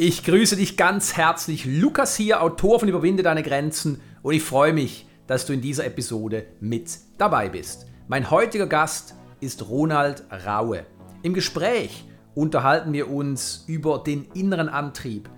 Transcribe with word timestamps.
Ich 0.00 0.22
grüße 0.22 0.54
dich 0.54 0.76
ganz 0.76 1.16
herzlich. 1.16 1.64
Lukas 1.64 2.14
hier, 2.14 2.40
Autor 2.40 2.78
von 2.78 2.88
Überwinde 2.88 3.24
deine 3.24 3.42
Grenzen 3.42 4.00
und 4.22 4.32
ich 4.32 4.44
freue 4.44 4.72
mich, 4.72 5.08
dass 5.26 5.44
du 5.44 5.52
in 5.52 5.60
dieser 5.60 5.86
Episode 5.86 6.46
mit 6.60 7.00
dabei 7.18 7.48
bist. 7.48 7.86
Mein 8.06 8.30
heutiger 8.30 8.68
Gast 8.68 9.16
ist 9.40 9.68
Ronald 9.68 10.22
Raue. 10.46 10.86
Im 11.22 11.34
Gespräch 11.34 12.04
unterhalten 12.36 12.92
wir 12.92 13.10
uns 13.10 13.64
über 13.66 13.98
den 13.98 14.26
inneren 14.34 14.68
Antrieb, 14.68 15.28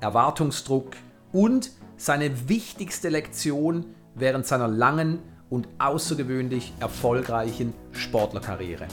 Erwartungsdruck 0.00 0.96
und 1.30 1.70
seine 1.96 2.48
wichtigste 2.48 3.10
Lektion 3.10 3.86
während 4.16 4.48
seiner 4.48 4.66
langen 4.66 5.20
und 5.48 5.68
außergewöhnlich 5.78 6.72
erfolgreichen 6.80 7.72
Sportlerkarriere. 7.92 8.88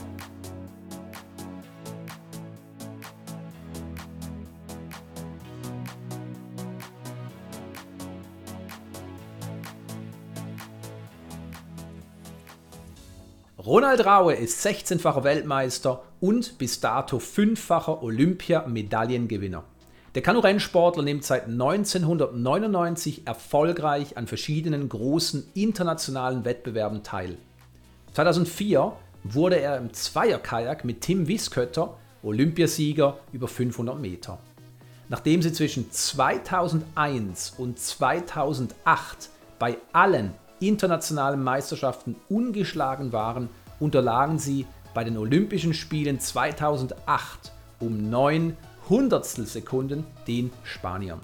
Ronald 13.65 14.05
Raue 14.05 14.36
ist 14.36 14.64
16-facher 14.64 15.24
Weltmeister 15.24 16.04
und 16.19 16.60
bis 16.60 16.82
dato 16.82 17.18
fünffacher 17.18 18.04
Olympiamedaillengewinner. 18.04 19.64
Der 20.14 20.21
Kanu-Rennsportler 20.21 21.01
nimmt 21.01 21.24
seit 21.24 21.46
1999 21.46 23.25
erfolgreich 23.25 24.18
an 24.18 24.28
verschiedenen 24.28 24.88
großen 24.88 25.47
internationalen 25.55 26.46
Wettbewerben 26.46 27.01
teil. 27.01 27.39
2004 28.14 28.93
wurde 29.24 29.60
er 29.60 29.77
im 29.77 29.91
Zweierkajak 29.91 30.86
mit 30.86 31.02
Tim 31.02 31.27
Wiskötter 31.27 31.97
Olympiasieger 32.22 33.17
über 33.31 33.47
500 33.47 34.00
Meter. 34.00 34.38
Nachdem 35.09 35.41
sie 35.41 35.53
zwischen 35.53 35.91
2001 35.91 37.55
und 37.58 37.80
2008 37.80 39.31
bei 39.58 39.77
allen 39.91 40.36
internationalen 40.59 41.44
Meisterschaften 41.44 42.16
ungeschlagen 42.30 43.11
waren, 43.11 43.50
unterlagen 43.80 44.39
sie 44.39 44.66
bei 44.94 45.03
den 45.03 45.17
Olympischen 45.17 45.73
Spielen 45.73 46.20
2008 46.20 47.52
um 47.80 48.09
9 48.09 48.56
Hundertstel 48.89 49.45
Sekunden 49.45 50.06
den 50.28 50.52
Spaniern. 50.64 51.20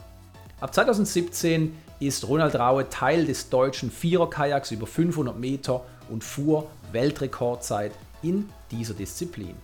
Ab 0.60 0.74
2017 0.74 1.76
ist 2.00 2.28
Ronald 2.28 2.56
Raue 2.56 2.90
Teil 2.90 3.26
des 3.26 3.50
deutschen 3.50 3.92
Viererkajaks 3.92 4.72
über 4.72 4.88
500 4.88 5.38
Meter 5.38 5.84
und 6.10 6.24
fuhr 6.24 6.68
Weltrekordzeit 6.92 7.92
in 8.22 8.50
dieser 8.72 8.94
Disziplin. 8.94 9.56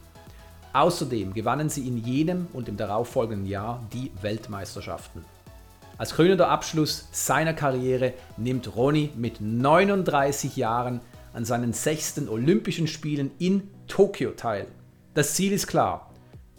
Außerdem 0.74 1.34
gewannen 1.34 1.70
sie 1.70 1.88
in 1.88 1.98
jenem 1.98 2.48
und 2.54 2.70
im 2.70 2.78
darauffolgenden 2.78 3.48
Jahr 3.48 3.84
die 3.92 4.12
Weltmeisterschaften. 4.22 5.26
Als 5.98 6.14
krönender 6.14 6.50
Abschluss 6.50 7.08
seiner 7.12 7.54
Karriere 7.54 8.14
nimmt 8.38 8.76
Ronny 8.76 9.12
mit 9.16 9.42
39 9.42 10.56
Jahren 10.56 11.02
an 11.34 11.44
seinen 11.44 11.74
sechsten 11.74 12.30
Olympischen 12.30 12.88
Spielen 12.88 13.32
in 13.40 13.70
Tokio 13.88 14.32
teil. 14.32 14.68
Das 15.16 15.34
Ziel 15.34 15.54
ist 15.54 15.66
klar. 15.66 16.12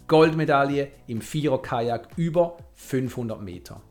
Goldmedaille 0.07 0.89
im 1.07 1.21
Vierer-Kajak 1.21 2.09
über 2.17 2.57
500 2.73 3.41
Meter. 3.41 3.81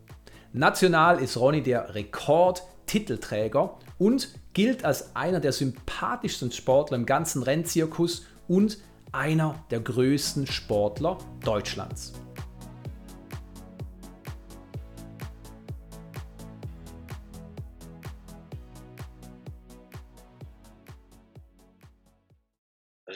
National 0.53 1.21
ist 1.21 1.39
Ronny 1.39 1.63
der 1.63 1.95
Rekordtitelträger 1.95 3.79
und 3.97 4.29
gilt 4.53 4.85
als 4.85 5.15
einer 5.17 5.41
der 5.41 5.53
sympathischsten 5.53 6.53
Sportler 6.53 6.97
im 6.97 7.07
ganzen 7.07 7.43
Rennzirkus 7.43 8.27
und 8.49 8.79
einer 9.13 9.55
der 9.71 9.81
größten 9.81 10.47
Sportler 10.47 11.17
Deutschlands. 11.43 12.13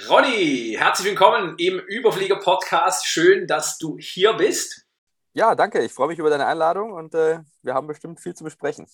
Ronny, 0.08 0.74
herzlich 0.76 1.08
willkommen 1.08 1.54
im 1.58 1.78
Überflieger-Podcast. 1.78 3.06
Schön, 3.06 3.46
dass 3.46 3.78
du 3.78 3.98
hier 3.98 4.32
bist. 4.32 4.84
Ja, 5.32 5.54
danke. 5.54 5.80
Ich 5.84 5.92
freue 5.92 6.08
mich 6.08 6.18
über 6.18 6.28
deine 6.28 6.46
Einladung 6.46 6.92
und 6.92 7.14
äh, 7.14 7.38
wir 7.62 7.74
haben 7.74 7.86
bestimmt 7.86 8.20
viel 8.20 8.34
zu 8.34 8.42
besprechen. 8.42 8.86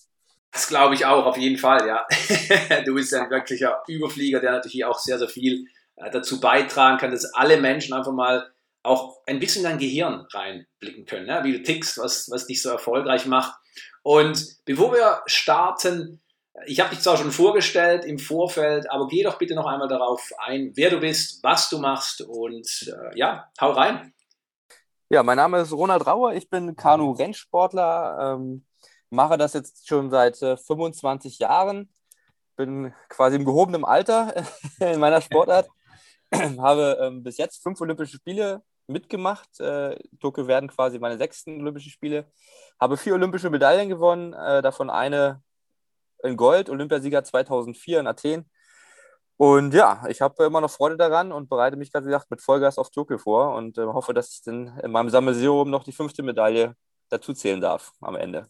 Das 0.53 0.69
glaube 0.69 0.95
ich 0.95 1.07
auch, 1.07 1.25
auf 1.25 1.39
jeden 1.39 1.57
Fall, 1.57 1.87
ja. 1.87 2.07
du 2.85 2.95
bist 2.95 3.15
ein 3.15 3.31
wirklicher 3.31 3.83
Überflieger, 3.87 4.41
der 4.41 4.53
natürlich 4.53 4.85
auch 4.85 4.99
sehr, 4.99 5.19
sehr 5.19 5.29
viel 5.29 5.67
äh, 5.97 6.11
dazu 6.11 6.41
beitragen 6.41 6.99
kann, 6.99 7.11
dass 7.11 7.33
alle 7.33 7.59
Menschen 7.59 7.95
einfach 7.95 8.13
mal 8.13 8.51
auch 8.83 9.21
ein 9.27 9.41
bisschen 9.41 9.65
in 9.65 9.71
dein 9.71 9.79
Gehirn 9.79 10.27
reinblicken 10.31 11.07
können, 11.07 11.27
ne? 11.27 11.41
wie 11.43 11.53
du 11.53 11.63
tickst, 11.63 11.99
was, 11.99 12.29
was 12.31 12.47
dich 12.47 12.61
so 12.61 12.69
erfolgreich 12.69 13.25
macht. 13.25 13.59
Und 14.03 14.57
bevor 14.65 14.93
wir 14.93 15.23
starten, 15.27 16.21
ich 16.67 16.81
habe 16.81 16.91
dich 16.91 17.01
zwar 17.01 17.17
schon 17.17 17.31
vorgestellt 17.31 18.05
im 18.05 18.19
Vorfeld, 18.19 18.91
aber 18.91 19.07
geh 19.09 19.23
doch 19.23 19.39
bitte 19.39 19.55
noch 19.55 19.67
einmal 19.67 19.89
darauf 19.89 20.31
ein, 20.39 20.73
wer 20.75 20.91
du 20.91 20.99
bist, 20.99 21.43
was 21.43 21.69
du 21.69 21.79
machst 21.79 22.21
und 22.23 22.67
äh, 22.89 23.19
ja, 23.19 23.51
hau 23.61 23.71
rein. 23.71 24.13
Ja, 25.11 25.23
mein 25.23 25.37
Name 25.37 25.61
ist 25.61 25.73
Ronald 25.73 26.07
Rauer, 26.07 26.35
ich 26.35 26.51
bin 26.51 26.77
Kanu-Rennsportler, 26.77 28.37
ähm, 28.37 28.67
mache 29.11 29.39
das 29.39 29.55
jetzt 29.55 29.89
schon 29.89 30.11
seit 30.11 30.43
äh, 30.43 30.57
25 30.57 31.39
Jahren, 31.39 31.93
bin 32.57 32.93
quasi 33.09 33.37
im 33.37 33.45
gehobenen 33.45 33.85
Alter 33.85 34.35
in 34.81 35.01
meiner 35.01 35.21
Sportart, 35.21 35.69
habe 36.35 36.99
ähm, 37.01 37.23
bis 37.23 37.39
jetzt 37.39 37.63
fünf 37.63 37.81
Olympische 37.81 38.17
Spiele 38.17 38.63
mitgemacht. 38.87 39.61
Äh, 39.61 39.99
Tokio 40.21 40.47
werden 40.47 40.69
quasi 40.69 40.99
meine 40.99 41.19
sechsten 41.19 41.61
Olympischen 41.61 41.91
Spiele. 41.91 42.31
Habe 42.81 42.97
vier 42.97 43.15
olympische 43.15 43.51
Medaillen 43.51 43.89
gewonnen, 43.89 44.33
äh, 44.33 44.63
davon 44.63 44.91
eine 44.91 45.43
in 46.23 46.37
Gold, 46.37 46.71
Olympiasieger 46.71 47.25
2004 47.25 48.01
in 48.01 48.06
Athen. 48.06 48.51
Und 49.37 49.73
ja, 49.73 50.03
ich 50.09 50.21
habe 50.21 50.45
immer 50.45 50.61
noch 50.61 50.71
Freude 50.71 50.97
daran 50.97 51.31
und 51.31 51.49
bereite 51.49 51.77
mich, 51.77 51.91
wie 51.95 52.03
gesagt, 52.03 52.31
mit 52.31 52.43
Vollgas 52.43 52.77
auf 52.77 52.91
Tokio 52.91 53.19
vor 53.19 53.55
und 53.55 53.79
äh, 53.79 53.83
hoffe, 53.83 54.12
dass 54.12 54.33
ich 54.33 54.43
dann 54.43 54.79
in 54.83 54.91
meinem 54.91 55.11
Sammelsurium 55.11 55.71
noch 55.71 55.84
die 55.84 55.93
fünfte 55.93 56.25
Medaille 56.25 56.75
dazu 57.09 57.33
zählen 57.33 57.61
darf 57.61 57.93
am 58.01 58.17
Ende. 58.17 58.49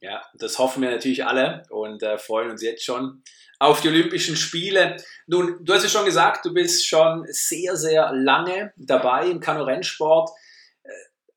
Ja, 0.00 0.22
das 0.34 0.58
hoffen 0.58 0.82
wir 0.82 0.90
natürlich 0.90 1.26
alle 1.26 1.62
und 1.68 2.02
äh, 2.02 2.16
freuen 2.16 2.50
uns 2.50 2.62
jetzt 2.62 2.84
schon 2.84 3.22
auf 3.58 3.82
die 3.82 3.88
Olympischen 3.88 4.34
Spiele. 4.34 4.96
Nun, 5.26 5.62
du 5.62 5.74
hast 5.74 5.84
es 5.84 5.92
schon 5.92 6.06
gesagt, 6.06 6.46
du 6.46 6.54
bist 6.54 6.86
schon 6.86 7.26
sehr, 7.28 7.76
sehr 7.76 8.10
lange 8.12 8.72
dabei 8.76 9.26
im 9.26 9.40
Kanu-Rennsport. 9.40 10.30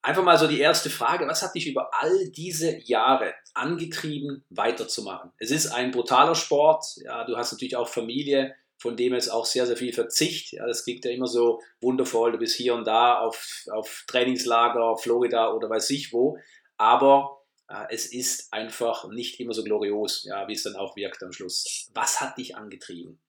Einfach 0.05 0.23
mal 0.23 0.37
so 0.37 0.47
die 0.47 0.59
erste 0.59 0.89
Frage, 0.89 1.25
was 1.27 1.41
hat 1.41 1.55
dich 1.55 1.65
über 1.65 1.89
all 1.93 2.29
diese 2.29 2.77
Jahre 2.83 3.33
angetrieben, 3.53 4.43
weiterzumachen? 4.49 5.31
Es 5.37 5.49
ist 5.49 5.67
ein 5.67 5.91
brutaler 5.91 6.35
Sport, 6.35 6.83
ja, 7.05 7.23
du 7.23 7.37
hast 7.37 7.53
natürlich 7.53 7.77
auch 7.77 7.87
Familie, 7.87 8.53
von 8.77 8.97
dem 8.97 9.13
es 9.13 9.29
auch 9.29 9.45
sehr, 9.45 9.65
sehr 9.65 9.77
viel 9.77 9.93
Verzicht. 9.93 10.51
Ja, 10.51 10.67
das 10.67 10.83
klingt 10.83 11.05
ja 11.05 11.11
immer 11.11 11.25
so 11.25 11.61
wundervoll, 11.79 12.33
du 12.33 12.37
bist 12.37 12.57
hier 12.57 12.75
und 12.75 12.85
da 12.85 13.19
auf, 13.19 13.63
auf 13.71 14.03
Trainingslager, 14.07 14.97
Florida 14.97 15.53
oder 15.53 15.69
weiß 15.69 15.89
ich 15.91 16.11
wo, 16.11 16.37
aber 16.75 17.37
äh, 17.69 17.85
es 17.89 18.11
ist 18.11 18.51
einfach 18.51 19.07
nicht 19.07 19.39
immer 19.39 19.53
so 19.53 19.63
glorios, 19.63 20.25
ja, 20.25 20.49
wie 20.49 20.53
es 20.53 20.63
dann 20.63 20.75
auch 20.75 20.97
wirkt 20.97 21.23
am 21.23 21.31
Schluss. 21.31 21.89
Was 21.93 22.19
hat 22.19 22.37
dich 22.37 22.57
angetrieben? 22.57 23.22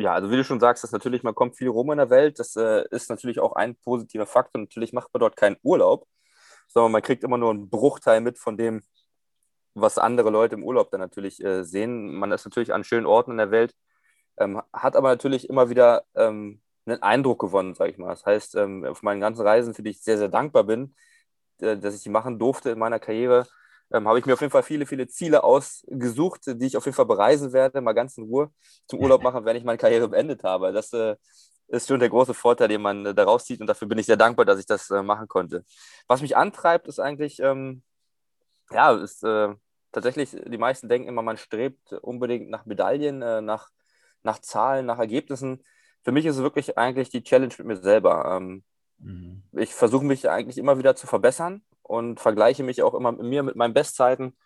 Ja, 0.00 0.14
also 0.14 0.30
wie 0.30 0.36
du 0.36 0.44
schon 0.44 0.60
sagst, 0.60 0.84
dass 0.84 0.92
natürlich, 0.92 1.24
man 1.24 1.34
kommt 1.34 1.56
viel 1.56 1.68
rum 1.68 1.90
in 1.90 1.98
der 1.98 2.08
Welt. 2.10 2.38
Das 2.38 2.54
äh, 2.56 2.84
ist 2.90 3.10
natürlich 3.10 3.40
auch 3.40 3.54
ein 3.54 3.74
positiver 3.76 4.26
Faktor. 4.26 4.60
Natürlich 4.60 4.92
macht 4.92 5.12
man 5.12 5.20
dort 5.20 5.36
keinen 5.36 5.56
Urlaub, 5.62 6.06
sondern 6.68 6.92
man 6.92 7.02
kriegt 7.02 7.24
immer 7.24 7.36
nur 7.38 7.50
einen 7.50 7.68
Bruchteil 7.68 8.20
mit 8.20 8.38
von 8.38 8.56
dem, 8.56 8.82
was 9.74 9.98
andere 9.98 10.30
Leute 10.30 10.54
im 10.54 10.64
Urlaub 10.64 10.90
dann 10.92 11.00
natürlich 11.00 11.42
äh, 11.44 11.64
sehen. 11.64 12.14
Man 12.14 12.30
ist 12.32 12.44
natürlich 12.44 12.72
an 12.72 12.84
schönen 12.84 13.06
Orten 13.06 13.32
in 13.32 13.38
der 13.38 13.50
Welt, 13.50 13.74
ähm, 14.38 14.62
hat 14.72 14.96
aber 14.96 15.08
natürlich 15.08 15.48
immer 15.48 15.70
wieder 15.70 16.04
ähm, 16.14 16.62
einen 16.86 17.02
Eindruck 17.02 17.40
gewonnen, 17.40 17.74
sage 17.74 17.90
ich 17.90 17.98
mal. 17.98 18.10
Das 18.10 18.24
heißt, 18.24 18.54
ähm, 18.56 18.84
auf 18.84 19.02
meinen 19.02 19.20
ganzen 19.20 19.42
Reisen, 19.42 19.74
für 19.74 19.82
die 19.82 19.90
ich 19.90 20.02
sehr, 20.02 20.18
sehr 20.18 20.28
dankbar 20.28 20.64
bin, 20.64 20.94
äh, 21.60 21.76
dass 21.76 21.96
ich 21.96 22.02
die 22.04 22.10
machen 22.10 22.38
durfte 22.38 22.70
in 22.70 22.78
meiner 22.78 23.00
Karriere, 23.00 23.46
ähm, 23.92 24.06
habe 24.06 24.18
ich 24.18 24.26
mir 24.26 24.34
auf 24.34 24.40
jeden 24.40 24.50
Fall 24.50 24.62
viele, 24.62 24.86
viele 24.86 25.08
Ziele 25.08 25.44
ausgesucht, 25.44 26.42
die 26.46 26.66
ich 26.66 26.76
auf 26.76 26.84
jeden 26.84 26.94
Fall 26.96 27.06
bereisen 27.06 27.52
werde, 27.52 27.80
mal 27.80 27.92
ganz 27.92 28.18
in 28.18 28.24
Ruhe 28.24 28.50
zum 28.86 29.00
Urlaub 29.00 29.22
machen, 29.22 29.44
wenn 29.44 29.56
ich 29.56 29.64
meine 29.64 29.78
Karriere 29.78 30.08
beendet 30.08 30.44
habe. 30.44 30.72
Das 30.72 30.92
äh, 30.92 31.16
ist 31.68 31.88
schon 31.88 32.00
der 32.00 32.10
große 32.10 32.34
Vorteil, 32.34 32.68
den 32.68 32.82
man 32.82 33.06
äh, 33.06 33.14
daraus 33.14 33.44
zieht 33.44 33.60
und 33.60 33.66
dafür 33.66 33.88
bin 33.88 33.98
ich 33.98 34.06
sehr 34.06 34.16
dankbar, 34.16 34.44
dass 34.44 34.58
ich 34.58 34.66
das 34.66 34.90
äh, 34.90 35.02
machen 35.02 35.28
konnte. 35.28 35.64
Was 36.06 36.22
mich 36.22 36.36
antreibt, 36.36 36.88
ist 36.88 36.98
eigentlich, 36.98 37.40
ähm, 37.40 37.82
ja, 38.70 38.92
ist 38.92 39.22
äh, 39.24 39.54
tatsächlich, 39.92 40.30
die 40.30 40.58
meisten 40.58 40.88
denken 40.88 41.08
immer, 41.08 41.22
man 41.22 41.36
strebt 41.36 41.92
unbedingt 41.92 42.50
nach 42.50 42.66
Medaillen, 42.66 43.22
äh, 43.22 43.40
nach, 43.40 43.68
nach 44.22 44.38
Zahlen, 44.40 44.86
nach 44.86 44.98
Ergebnissen. 44.98 45.64
Für 46.04 46.12
mich 46.12 46.26
ist 46.26 46.36
es 46.36 46.42
wirklich 46.42 46.78
eigentlich 46.78 47.10
die 47.10 47.22
Challenge 47.22 47.54
mit 47.58 47.66
mir 47.66 47.76
selber. 47.76 48.36
Ähm, 48.36 48.64
mhm. 48.98 49.42
Ich 49.52 49.74
versuche 49.74 50.04
mich 50.04 50.28
eigentlich 50.28 50.58
immer 50.58 50.78
wieder 50.78 50.96
zu 50.96 51.06
verbessern 51.06 51.62
und 51.88 52.20
vergleiche 52.20 52.62
mich 52.62 52.82
auch 52.82 52.94
immer 52.94 53.12
mit 53.12 53.22
mir, 53.22 53.42
mit 53.42 53.56
meinen 53.56 53.74
Bestzeiten 53.74 54.36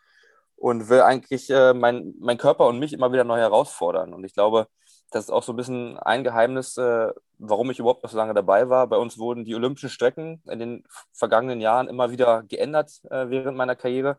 und 0.56 0.88
will 0.88 1.02
eigentlich 1.02 1.50
äh, 1.50 1.74
mein, 1.74 2.14
mein 2.20 2.38
Körper 2.38 2.66
und 2.68 2.78
mich 2.78 2.92
immer 2.92 3.12
wieder 3.12 3.24
neu 3.24 3.38
herausfordern. 3.38 4.14
Und 4.14 4.24
ich 4.24 4.32
glaube, 4.32 4.68
das 5.10 5.24
ist 5.24 5.30
auch 5.30 5.42
so 5.42 5.52
ein 5.52 5.56
bisschen 5.56 5.98
ein 5.98 6.24
Geheimnis, 6.24 6.76
äh, 6.78 7.12
warum 7.38 7.70
ich 7.70 7.80
überhaupt 7.80 8.04
noch 8.04 8.10
so 8.10 8.16
lange 8.16 8.32
dabei 8.32 8.68
war. 8.68 8.86
Bei 8.86 8.96
uns 8.96 9.18
wurden 9.18 9.44
die 9.44 9.54
olympischen 9.56 9.90
Strecken 9.90 10.42
in 10.48 10.58
den 10.60 10.84
vergangenen 11.12 11.60
Jahren 11.60 11.88
immer 11.88 12.12
wieder 12.12 12.44
geändert 12.44 13.02
äh, 13.10 13.28
während 13.28 13.56
meiner 13.56 13.76
Karriere. 13.76 14.18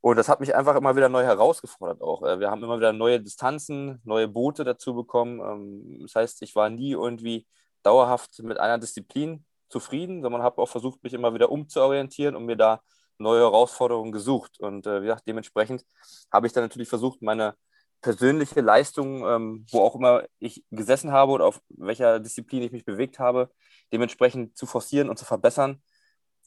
Und 0.00 0.16
das 0.16 0.28
hat 0.28 0.40
mich 0.40 0.54
einfach 0.54 0.76
immer 0.76 0.96
wieder 0.96 1.08
neu 1.10 1.24
herausgefordert 1.24 2.00
auch. 2.00 2.22
Äh, 2.22 2.40
wir 2.40 2.50
haben 2.50 2.64
immer 2.64 2.78
wieder 2.78 2.94
neue 2.94 3.20
Distanzen, 3.20 4.00
neue 4.04 4.26
Boote 4.26 4.64
dazu 4.64 4.94
bekommen. 4.94 5.40
Ähm, 5.40 5.98
das 6.02 6.14
heißt, 6.14 6.42
ich 6.42 6.56
war 6.56 6.70
nie 6.70 6.92
irgendwie 6.92 7.46
dauerhaft 7.82 8.42
mit 8.42 8.58
einer 8.58 8.78
Disziplin 8.78 9.44
zufrieden, 9.68 10.22
sondern 10.22 10.42
habe 10.42 10.60
auch 10.60 10.68
versucht, 10.68 11.02
mich 11.02 11.14
immer 11.14 11.34
wieder 11.34 11.50
umzuorientieren 11.50 12.36
und 12.36 12.46
mir 12.46 12.56
da 12.56 12.80
neue 13.18 13.40
Herausforderungen 13.40 14.12
gesucht. 14.12 14.60
Und 14.60 14.86
äh, 14.86 15.02
wie 15.02 15.06
gesagt, 15.06 15.26
dementsprechend 15.26 15.84
habe 16.32 16.46
ich 16.46 16.52
dann 16.52 16.64
natürlich 16.64 16.88
versucht, 16.88 17.22
meine 17.22 17.54
persönliche 18.00 18.60
Leistung, 18.60 19.26
ähm, 19.26 19.66
wo 19.70 19.80
auch 19.80 19.96
immer 19.96 20.24
ich 20.38 20.64
gesessen 20.70 21.10
habe 21.10 21.32
oder 21.32 21.46
auf 21.46 21.60
welcher 21.68 22.20
Disziplin 22.20 22.62
ich 22.62 22.72
mich 22.72 22.84
bewegt 22.84 23.18
habe, 23.18 23.50
dementsprechend 23.92 24.56
zu 24.56 24.66
forcieren 24.66 25.10
und 25.10 25.18
zu 25.18 25.24
verbessern, 25.24 25.82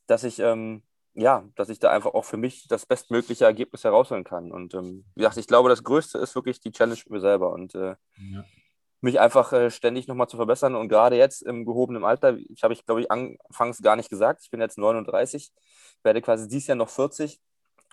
dass 0.07 0.23
ich 0.23 0.39
ähm, 0.39 0.83
ja, 1.13 1.43
dass 1.55 1.69
ich 1.69 1.79
da 1.79 1.91
einfach 1.91 2.13
auch 2.13 2.25
für 2.25 2.37
mich 2.37 2.67
das 2.67 2.85
bestmögliche 2.85 3.45
Ergebnis 3.45 3.83
herausholen 3.83 4.23
kann. 4.23 4.51
Und 4.51 4.73
ähm, 4.73 5.05
wie 5.15 5.19
gesagt, 5.19 5.37
ich 5.37 5.47
glaube, 5.47 5.69
das 5.69 5.83
Größte 5.83 6.17
ist 6.19 6.35
wirklich 6.35 6.59
die 6.61 6.71
Challenge 6.71 6.97
mit 6.97 7.09
mir 7.09 7.19
selber 7.19 7.51
und 7.51 7.75
äh, 7.75 7.95
ja. 8.31 8.45
Mich 9.01 9.19
einfach 9.19 9.51
äh, 9.51 9.71
ständig 9.71 10.07
nochmal 10.07 10.27
zu 10.27 10.37
verbessern. 10.37 10.75
Und 10.75 10.87
gerade 10.87 11.17
jetzt 11.17 11.41
im 11.41 11.65
gehobenen 11.65 12.05
Alter, 12.05 12.37
ich 12.37 12.63
habe 12.63 12.73
ich 12.73 12.85
glaube 12.85 13.01
ich 13.01 13.11
anfangs 13.11 13.81
gar 13.81 13.95
nicht 13.95 14.09
gesagt, 14.09 14.41
ich 14.43 14.51
bin 14.51 14.61
jetzt 14.61 14.77
39, 14.77 15.51
werde 16.03 16.21
quasi 16.21 16.47
dieses 16.47 16.67
Jahr 16.67 16.77
noch 16.77 16.89
40, 16.89 17.41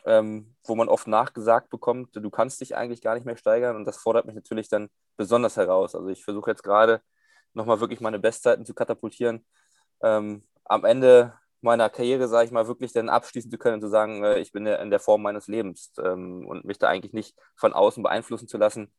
ähm, 0.07 0.55
wo 0.65 0.75
man 0.75 0.89
oft 0.89 1.07
nachgesagt 1.07 1.71
bekommt, 1.71 2.15
du 2.15 2.31
kannst 2.31 2.61
dich 2.61 2.77
eigentlich 2.77 3.01
gar 3.03 3.15
nicht 3.15 3.27
mehr 3.27 3.37
steigern 3.37 3.77
und 3.77 3.85
das 3.87 3.97
fordert 3.99 4.27
mich 4.27 4.35
natürlich 4.35 4.69
dann 4.69 4.91
besonders 5.17 5.57
heraus. 5.57 5.95
Also 5.95 6.09
ich 6.09 6.25
versuche 6.25 6.51
jetzt 6.51 6.63
gerade 6.63 7.03
nochmal 7.55 7.81
wirklich 7.81 8.01
meine 8.01 8.19
Bestzeiten 8.19 8.67
zu 8.67 8.75
katapultieren. 8.75 9.45
Ähm, 10.03 10.45
am 10.65 10.85
Ende 10.85 11.35
meiner 11.61 11.91
Karriere, 11.91 12.29
sage 12.29 12.47
ich 12.47 12.53
mal, 12.53 12.69
wirklich 12.69 12.93
dann 12.93 13.09
abschließen 13.09 13.51
zu 13.51 13.59
können 13.59 13.77
und 13.77 13.81
zu 13.81 13.89
sagen, 13.89 14.23
äh, 14.25 14.39
ich 14.39 14.53
bin 14.53 14.67
in 14.67 14.91
der 14.91 15.01
Form 15.01 15.23
meines 15.23 15.49
Lebens 15.49 15.93
ähm, 16.03 16.47
und 16.47 16.65
mich 16.65 16.79
da 16.79 16.89
eigentlich 16.89 17.13
nicht 17.13 17.37
von 17.57 17.73
außen 17.73 18.03
beeinflussen 18.03 18.49
zu 18.49 18.59
lassen, 18.59 18.93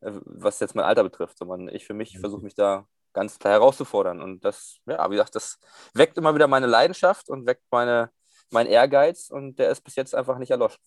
was 0.00 0.60
jetzt 0.60 0.74
mein 0.74 0.84
Alter 0.84 1.02
betrifft, 1.02 1.38
sondern 1.38 1.68
ich 1.68 1.86
für 1.86 1.94
mich 1.94 2.18
versuche 2.18 2.42
mich 2.42 2.54
da 2.54 2.86
ganz 3.12 3.38
klar 3.38 3.54
herauszufordern. 3.54 4.20
Und 4.20 4.44
das, 4.44 4.78
ja, 4.86 5.10
wie 5.10 5.14
gesagt, 5.14 5.34
das 5.34 5.58
weckt 5.94 6.18
immer 6.18 6.34
wieder 6.34 6.48
meine 6.48 6.66
Leidenschaft 6.66 7.28
und 7.28 7.46
weckt 7.46 7.64
meine, 7.70 8.10
mein 8.50 8.66
Ehrgeiz 8.66 9.30
und 9.30 9.58
der 9.58 9.70
ist 9.70 9.82
bis 9.82 9.96
jetzt 9.96 10.14
einfach 10.14 10.38
nicht 10.38 10.50
erloschen. 10.50 10.80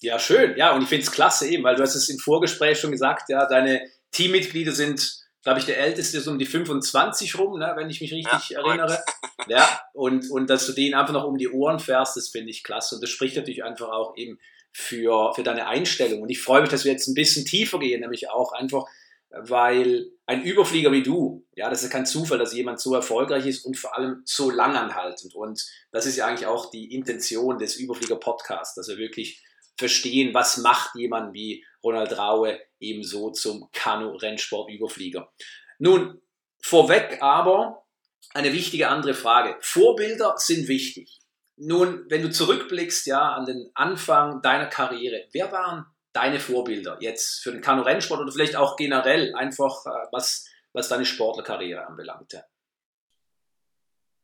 Ja, 0.00 0.18
schön. 0.18 0.56
Ja, 0.56 0.74
und 0.74 0.82
ich 0.82 0.88
finde 0.88 1.04
es 1.04 1.12
klasse 1.12 1.46
eben, 1.46 1.62
weil 1.62 1.76
du 1.76 1.82
hast 1.82 1.94
es 1.94 2.08
im 2.08 2.18
Vorgespräch 2.18 2.80
schon 2.80 2.90
gesagt, 2.90 3.28
ja, 3.28 3.46
deine 3.46 3.82
Teammitglieder 4.10 4.72
sind 4.72 5.24
glaube 5.44 5.60
ich, 5.60 5.66
der 5.66 5.78
älteste 5.78 6.18
ist 6.18 6.26
um 6.26 6.38
die 6.38 6.46
25 6.46 7.38
rum, 7.38 7.58
ne, 7.58 7.74
wenn 7.76 7.90
ich 7.90 8.00
mich 8.00 8.12
richtig 8.12 8.48
ja, 8.48 8.60
erinnere. 8.60 8.98
Ja, 9.46 9.82
und, 9.92 10.30
und 10.30 10.48
dass 10.48 10.66
du 10.66 10.72
den 10.72 10.94
einfach 10.94 11.12
noch 11.12 11.24
um 11.24 11.36
die 11.36 11.50
Ohren 11.50 11.78
fährst, 11.78 12.16
das 12.16 12.30
finde 12.30 12.50
ich 12.50 12.64
klasse. 12.64 12.94
Und 12.94 13.02
das 13.02 13.10
spricht 13.10 13.36
natürlich 13.36 13.62
einfach 13.62 13.90
auch 13.90 14.16
eben 14.16 14.38
für, 14.74 15.32
für 15.34 15.44
deine 15.44 15.68
Einstellung. 15.68 16.20
Und 16.20 16.30
ich 16.30 16.42
freue 16.42 16.60
mich, 16.60 16.70
dass 16.70 16.84
wir 16.84 16.92
jetzt 16.92 17.06
ein 17.06 17.14
bisschen 17.14 17.46
tiefer 17.46 17.78
gehen, 17.78 18.00
nämlich 18.00 18.28
auch 18.28 18.52
einfach, 18.52 18.84
weil 19.30 20.10
ein 20.26 20.42
Überflieger 20.42 20.90
wie 20.92 21.02
du, 21.02 21.46
ja, 21.54 21.70
das 21.70 21.82
ist 21.82 21.90
kein 21.90 22.06
Zufall, 22.06 22.38
dass 22.38 22.54
jemand 22.54 22.80
so 22.80 22.94
erfolgreich 22.94 23.46
ist 23.46 23.64
und 23.64 23.78
vor 23.78 23.96
allem 23.96 24.22
so 24.24 24.50
langanhaltend. 24.50 25.34
Und 25.34 25.64
das 25.92 26.06
ist 26.06 26.16
ja 26.16 26.26
eigentlich 26.26 26.46
auch 26.46 26.70
die 26.70 26.92
Intention 26.92 27.58
des 27.58 27.76
Überflieger-Podcasts, 27.76 28.74
dass 28.74 28.88
wir 28.88 28.98
wirklich 28.98 29.42
verstehen, 29.78 30.34
was 30.34 30.58
macht 30.58 30.94
jemand 30.96 31.34
wie 31.34 31.64
Ronald 31.82 32.16
Raue 32.18 32.60
ebenso 32.80 33.30
zum 33.30 33.68
Kanu-Rennsport-Überflieger. 33.72 35.32
Nun, 35.78 36.20
vorweg 36.60 37.18
aber 37.22 37.84
eine 38.32 38.52
wichtige 38.52 38.88
andere 38.88 39.14
Frage. 39.14 39.56
Vorbilder 39.60 40.34
sind 40.36 40.66
wichtig. 40.66 41.20
Nun, 41.56 42.04
wenn 42.08 42.22
du 42.22 42.30
zurückblickst, 42.30 43.06
ja, 43.06 43.32
an 43.32 43.46
den 43.46 43.70
Anfang 43.74 44.42
deiner 44.42 44.66
Karriere, 44.66 45.28
wer 45.32 45.52
waren 45.52 45.86
deine 46.12 46.40
Vorbilder 46.40 46.96
jetzt 47.00 47.42
für 47.42 47.52
den 47.52 47.60
Kanu-Rennsport 47.60 48.20
oder 48.20 48.32
vielleicht 48.32 48.56
auch 48.56 48.76
generell 48.76 49.34
einfach, 49.34 49.86
äh, 49.86 50.06
was, 50.12 50.48
was 50.72 50.88
deine 50.88 51.04
Sportlerkarriere 51.04 51.86
anbelangte? 51.86 52.44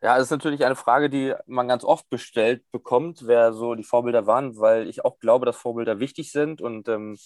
Ja, 0.02 0.16
das 0.16 0.24
ist 0.24 0.30
natürlich 0.30 0.64
eine 0.64 0.76
Frage, 0.76 1.10
die 1.10 1.34
man 1.46 1.68
ganz 1.68 1.84
oft 1.84 2.08
bestellt 2.08 2.64
bekommt, 2.72 3.26
wer 3.26 3.52
so 3.52 3.74
die 3.74 3.84
Vorbilder 3.84 4.26
waren, 4.26 4.58
weil 4.58 4.88
ich 4.88 5.04
auch 5.04 5.18
glaube, 5.18 5.44
dass 5.44 5.56
Vorbilder 5.56 6.00
wichtig 6.00 6.32
sind 6.32 6.62
und 6.62 6.88
ähm, 6.88 7.18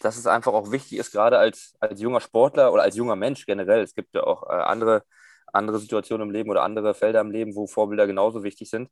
dass 0.00 0.16
es 0.16 0.26
einfach 0.26 0.54
auch 0.54 0.70
wichtig 0.70 0.98
ist, 0.98 1.12
gerade 1.12 1.38
als, 1.38 1.74
als 1.80 2.00
junger 2.00 2.20
Sportler 2.20 2.72
oder 2.72 2.82
als 2.82 2.96
junger 2.96 3.16
Mensch 3.16 3.44
generell. 3.44 3.82
Es 3.82 3.94
gibt 3.94 4.14
ja 4.14 4.24
auch 4.24 4.48
äh, 4.48 4.54
andere, 4.54 5.04
andere 5.52 5.78
Situationen 5.78 6.28
im 6.28 6.32
Leben 6.32 6.50
oder 6.50 6.62
andere 6.62 6.94
Felder 6.94 7.20
im 7.20 7.30
Leben, 7.30 7.54
wo 7.54 7.66
Vorbilder 7.66 8.06
genauso 8.06 8.42
wichtig 8.42 8.70
sind. 8.70 8.88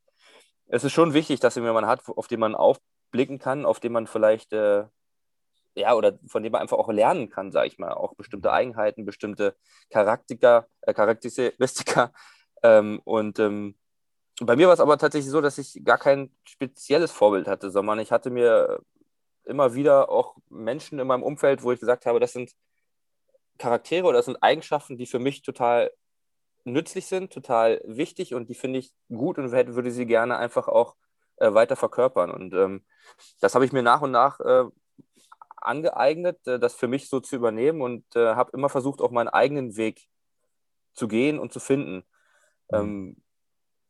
Es 0.66 0.84
ist 0.84 0.92
schon 0.92 1.14
wichtig, 1.14 1.40
dass 1.40 1.56
man 1.56 1.64
jemanden 1.64 1.90
hat, 1.90 2.02
auf 2.08 2.28
den 2.28 2.40
man 2.40 2.54
aufblicken 2.54 3.38
kann, 3.38 3.66
auf 3.66 3.80
den 3.80 3.92
man 3.92 4.06
vielleicht, 4.06 4.52
äh, 4.52 4.84
ja, 5.74 5.94
oder 5.94 6.18
von 6.26 6.42
dem 6.42 6.52
man 6.52 6.62
einfach 6.62 6.78
auch 6.78 6.90
lernen 6.90 7.28
kann, 7.28 7.52
sage 7.52 7.68
ich 7.68 7.78
mal. 7.78 7.92
Auch 7.92 8.14
bestimmte 8.14 8.52
Eigenheiten, 8.52 9.04
bestimmte 9.04 9.56
Charakter, 9.90 10.66
äh, 10.82 10.94
Charakteristika. 10.94 12.12
Ähm, 12.62 13.00
und 13.04 13.38
ähm, 13.38 13.76
bei 14.40 14.56
mir 14.56 14.66
war 14.66 14.74
es 14.74 14.80
aber 14.80 14.98
tatsächlich 14.98 15.30
so, 15.30 15.40
dass 15.40 15.58
ich 15.58 15.84
gar 15.84 15.98
kein 15.98 16.34
spezielles 16.44 17.12
Vorbild 17.12 17.46
hatte, 17.48 17.70
sondern 17.70 17.98
ich 17.98 18.12
hatte 18.12 18.30
mir 18.30 18.80
immer 19.44 19.74
wieder 19.74 20.08
auch 20.08 20.36
Menschen 20.48 20.98
in 20.98 21.06
meinem 21.06 21.22
Umfeld, 21.22 21.62
wo 21.62 21.72
ich 21.72 21.80
gesagt 21.80 22.06
habe, 22.06 22.20
das 22.20 22.32
sind 22.32 22.52
Charaktere 23.58 24.06
oder 24.06 24.18
das 24.18 24.26
sind 24.26 24.42
Eigenschaften, 24.42 24.96
die 24.96 25.06
für 25.06 25.18
mich 25.18 25.42
total 25.42 25.90
nützlich 26.64 27.06
sind, 27.06 27.32
total 27.32 27.80
wichtig 27.84 28.34
und 28.34 28.48
die 28.48 28.54
finde 28.54 28.78
ich 28.78 28.92
gut 29.08 29.38
und 29.38 29.52
würde 29.52 29.90
sie 29.90 30.06
gerne 30.06 30.36
einfach 30.36 30.68
auch 30.68 30.94
äh, 31.36 31.52
weiter 31.52 31.76
verkörpern. 31.76 32.30
Und 32.30 32.54
ähm, 32.54 32.84
das 33.40 33.54
habe 33.54 33.64
ich 33.64 33.72
mir 33.72 33.82
nach 33.82 34.02
und 34.02 34.10
nach 34.10 34.40
äh, 34.40 34.64
angeeignet, 35.56 36.46
äh, 36.46 36.58
das 36.58 36.74
für 36.74 36.88
mich 36.88 37.08
so 37.08 37.20
zu 37.20 37.36
übernehmen 37.36 37.80
und 37.80 38.04
äh, 38.16 38.34
habe 38.34 38.52
immer 38.52 38.68
versucht, 38.68 39.00
auch 39.00 39.10
meinen 39.10 39.28
eigenen 39.28 39.76
Weg 39.76 40.08
zu 40.92 41.08
gehen 41.08 41.38
und 41.38 41.52
zu 41.52 41.60
finden. 41.60 42.04
Mhm. 42.70 42.78
Ähm, 42.78 43.16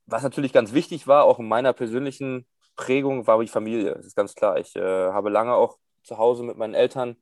was 0.07 0.23
natürlich 0.23 0.53
ganz 0.53 0.73
wichtig 0.73 1.07
war, 1.07 1.25
auch 1.25 1.39
in 1.39 1.49
meiner 1.49 1.73
persönlichen 1.73 2.47
Prägung 2.77 3.27
war 3.27 3.41
die 3.41 3.49
Familie, 3.49 3.95
das 3.95 4.07
ist 4.07 4.17
ganz 4.17 4.35
klar. 4.35 4.59
Ich 4.59 4.75
äh, 4.77 4.81
habe 5.13 5.31
lange 5.31 5.55
auch 5.55 5.79
zu 6.03 6.19
Hause 6.19 6.43
mit 6.43 6.57
meinen 6.57 6.75
Eltern 6.75 7.17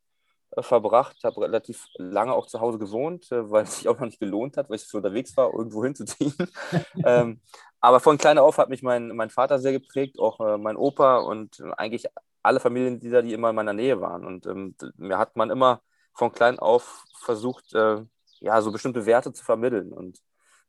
verbracht, 0.58 1.16
habe 1.24 1.42
relativ 1.42 1.86
lange 1.96 2.32
auch 2.34 2.46
zu 2.46 2.60
Hause 2.60 2.78
gewohnt, 2.78 3.30
äh, 3.30 3.50
weil 3.50 3.64
es 3.64 3.78
sich 3.78 3.88
auch 3.88 3.98
noch 3.98 4.06
nicht 4.06 4.20
gelohnt 4.20 4.56
hat, 4.56 4.68
weil 4.68 4.76
ich 4.76 4.86
so 4.86 4.98
unterwegs 4.98 5.36
war, 5.36 5.52
irgendwo 5.52 5.84
hinzuziehen. 5.84 6.34
ähm, 7.04 7.40
aber 7.80 8.00
von 8.00 8.18
klein 8.18 8.38
auf 8.38 8.58
hat 8.58 8.68
mich 8.68 8.82
mein, 8.82 9.08
mein 9.14 9.30
Vater 9.30 9.58
sehr 9.58 9.72
geprägt, 9.72 10.18
auch 10.18 10.40
äh, 10.40 10.58
mein 10.58 10.76
Opa 10.76 11.18
und 11.18 11.62
eigentlich 11.76 12.06
alle 12.42 12.60
Familienmitglieder, 12.60 13.22
die 13.22 13.32
immer 13.32 13.50
in 13.50 13.56
meiner 13.56 13.72
Nähe 13.72 14.00
waren. 14.00 14.26
Und 14.26 14.46
ähm, 14.46 14.74
mir 14.96 15.18
hat 15.18 15.36
man 15.36 15.50
immer 15.50 15.82
von 16.14 16.32
klein 16.32 16.58
auf 16.58 17.04
versucht, 17.18 17.74
äh, 17.74 18.02
ja, 18.40 18.60
so 18.62 18.72
bestimmte 18.72 19.06
Werte 19.06 19.32
zu 19.32 19.44
vermitteln. 19.44 19.92
Und 19.92 20.18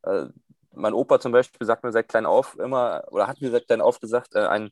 äh, 0.04 0.26
mein 0.74 0.94
Opa 0.94 1.20
zum 1.20 1.32
Beispiel 1.32 1.66
sagt 1.66 1.84
mir 1.84 1.92
seit 1.92 2.08
klein 2.08 2.26
auf 2.26 2.58
immer, 2.60 3.04
oder 3.12 3.28
hat 3.28 3.42
mir 3.42 3.52
seit 3.52 3.68
klein 3.68 3.82
auf 3.82 4.00
gesagt, 4.00 4.36
äh, 4.36 4.46
ein, 4.46 4.72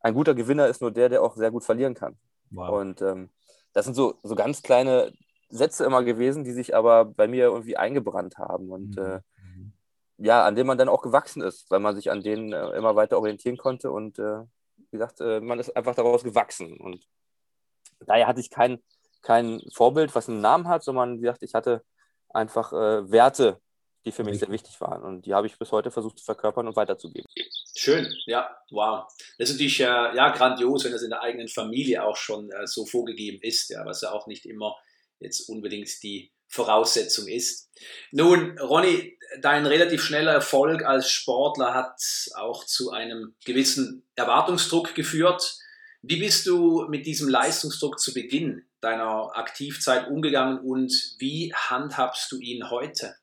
ein 0.00 0.14
guter 0.14 0.34
Gewinner 0.34 0.68
ist 0.68 0.80
nur 0.80 0.90
der, 0.90 1.08
der 1.08 1.22
auch 1.22 1.36
sehr 1.36 1.50
gut 1.50 1.64
verlieren 1.64 1.94
kann. 1.94 2.16
Wow. 2.50 2.80
Und 2.80 3.02
ähm, 3.02 3.30
das 3.72 3.84
sind 3.84 3.94
so, 3.94 4.18
so 4.22 4.34
ganz 4.34 4.62
kleine 4.62 5.12
Sätze 5.48 5.84
immer 5.84 6.02
gewesen, 6.02 6.44
die 6.44 6.52
sich 6.52 6.74
aber 6.74 7.04
bei 7.04 7.28
mir 7.28 7.44
irgendwie 7.44 7.76
eingebrannt 7.76 8.38
haben 8.38 8.70
und 8.70 8.96
mhm. 8.96 9.02
äh, 9.02 9.16
mhm. 9.16 9.72
ja, 10.18 10.44
an 10.44 10.56
denen 10.56 10.66
man 10.66 10.78
dann 10.78 10.88
auch 10.88 11.02
gewachsen 11.02 11.42
ist, 11.42 11.70
weil 11.70 11.80
man 11.80 11.94
sich 11.94 12.10
an 12.10 12.22
denen 12.22 12.52
äh, 12.52 12.70
immer 12.70 12.96
weiter 12.96 13.18
orientieren 13.18 13.56
konnte 13.56 13.90
und 13.90 14.18
äh, 14.18 14.40
wie 14.76 14.98
gesagt, 14.98 15.20
äh, 15.20 15.40
man 15.40 15.58
ist 15.58 15.76
einfach 15.76 15.94
daraus 15.94 16.24
gewachsen 16.24 16.76
und 16.78 17.06
daher 18.06 18.26
hatte 18.26 18.40
ich 18.40 18.50
kein, 18.50 18.80
kein 19.22 19.60
Vorbild, 19.72 20.14
was 20.14 20.28
einen 20.28 20.40
Namen 20.40 20.68
hat, 20.68 20.82
sondern 20.82 21.18
wie 21.18 21.22
gesagt, 21.22 21.42
ich 21.42 21.54
hatte 21.54 21.82
einfach 22.30 22.72
äh, 22.72 23.10
Werte, 23.10 23.60
die 24.04 24.12
für 24.12 24.24
mich 24.24 24.38
sehr 24.38 24.50
wichtig 24.50 24.80
waren. 24.80 25.02
Und 25.02 25.26
die 25.26 25.34
habe 25.34 25.46
ich 25.46 25.58
bis 25.58 25.72
heute 25.72 25.90
versucht 25.90 26.18
zu 26.18 26.24
verkörpern 26.24 26.66
und 26.66 26.76
weiterzugeben. 26.76 27.28
Schön, 27.76 28.12
ja, 28.26 28.50
wow. 28.70 29.04
Das 29.38 29.48
ist 29.48 29.56
natürlich 29.56 29.80
äh, 29.80 29.84
ja, 29.84 30.30
grandios, 30.30 30.84
wenn 30.84 30.92
das 30.92 31.02
in 31.02 31.10
der 31.10 31.22
eigenen 31.22 31.48
Familie 31.48 32.04
auch 32.04 32.16
schon 32.16 32.50
äh, 32.50 32.66
so 32.66 32.84
vorgegeben 32.84 33.38
ist, 33.42 33.70
ja, 33.70 33.84
was 33.84 34.02
ja 34.02 34.12
auch 34.12 34.26
nicht 34.26 34.44
immer 34.46 34.76
jetzt 35.20 35.48
unbedingt 35.48 35.88
die 36.02 36.32
Voraussetzung 36.48 37.28
ist. 37.28 37.70
Nun, 38.10 38.58
Ronny, 38.58 39.18
dein 39.40 39.64
relativ 39.64 40.02
schneller 40.04 40.32
Erfolg 40.32 40.84
als 40.84 41.10
Sportler 41.10 41.72
hat 41.72 41.98
auch 42.34 42.64
zu 42.64 42.90
einem 42.90 43.34
gewissen 43.44 44.06
Erwartungsdruck 44.16 44.94
geführt. 44.94 45.56
Wie 46.02 46.16
bist 46.16 46.46
du 46.46 46.86
mit 46.88 47.06
diesem 47.06 47.28
Leistungsdruck 47.28 47.98
zu 47.98 48.12
Beginn 48.12 48.66
deiner 48.82 49.30
Aktivzeit 49.34 50.08
umgegangen 50.08 50.58
und 50.58 50.92
wie 51.18 51.54
handhabst 51.54 52.30
du 52.32 52.38
ihn 52.38 52.68
heute? 52.68 53.16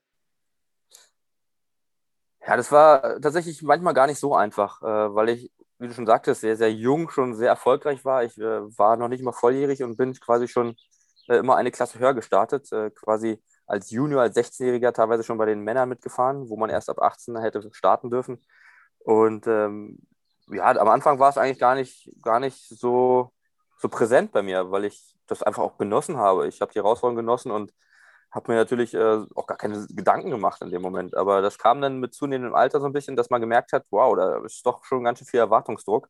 Ja, 2.49 2.57
das 2.57 2.71
war 2.71 3.21
tatsächlich 3.21 3.61
manchmal 3.61 3.93
gar 3.93 4.07
nicht 4.07 4.17
so 4.19 4.33
einfach, 4.35 4.81
äh, 4.81 5.13
weil 5.15 5.29
ich, 5.29 5.51
wie 5.77 5.87
du 5.87 5.93
schon 5.93 6.07
sagtest, 6.07 6.41
sehr, 6.41 6.57
sehr 6.57 6.73
jung, 6.73 7.09
schon 7.11 7.35
sehr 7.35 7.49
erfolgreich 7.49 8.03
war. 8.05 8.23
Ich 8.23 8.39
äh, 8.39 8.41
war 8.77 8.97
noch 8.97 9.07
nicht 9.07 9.23
mal 9.23 9.33
volljährig 9.33 9.83
und 9.83 9.97
bin 9.97 10.13
quasi 10.15 10.47
schon 10.47 10.75
äh, 11.27 11.37
immer 11.37 11.57
eine 11.57 11.69
Klasse 11.71 11.99
höher 11.99 12.15
gestartet, 12.15 12.69
quasi 12.95 13.39
als 13.67 13.91
Junior, 13.91 14.23
als 14.23 14.35
16-Jähriger 14.35 14.91
teilweise 14.93 15.23
schon 15.23 15.37
bei 15.37 15.45
den 15.45 15.59
Männern 15.61 15.89
mitgefahren, 15.89 16.49
wo 16.49 16.57
man 16.57 16.71
erst 16.71 16.89
ab 16.89 16.99
18 17.03 17.37
hätte 17.39 17.69
starten 17.71 18.09
dürfen. 18.09 18.41
Und 18.99 19.45
ähm, 19.47 19.99
ja, 20.49 20.65
am 20.75 20.87
Anfang 20.89 21.19
war 21.19 21.29
es 21.29 21.37
eigentlich 21.37 21.59
gar 21.59 21.75
nicht, 21.75 22.09
gar 22.23 22.39
nicht 22.39 22.67
so, 22.67 23.31
so 23.77 23.89
präsent 23.89 24.31
bei 24.31 24.41
mir, 24.41 24.71
weil 24.71 24.85
ich 24.85 25.15
das 25.27 25.43
einfach 25.43 25.61
auch 25.61 25.77
genossen 25.77 26.17
habe. 26.17 26.47
Ich 26.47 26.61
habe 26.61 26.71
die 26.73 26.79
Herausforderung 26.79 27.17
genossen 27.17 27.51
und 27.51 27.71
habe 28.31 28.51
mir 28.51 28.57
natürlich 28.57 28.93
äh, 28.93 29.25
auch 29.35 29.47
gar 29.47 29.57
keine 29.57 29.87
Gedanken 29.87 30.29
gemacht 30.29 30.61
in 30.61 30.69
dem 30.69 30.81
Moment. 30.81 31.15
Aber 31.15 31.41
das 31.41 31.57
kam 31.57 31.81
dann 31.81 31.99
mit 31.99 32.13
zunehmendem 32.13 32.55
Alter 32.55 32.79
so 32.79 32.85
ein 32.85 32.93
bisschen, 32.93 33.15
dass 33.15 33.29
man 33.29 33.41
gemerkt 33.41 33.73
hat, 33.73 33.85
wow, 33.89 34.15
da 34.15 34.43
ist 34.45 34.65
doch 34.65 34.85
schon 34.85 35.03
ganz 35.03 35.19
schön 35.19 35.27
viel 35.27 35.39
Erwartungsdruck. 35.39 36.09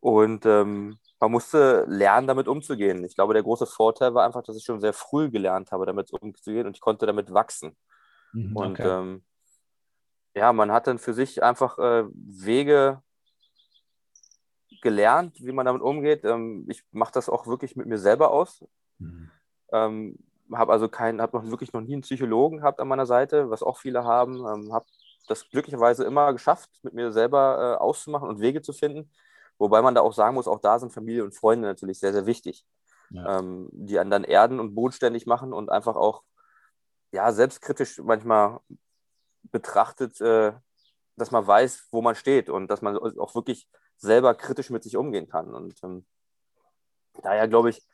Und 0.00 0.46
ähm, 0.46 0.98
man 1.20 1.30
musste 1.30 1.84
lernen, 1.86 2.26
damit 2.26 2.48
umzugehen. 2.48 3.04
Ich 3.04 3.14
glaube, 3.14 3.34
der 3.34 3.42
große 3.42 3.66
Vorteil 3.66 4.14
war 4.14 4.24
einfach, 4.24 4.42
dass 4.42 4.56
ich 4.56 4.64
schon 4.64 4.80
sehr 4.80 4.94
früh 4.94 5.30
gelernt 5.30 5.70
habe, 5.72 5.86
damit 5.86 6.10
umzugehen 6.12 6.66
und 6.66 6.76
ich 6.76 6.80
konnte 6.80 7.06
damit 7.06 7.32
wachsen. 7.32 7.76
Mhm, 8.32 8.56
okay. 8.56 8.66
Und 8.66 8.80
ähm, 8.80 9.24
ja, 10.34 10.52
man 10.52 10.72
hat 10.72 10.86
dann 10.86 10.98
für 10.98 11.12
sich 11.12 11.42
einfach 11.42 11.78
äh, 11.78 12.04
Wege 12.14 13.02
gelernt, 14.80 15.36
wie 15.40 15.52
man 15.52 15.66
damit 15.66 15.82
umgeht. 15.82 16.24
Ähm, 16.24 16.66
ich 16.68 16.82
mache 16.92 17.12
das 17.12 17.28
auch 17.28 17.46
wirklich 17.46 17.76
mit 17.76 17.86
mir 17.86 17.98
selber 17.98 18.30
aus. 18.30 18.64
Mhm. 18.98 19.30
Ähm, 19.72 20.18
habe 20.52 20.72
also 20.72 20.88
keinen, 20.88 21.20
habe 21.20 21.36
noch 21.36 21.50
wirklich 21.50 21.72
noch 21.72 21.80
nie 21.80 21.94
einen 21.94 22.02
Psychologen 22.02 22.58
gehabt 22.58 22.80
an 22.80 22.88
meiner 22.88 23.06
Seite, 23.06 23.50
was 23.50 23.62
auch 23.62 23.78
viele 23.78 24.04
haben. 24.04 24.36
Ähm, 24.46 24.72
habe 24.72 24.86
das 25.28 25.48
glücklicherweise 25.48 26.04
immer 26.04 26.32
geschafft, 26.32 26.70
mit 26.82 26.94
mir 26.94 27.12
selber 27.12 27.76
äh, 27.78 27.82
auszumachen 27.82 28.28
und 28.28 28.40
Wege 28.40 28.62
zu 28.62 28.72
finden. 28.72 29.10
Wobei 29.58 29.82
man 29.82 29.94
da 29.94 30.00
auch 30.00 30.12
sagen 30.12 30.34
muss, 30.34 30.48
auch 30.48 30.60
da 30.60 30.78
sind 30.78 30.92
Familie 30.92 31.22
und 31.22 31.34
Freunde 31.34 31.68
natürlich 31.68 32.00
sehr, 32.00 32.12
sehr 32.12 32.26
wichtig, 32.26 32.66
ja. 33.10 33.38
ähm, 33.38 33.68
die 33.72 33.98
einen 33.98 34.10
dann 34.10 34.24
erden 34.24 34.58
und 34.58 34.74
bodenständig 34.74 35.26
machen 35.26 35.52
und 35.52 35.70
einfach 35.70 35.96
auch 35.96 36.22
ja, 37.12 37.32
selbstkritisch 37.32 37.98
manchmal 37.98 38.60
betrachtet, 39.42 40.20
äh, 40.20 40.52
dass 41.16 41.30
man 41.30 41.46
weiß, 41.46 41.88
wo 41.90 42.02
man 42.02 42.14
steht 42.14 42.48
und 42.48 42.68
dass 42.68 42.82
man 42.82 42.96
auch 42.96 43.34
wirklich 43.34 43.68
selber 43.98 44.34
kritisch 44.34 44.70
mit 44.70 44.82
sich 44.82 44.96
umgehen 44.96 45.28
kann. 45.28 45.54
Und 45.54 45.74
ähm, 45.82 46.06
daher 47.22 47.46
glaube 47.46 47.70
ich, 47.70 47.86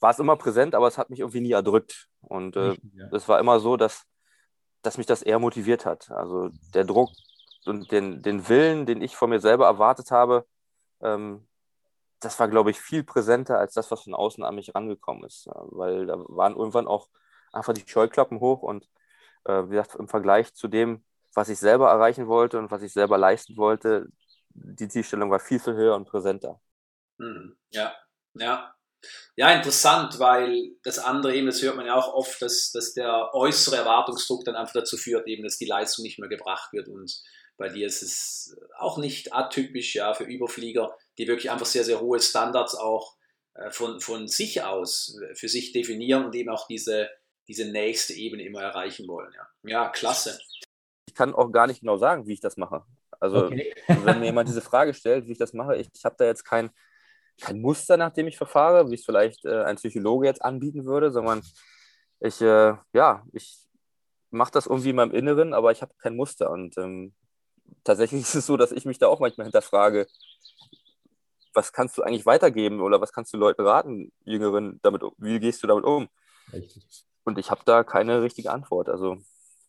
war 0.00 0.10
es 0.10 0.18
immer 0.18 0.36
präsent, 0.36 0.74
aber 0.74 0.88
es 0.88 0.98
hat 0.98 1.10
mich 1.10 1.20
irgendwie 1.20 1.40
nie 1.40 1.52
erdrückt. 1.52 2.08
Und 2.20 2.56
äh, 2.56 2.76
es 3.12 3.22
ja. 3.24 3.28
war 3.28 3.40
immer 3.40 3.60
so, 3.60 3.76
dass, 3.76 4.04
dass 4.82 4.98
mich 4.98 5.06
das 5.06 5.22
eher 5.22 5.38
motiviert 5.38 5.86
hat. 5.86 6.10
Also 6.10 6.50
der 6.74 6.84
Druck 6.84 7.10
und 7.64 7.90
den, 7.92 8.22
den 8.22 8.48
Willen, 8.48 8.86
den 8.86 9.02
ich 9.02 9.16
von 9.16 9.30
mir 9.30 9.40
selber 9.40 9.66
erwartet 9.66 10.10
habe, 10.10 10.46
ähm, 11.00 11.46
das 12.20 12.38
war, 12.40 12.48
glaube 12.48 12.70
ich, 12.70 12.80
viel 12.80 13.04
präsenter 13.04 13.58
als 13.58 13.74
das, 13.74 13.90
was 13.90 14.02
von 14.02 14.14
außen 14.14 14.42
an 14.42 14.54
mich 14.54 14.74
rangekommen 14.74 15.24
ist. 15.24 15.48
Weil 15.52 16.06
da 16.06 16.16
waren 16.28 16.56
irgendwann 16.56 16.86
auch 16.86 17.08
einfach 17.52 17.74
die 17.74 17.84
Scheuklappen 17.86 18.40
hoch 18.40 18.62
und 18.62 18.88
äh, 19.44 19.64
wie 19.64 19.70
gesagt, 19.70 19.94
im 19.96 20.08
Vergleich 20.08 20.54
zu 20.54 20.68
dem, 20.68 21.04
was 21.34 21.48
ich 21.48 21.58
selber 21.58 21.90
erreichen 21.90 22.26
wollte 22.26 22.58
und 22.58 22.70
was 22.70 22.82
ich 22.82 22.92
selber 22.92 23.18
leisten 23.18 23.56
wollte, 23.56 24.08
die 24.50 24.88
Zielstellung 24.88 25.30
war 25.30 25.38
viel, 25.38 25.60
viel 25.60 25.74
höher 25.74 25.94
und 25.94 26.08
präsenter. 26.08 26.60
Hm, 27.18 27.56
ja, 27.70 27.92
ja. 28.34 28.74
Ja, 29.36 29.52
interessant, 29.52 30.18
weil 30.18 30.70
das 30.82 30.98
andere 30.98 31.34
eben, 31.34 31.46
das 31.46 31.60
hört 31.62 31.76
man 31.76 31.86
ja 31.86 31.94
auch 31.94 32.14
oft, 32.14 32.40
dass, 32.40 32.72
dass 32.72 32.94
der 32.94 33.34
äußere 33.34 33.76
Erwartungsdruck 33.76 34.44
dann 34.44 34.56
einfach 34.56 34.72
dazu 34.72 34.96
führt, 34.96 35.26
eben, 35.26 35.42
dass 35.42 35.58
die 35.58 35.66
Leistung 35.66 36.04
nicht 36.04 36.18
mehr 36.18 36.28
gebracht 36.28 36.72
wird. 36.72 36.88
Und 36.88 37.22
bei 37.58 37.68
dir 37.68 37.86
ist 37.86 38.02
es 38.02 38.56
auch 38.78 38.98
nicht 38.98 39.34
atypisch, 39.34 39.94
ja, 39.94 40.14
für 40.14 40.24
Überflieger, 40.24 40.96
die 41.18 41.28
wirklich 41.28 41.50
einfach 41.50 41.66
sehr, 41.66 41.84
sehr 41.84 42.00
hohe 42.00 42.20
Standards 42.20 42.74
auch 42.74 43.16
äh, 43.54 43.70
von, 43.70 44.00
von 44.00 44.28
sich 44.28 44.62
aus 44.62 45.18
äh, 45.22 45.34
für 45.34 45.48
sich 45.48 45.72
definieren 45.72 46.24
und 46.24 46.34
eben 46.34 46.50
auch 46.50 46.66
diese, 46.66 47.08
diese 47.48 47.66
nächste 47.66 48.12
Ebene 48.14 48.44
immer 48.44 48.62
erreichen 48.62 49.06
wollen. 49.08 49.32
Ja, 49.34 49.48
ja 49.62 49.88
klasse. 49.88 50.38
Ich 51.06 51.14
kann 51.14 51.34
auch 51.34 51.50
gar 51.52 51.66
nicht 51.66 51.80
genau 51.80 51.96
sagen, 51.96 52.26
wie 52.26 52.34
ich 52.34 52.40
das 52.40 52.56
mache. 52.56 52.84
Also, 53.18 53.46
okay. 53.46 53.74
wenn 53.86 54.20
mir 54.20 54.26
jemand 54.26 54.48
diese 54.48 54.60
Frage 54.60 54.92
stellt, 54.92 55.26
wie 55.26 55.32
ich 55.32 55.38
das 55.38 55.54
mache, 55.54 55.76
ich, 55.76 55.88
ich 55.94 56.04
habe 56.04 56.16
da 56.18 56.26
jetzt 56.26 56.44
kein, 56.44 56.70
kein 57.40 57.60
Muster, 57.60 57.96
nach 57.96 58.12
dem 58.12 58.28
ich 58.28 58.36
verfahre, 58.36 58.90
wie 58.90 58.94
es 58.94 59.04
vielleicht 59.04 59.44
äh, 59.44 59.64
ein 59.64 59.76
Psychologe 59.76 60.26
jetzt 60.26 60.42
anbieten 60.42 60.84
würde, 60.84 61.10
sondern 61.10 61.42
ich, 62.20 62.40
äh, 62.40 62.74
ja, 62.92 63.24
ich 63.32 63.58
mache 64.30 64.52
das 64.52 64.66
irgendwie 64.66 64.90
in 64.90 64.96
meinem 64.96 65.12
Inneren, 65.12 65.54
aber 65.54 65.72
ich 65.72 65.82
habe 65.82 65.94
kein 65.98 66.16
Muster. 66.16 66.50
Und 66.50 66.76
ähm, 66.78 67.14
tatsächlich 67.84 68.22
ist 68.22 68.34
es 68.34 68.46
so, 68.46 68.56
dass 68.56 68.72
ich 68.72 68.84
mich 68.84 68.98
da 68.98 69.08
auch 69.08 69.20
manchmal 69.20 69.46
hinterfrage, 69.46 70.06
was 71.52 71.72
kannst 71.72 71.96
du 71.96 72.02
eigentlich 72.02 72.26
weitergeben 72.26 72.80
oder 72.80 73.00
was 73.00 73.12
kannst 73.12 73.32
du 73.32 73.38
Leuten 73.38 73.62
raten, 73.62 74.12
Jüngeren, 74.24 74.78
damit, 74.82 75.02
wie 75.16 75.40
gehst 75.40 75.62
du 75.62 75.66
damit 75.66 75.84
um? 75.84 76.08
Richtig. 76.52 77.06
Und 77.24 77.38
ich 77.38 77.50
habe 77.50 77.62
da 77.64 77.82
keine 77.82 78.22
richtige 78.22 78.52
Antwort. 78.52 78.88
Also 78.88 79.18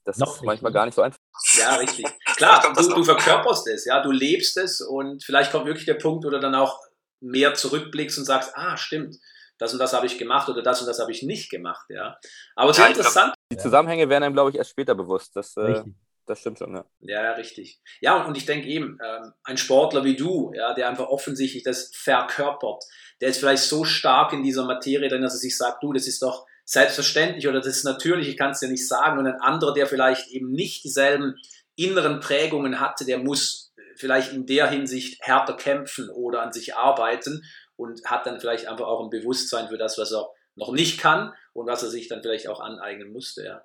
das 0.04 0.18
Noch 0.18 0.36
ist 0.36 0.44
manchmal 0.44 0.72
gar 0.72 0.86
nicht 0.86 0.96
so 0.96 1.02
einfach. 1.02 1.20
Ja, 1.54 1.76
richtig. 1.76 2.06
Klar, 2.36 2.74
du, 2.76 2.94
du 2.94 3.04
verkörperst 3.04 3.68
es, 3.68 3.86
ja, 3.86 4.02
du 4.02 4.12
lebst 4.12 4.58
es 4.58 4.82
und 4.82 5.24
vielleicht 5.24 5.52
kommt 5.52 5.66
wirklich 5.66 5.86
der 5.86 5.96
Punkt, 5.96 6.24
wo 6.26 6.30
du 6.30 6.40
dann 6.40 6.56
auch 6.56 6.80
mehr 7.20 7.54
zurückblickst 7.54 8.18
und 8.18 8.26
sagst, 8.26 8.52
ah, 8.56 8.78
stimmt, 8.78 9.18
das 9.58 9.74
und 9.74 9.80
das 9.80 9.94
habe 9.94 10.06
ich 10.06 10.18
gemacht 10.18 10.50
oder 10.50 10.62
das 10.62 10.82
und 10.82 10.88
das 10.88 11.00
habe 11.00 11.12
ich 11.12 11.24
nicht 11.24 11.50
gemacht, 11.50 11.86
ja. 11.90 12.18
Aber 12.56 12.72
es 12.72 12.78
ist 12.78 12.84
ja, 12.84 12.90
interessant. 12.90 13.34
Die 13.52 13.58
Zusammenhänge 13.58 14.10
werden 14.10 14.24
einem, 14.24 14.34
glaube 14.34 14.52
ich, 14.52 14.56
erst 14.58 14.72
später 14.72 14.94
bewusst. 14.94 15.36
Das, 15.36 15.58
äh, 15.58 15.84
das 16.26 16.42
stimmt 16.42 16.60
schon, 16.60 16.76
ja. 16.76 16.86
Ja, 17.00 17.32
richtig. 17.32 17.80
Ja, 18.02 18.24
und 18.26 18.38
ich 18.38 18.46
denke 18.46 18.68
eben, 18.68 19.00
ähm, 19.04 19.34
ein 19.44 19.58
Sportler 19.58 20.04
wie 20.04 20.16
du, 20.16 20.52
ja, 20.54 20.74
der 20.74 20.90
einfach 20.90 21.08
offensichtlich 21.08 21.64
das 21.64 21.92
verkörpert, 21.96 22.84
der 23.22 23.30
ist 23.30 23.40
vielleicht 23.40 23.64
so 23.64 23.84
stark 23.84 24.34
in 24.34 24.44
dieser 24.44 24.66
Materie 24.66 25.10
drin, 25.10 25.22
dass 25.22 25.34
er 25.34 25.40
sich 25.40 25.58
sagt, 25.58 25.82
du, 25.82 25.94
das 25.94 26.08
ist 26.08 26.22
doch 26.22 26.46
selbstverständlich 26.66 27.48
oder 27.48 27.60
das 27.60 27.78
ist 27.78 27.86
natürlich, 27.86 28.28
ich 28.28 28.38
kann 28.38 28.52
es 28.52 28.60
dir 28.60 28.68
nicht 28.68 28.88
sagen. 28.88 29.18
Und 29.18 29.26
ein 29.26 29.40
anderer, 29.40 29.74
der 29.74 29.88
vielleicht 29.88 30.28
eben 30.28 30.52
nicht 30.52 30.84
dieselben 30.84 31.40
inneren 31.76 32.20
Prägungen 32.20 32.80
hatte, 32.80 33.06
der 33.06 33.20
muss 33.20 33.67
vielleicht 33.98 34.34
in 34.34 34.46
der 34.46 34.70
Hinsicht 34.70 35.22
härter 35.22 35.56
kämpfen 35.56 36.10
oder 36.10 36.42
an 36.42 36.54
sich 36.54 36.76
arbeiten 36.76 37.44
und 37.76 38.04
hat 38.06 38.26
dann 38.26 38.40
vielleicht 38.40 38.68
einfach 38.68 38.88
auch 38.88 39.04
ein 39.04 39.10
Bewusstsein 39.10 39.68
für 39.68 39.78
das, 39.78 39.98
was 39.98 40.12
er 40.12 40.30
noch 40.56 40.72
nicht 40.72 41.00
kann 41.00 41.34
und 41.54 41.68
was 41.68 41.84
er 41.84 41.90
sich 41.90 42.08
dann 42.08 42.22
vielleicht 42.22 42.48
auch 42.48 42.60
aneignen 42.60 43.12
musste. 43.12 43.46
Ja. 43.46 43.62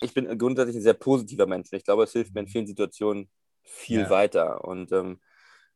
Ich 0.00 0.12
bin 0.14 0.38
grundsätzlich 0.38 0.76
ein 0.76 0.82
sehr 0.82 0.94
positiver 0.94 1.46
Mensch. 1.46 1.68
Ich 1.72 1.84
glaube, 1.84 2.04
es 2.04 2.12
hilft 2.12 2.34
mir 2.34 2.40
in 2.40 2.48
vielen 2.48 2.66
Situationen 2.66 3.30
viel 3.62 4.00
ja. 4.00 4.10
weiter. 4.10 4.64
Und 4.64 4.92
ähm, 4.92 5.20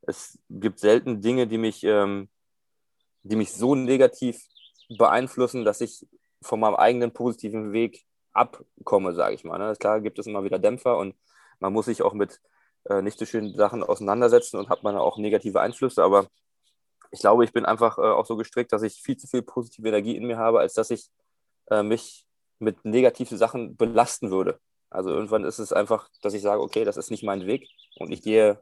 es 0.03 0.39
gibt 0.51 0.81
selten 0.81 1.21
Dinge, 1.21 1.47
die 1.47 1.59
mich, 1.59 1.85
ähm, 1.85 2.29
die 3.23 3.37
mich 3.37 3.53
so 3.53 3.75
negativ 3.75 4.43
beeinflussen, 4.89 5.65
dass 5.65 5.81
ich 5.81 6.07
von 6.43 6.61
meinem 6.61 6.75
eigenen 6.75 7.13
positiven 7.13 7.73
Weg 7.73 8.05
abkomme, 8.33 9.15
sage 9.15 9.35
ich 9.35 9.45
mal. 9.45 9.59
Ne? 9.59 9.75
Klar 9.79 10.01
gibt 10.01 10.19
es 10.19 10.27
immer 10.27 10.45
wieder 10.45 10.59
Dämpfer 10.59 10.99
und 10.99 11.15
man 11.61 11.73
muss 11.73 11.87
sich 11.87 12.03
auch 12.03 12.13
mit 12.13 12.41
äh, 12.89 13.03
nicht 13.03 13.19
so 13.19 13.27
schönen 13.27 13.55
Sachen 13.55 13.83
auseinandersetzen 13.83 14.59
und 14.59 14.69
hat 14.69 14.83
man 14.83 14.97
auch 14.97 15.19
negative 15.19 15.61
Einflüsse, 15.61 16.03
aber 16.03 16.27
ich 17.11 17.21
glaube, 17.21 17.45
ich 17.45 17.53
bin 17.53 17.65
einfach 17.65 17.99
äh, 17.99 18.03
auch 18.03 18.27
so 18.27 18.37
gestrickt, 18.37 18.73
dass 18.73 18.83
ich 18.83 19.01
viel 19.03 19.17
zu 19.17 19.27
viel 19.27 19.43
positive 19.43 19.89
Energie 19.89 20.17
in 20.17 20.27
mir 20.27 20.39
habe, 20.39 20.61
als 20.61 20.75
dass 20.75 20.91
ich 20.91 21.11
äh, 21.71 21.83
mich 21.83 22.27
mit 22.59 22.85
negativen 22.85 23.39
Sachen 23.39 23.77
belasten 23.77 24.31
würde. 24.31 24.59
Also 24.91 25.11
irgendwann 25.11 25.45
ist 25.45 25.59
es 25.59 25.73
einfach, 25.73 26.09
dass 26.23 26.35
ich 26.35 26.43
sage, 26.43 26.63
okay, 26.63 26.85
das 26.85 26.97
ist 26.97 27.11
nicht 27.11 27.23
mein 27.23 27.47
Weg 27.47 27.69
und 27.99 28.11
ich 28.11 28.23
gehe 28.23 28.61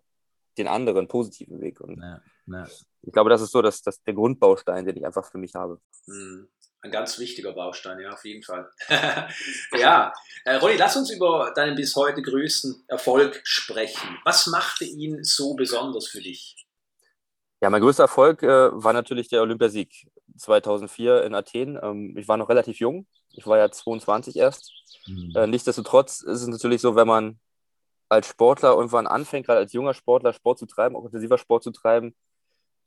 den 0.59 0.69
anderen 0.69 1.09
positiven 1.09 1.61
Weg. 1.61 1.81
Und 1.81 2.01
ja, 2.01 2.21
ja. 2.47 2.67
ich 3.03 3.13
glaube, 3.13 3.31
das 3.31 3.43
ist 3.43 3.53
so 3.53 3.63
dass, 3.63 3.83
dass 3.83 4.03
der 4.03 4.15
Grundbaustein, 4.15 4.85
den 4.85 4.97
ich 4.97 5.07
einfach 5.07 5.31
für 5.31 5.39
mich 5.39 5.55
habe. 5.55 5.81
Ein 6.87 6.93
ganz 6.93 7.19
wichtiger 7.19 7.53
Baustein, 7.53 7.99
ja, 7.99 8.13
auf 8.13 8.25
jeden 8.25 8.45
Fall. 8.45 8.71
ja, 9.77 10.13
äh, 10.45 10.55
Ronny, 10.55 10.77
lass 10.77 10.97
uns 10.97 11.11
über 11.11 11.53
deinen 11.53 11.75
bis 11.75 11.97
heute 11.97 12.23
größten 12.23 12.85
Erfolg 12.87 13.41
sprechen. 13.43 14.19
Was 14.25 14.47
machte 14.47 14.85
ihn 14.85 15.25
so 15.25 15.55
besonders 15.55 16.07
für 16.07 16.21
dich? 16.21 16.65
Ja, 17.61 17.71
mein 17.71 17.83
größter 17.83 18.05
Erfolg 18.05 18.45
äh, 18.45 18.71
war 18.71 18.93
natürlich 18.93 19.27
der 19.27 19.43
Olympiasieg 19.43 20.07
2004 20.37 21.25
in 21.25 21.35
Athen. 21.35 21.77
Ähm, 21.83 22.17
ich 22.17 22.29
war 22.29 22.37
noch 22.37 22.49
relativ 22.49 22.79
jung. 22.79 23.09
Ich 23.33 23.49
war 23.49 23.59
ja 23.59 23.69
22 23.69 24.37
erst. 24.37 24.73
Mhm. 25.09 25.33
Äh, 25.35 25.49
nichtsdestotrotz 25.49 26.21
ist 26.21 26.43
es 26.43 26.47
natürlich 26.47 26.81
so, 26.81 26.95
wenn 26.95 27.09
man 27.09 27.41
als 28.09 28.29
Sportler 28.29 28.75
irgendwann 28.75 29.09
anfängt, 29.09 29.47
gerade 29.47 29.59
als 29.59 29.73
junger 29.73 29.93
Sportler 29.93 30.33
Sport 30.33 30.61
zu 30.61 30.67
treiben, 30.67 30.95
auch 30.95 31.05
intensiver 31.05 31.39
Sport 31.39 31.65
zu 31.65 31.73
treiben, 31.73 32.15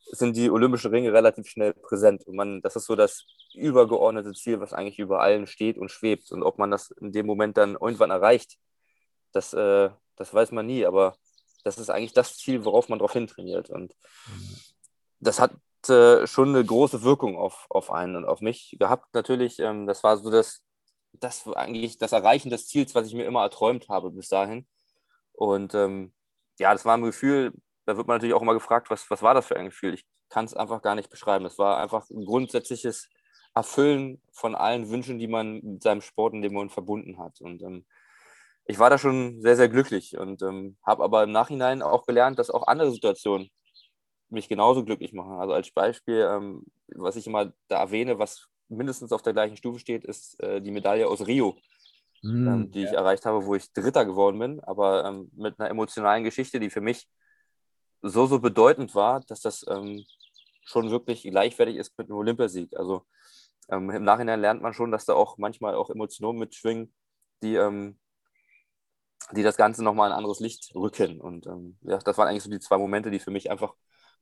sind 0.06 0.36
die 0.36 0.50
Olympischen 0.50 0.92
Ringe 0.92 1.14
relativ 1.14 1.48
schnell 1.48 1.74
präsent. 1.74 2.26
Und 2.26 2.36
man, 2.36 2.62
das 2.62 2.76
ist 2.76 2.86
so 2.86 2.96
das 2.96 3.26
übergeordnete 3.54 4.34
Ziel, 4.34 4.60
was 4.60 4.74
eigentlich 4.74 5.00
über 5.00 5.22
allen 5.22 5.48
steht 5.48 5.78
und 5.78 5.92
schwebt. 5.92 6.32
Und 6.32 6.44
ob 6.44 6.58
man 6.58 6.72
das 6.72 6.92
in 6.92 7.12
dem 7.12 7.26
Moment 7.26 7.58
dann 7.58 7.78
irgendwann 7.80 8.12
erreicht, 8.12 8.58
das, 9.32 9.54
äh, 9.54 9.90
das 10.16 10.34
weiß 10.34 10.52
man 10.52 10.66
nie. 10.66 10.86
Aber 10.86 11.16
das 11.64 11.78
ist 11.78 11.90
eigentlich 11.90 12.14
das 12.14 12.38
Ziel, 12.38 12.66
worauf 12.66 12.90
man 12.90 13.00
darauf 13.00 13.14
hintrainiert. 13.14 13.70
Und 13.70 13.96
das 15.20 15.40
hat 15.40 15.52
äh, 15.88 16.28
schon 16.28 16.50
eine 16.50 16.66
große 16.66 17.04
Wirkung 17.04 17.38
auf, 17.38 17.66
auf 17.70 17.92
einen 17.92 18.16
und 18.16 18.26
auf 18.26 18.42
mich 18.42 18.76
gehabt. 18.80 19.14
Natürlich, 19.14 19.60
ähm, 19.60 19.88
das 19.88 20.04
war 20.04 20.18
so 20.18 20.30
das, 20.30 20.64
das 21.14 21.48
eigentlich 21.48 21.98
das 21.98 22.12
Erreichen 22.12 22.50
des 22.50 22.68
Ziels, 22.68 22.96
was 22.96 23.08
ich 23.08 23.14
mir 23.14 23.26
immer 23.26 23.44
erträumt 23.44 23.90
habe 23.90 24.12
bis 24.12 24.30
dahin. 24.30 24.68
Und 25.34 25.74
ähm, 25.74 26.14
ja, 26.60 26.74
das 26.74 26.86
war 26.86 26.98
ein 26.98 27.04
Gefühl, 27.04 27.54
da 27.90 27.98
wird 27.98 28.08
man 28.08 28.16
natürlich 28.16 28.36
auch 28.36 28.42
immer 28.42 28.54
gefragt, 28.54 28.90
was, 28.90 29.10
was 29.10 29.24
war 29.24 29.34
das 29.34 29.48
für 29.48 29.58
ein 29.58 29.66
Gefühl? 29.66 29.96
Ich 29.96 30.06
kann 30.30 30.46
es 30.46 30.54
einfach 30.54 30.82
gar 30.82 30.94
nicht 30.94 31.10
beschreiben. 31.10 31.46
Es 31.46 31.58
war 31.58 31.80
einfach 31.80 32.08
ein 32.10 32.24
grundsätzliches 32.24 33.10
Erfüllen 33.56 34.22
von 34.32 34.54
allen 34.54 34.90
Wünschen, 34.90 35.18
die 35.18 35.28
man 35.28 35.60
mit 35.62 35.82
seinem 35.82 36.02
Sport 36.02 36.36
in 36.36 36.44
dem 36.44 36.54
Moment 36.54 36.72
verbunden 36.72 37.18
hat. 37.18 37.42
Und 37.42 37.64
ähm, 37.64 37.86
ich 38.66 38.78
war 38.78 38.92
da 38.92 39.00
schon 39.00 39.42
sehr, 39.42 39.56
sehr 39.56 39.70
glücklich 39.70 40.18
und 40.18 40.44
ähm, 40.44 40.78
habe 40.86 41.04
aber 41.04 41.24
im 41.24 41.32
Nachhinein 41.32 41.82
auch 41.82 42.06
gelernt, 42.06 42.38
dass 42.38 42.52
auch 42.52 42.68
andere 42.68 42.92
Situationen 42.92 43.50
mich 44.30 44.48
genauso 44.48 44.86
glücklich 44.86 45.12
machen. 45.12 45.40
Also 45.40 45.54
als 45.54 45.72
Beispiel, 45.72 46.28
ähm, 46.32 46.64
was 46.96 47.16
ich 47.16 47.26
immer 47.26 47.52
da 47.68 47.80
erwähne, 47.80 48.20
was 48.20 48.48
mindestens 48.68 49.12
auf 49.12 49.24
der 49.24 49.34
gleichen 49.34 49.58
Stufe 49.58 49.80
steht, 49.80 50.06
ist 50.06 50.40
äh, 50.44 50.62
die 50.62 50.70
Medaille 50.70 51.08
aus 51.08 51.26
Rio, 51.26 51.58
mm, 52.22 52.48
ähm, 52.48 52.72
die 52.72 52.84
ja. 52.84 52.90
ich 52.90 52.96
erreicht 52.96 53.26
habe, 53.26 53.44
wo 53.48 53.56
ich 53.56 53.74
Dritter 53.74 54.06
geworden 54.06 54.38
bin, 54.38 54.60
aber 54.60 55.04
ähm, 55.06 55.32
mit 55.36 55.60
einer 55.60 55.72
emotionalen 55.72 56.24
Geschichte, 56.24 56.60
die 56.60 56.70
für 56.70 56.82
mich 56.82 57.08
so, 58.02 58.26
so 58.26 58.40
bedeutend 58.40 58.96
war, 58.96 59.22
dass 59.22 59.42
das 59.42 59.66
ähm, 59.70 60.06
schon 60.66 60.92
wirklich 60.92 61.24
gleichwertig 61.24 61.76
ist 61.76 61.98
mit 61.98 62.08
einem 62.08 62.18
Olympiasieg. 62.18 62.76
Also 62.78 63.06
ähm, 63.70 63.90
im 63.90 64.04
Nachhinein 64.04 64.42
lernt 64.42 64.62
man 64.62 64.74
schon, 64.74 64.92
dass 64.92 65.06
da 65.06 65.14
auch 65.14 65.38
manchmal 65.38 65.76
auch 65.76 65.90
Emotionen 65.90 66.40
mitschwingen, 66.40 66.94
die, 67.44 67.56
ähm, 67.56 68.00
die 69.32 69.44
das 69.44 69.58
Ganze 69.58 69.84
nochmal 69.84 70.10
in 70.10 70.14
ein 70.14 70.18
anderes 70.18 70.40
Licht 70.40 70.74
rücken. 70.76 71.20
Und 71.22 71.46
ähm, 71.48 71.78
ja, 71.82 71.98
das 71.98 72.18
waren 72.18 72.28
eigentlich 72.28 72.44
so 72.44 72.50
die 72.50 72.60
zwei 72.60 72.78
Momente, 72.78 73.12
die 73.12 73.20
für 73.20 73.32
mich 73.32 73.52
einfach 73.52 73.74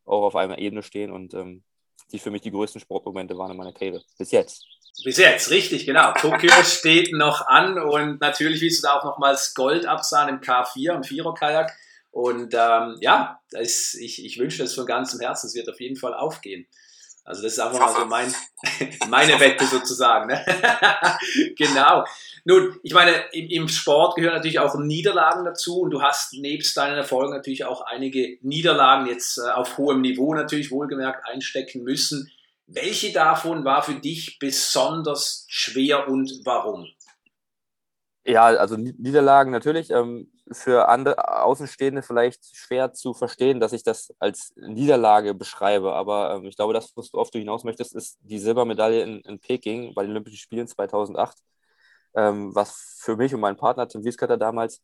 auch 0.05 0.23
auf 0.23 0.35
einer 0.35 0.57
Ebene 0.57 0.83
stehen 0.83 1.11
und 1.11 1.33
ähm, 1.33 1.63
die 2.11 2.19
für 2.19 2.31
mich 2.31 2.41
die 2.41 2.51
größten 2.51 2.81
Sportmomente 2.81 3.37
waren 3.37 3.51
in 3.51 3.57
meiner 3.57 3.73
Karriere. 3.73 4.01
Bis 4.17 4.31
jetzt. 4.31 4.65
Bis 5.03 5.17
jetzt, 5.17 5.51
richtig, 5.51 5.85
genau. 5.85 6.13
Tokio 6.13 6.51
steht 6.63 7.13
noch 7.13 7.45
an 7.47 7.77
und 7.77 8.19
natürlich 8.21 8.61
willst 8.61 8.83
du 8.83 8.87
da 8.87 8.93
auch 8.93 9.03
nochmals 9.03 9.53
Gold 9.53 9.85
absahen 9.85 10.29
im 10.29 10.41
K4, 10.41 10.95
im 10.95 11.03
Vierer-Kajak. 11.03 11.71
Und 12.17 12.55
ähm, 12.55 12.97
ja, 12.99 13.39
ist, 13.51 13.93
ich, 13.93 14.25
ich 14.25 14.39
wünsche 14.39 14.57
das 14.57 14.73
von 14.73 14.87
ganzem 14.87 15.19
Herzen. 15.19 15.45
Es 15.45 15.53
wird 15.53 15.69
auf 15.69 15.79
jeden 15.79 15.97
Fall 15.97 16.15
aufgehen. 16.15 16.65
Also 17.23 17.43
das 17.43 17.53
ist 17.53 17.59
einfach 17.59 17.79
mal 17.79 17.93
so 17.93 18.05
mein, 18.07 18.33
meine 19.09 19.39
Wette 19.39 19.67
sozusagen. 19.67 20.25
Ne? 20.25 20.43
genau. 21.55 22.05
Nun, 22.43 22.79
ich 22.81 22.95
meine, 22.95 23.11
im, 23.33 23.47
im, 23.49 23.67
Sport 23.67 24.15
gehören 24.15 24.33
natürlich 24.33 24.57
auch 24.57 24.79
Niederlagen 24.79 25.45
dazu 25.45 25.81
und 25.81 25.91
du 25.91 26.01
hast 26.01 26.33
nebst 26.33 26.75
deinen 26.75 26.97
Erfolgen 26.97 27.33
natürlich 27.33 27.65
auch 27.65 27.81
einige 27.81 28.39
Niederlagen 28.41 29.05
jetzt 29.05 29.37
äh, 29.37 29.51
auf 29.51 29.77
hohem 29.77 30.01
Niveau 30.01 30.33
natürlich 30.33 30.71
wohlgemerkt 30.71 31.23
einstecken 31.27 31.83
müssen. 31.83 32.31
Welche 32.65 33.13
davon 33.13 33.63
war 33.63 33.83
für 33.83 33.93
dich 33.93 34.39
besonders 34.39 35.45
schwer 35.49 36.07
und 36.07 36.31
warum? 36.45 36.87
Ja, 38.27 38.43
also 38.47 38.75
Niederlagen 38.75 39.51
natürlich. 39.51 39.89
Ähm, 39.89 40.29
für 40.51 40.89
andere 40.89 41.43
Außenstehende 41.43 42.01
vielleicht 42.01 42.55
schwer 42.55 42.91
zu 42.91 43.13
verstehen, 43.13 43.61
dass 43.61 43.71
ich 43.71 43.83
das 43.83 44.13
als 44.19 44.53
Niederlage 44.57 45.33
beschreibe. 45.33 45.93
Aber 45.93 46.35
ähm, 46.35 46.45
ich 46.45 46.57
glaube, 46.57 46.73
das, 46.73 46.91
was 46.97 47.09
du 47.09 47.19
oft 47.19 47.33
hinaus 47.33 47.63
möchtest, 47.63 47.95
ist 47.95 48.19
die 48.21 48.39
Silbermedaille 48.39 49.01
in, 49.01 49.21
in 49.21 49.39
Peking 49.39 49.93
bei 49.93 50.03
den 50.03 50.11
Olympischen 50.11 50.37
Spielen 50.39 50.67
2008, 50.67 51.37
ähm, 52.15 52.53
was 52.53 52.99
für 53.01 53.15
mich 53.15 53.33
und 53.33 53.39
meinen 53.39 53.55
Partner 53.55 53.87
Tim 53.87 54.03
Wieskötter 54.03 54.37
damals 54.37 54.81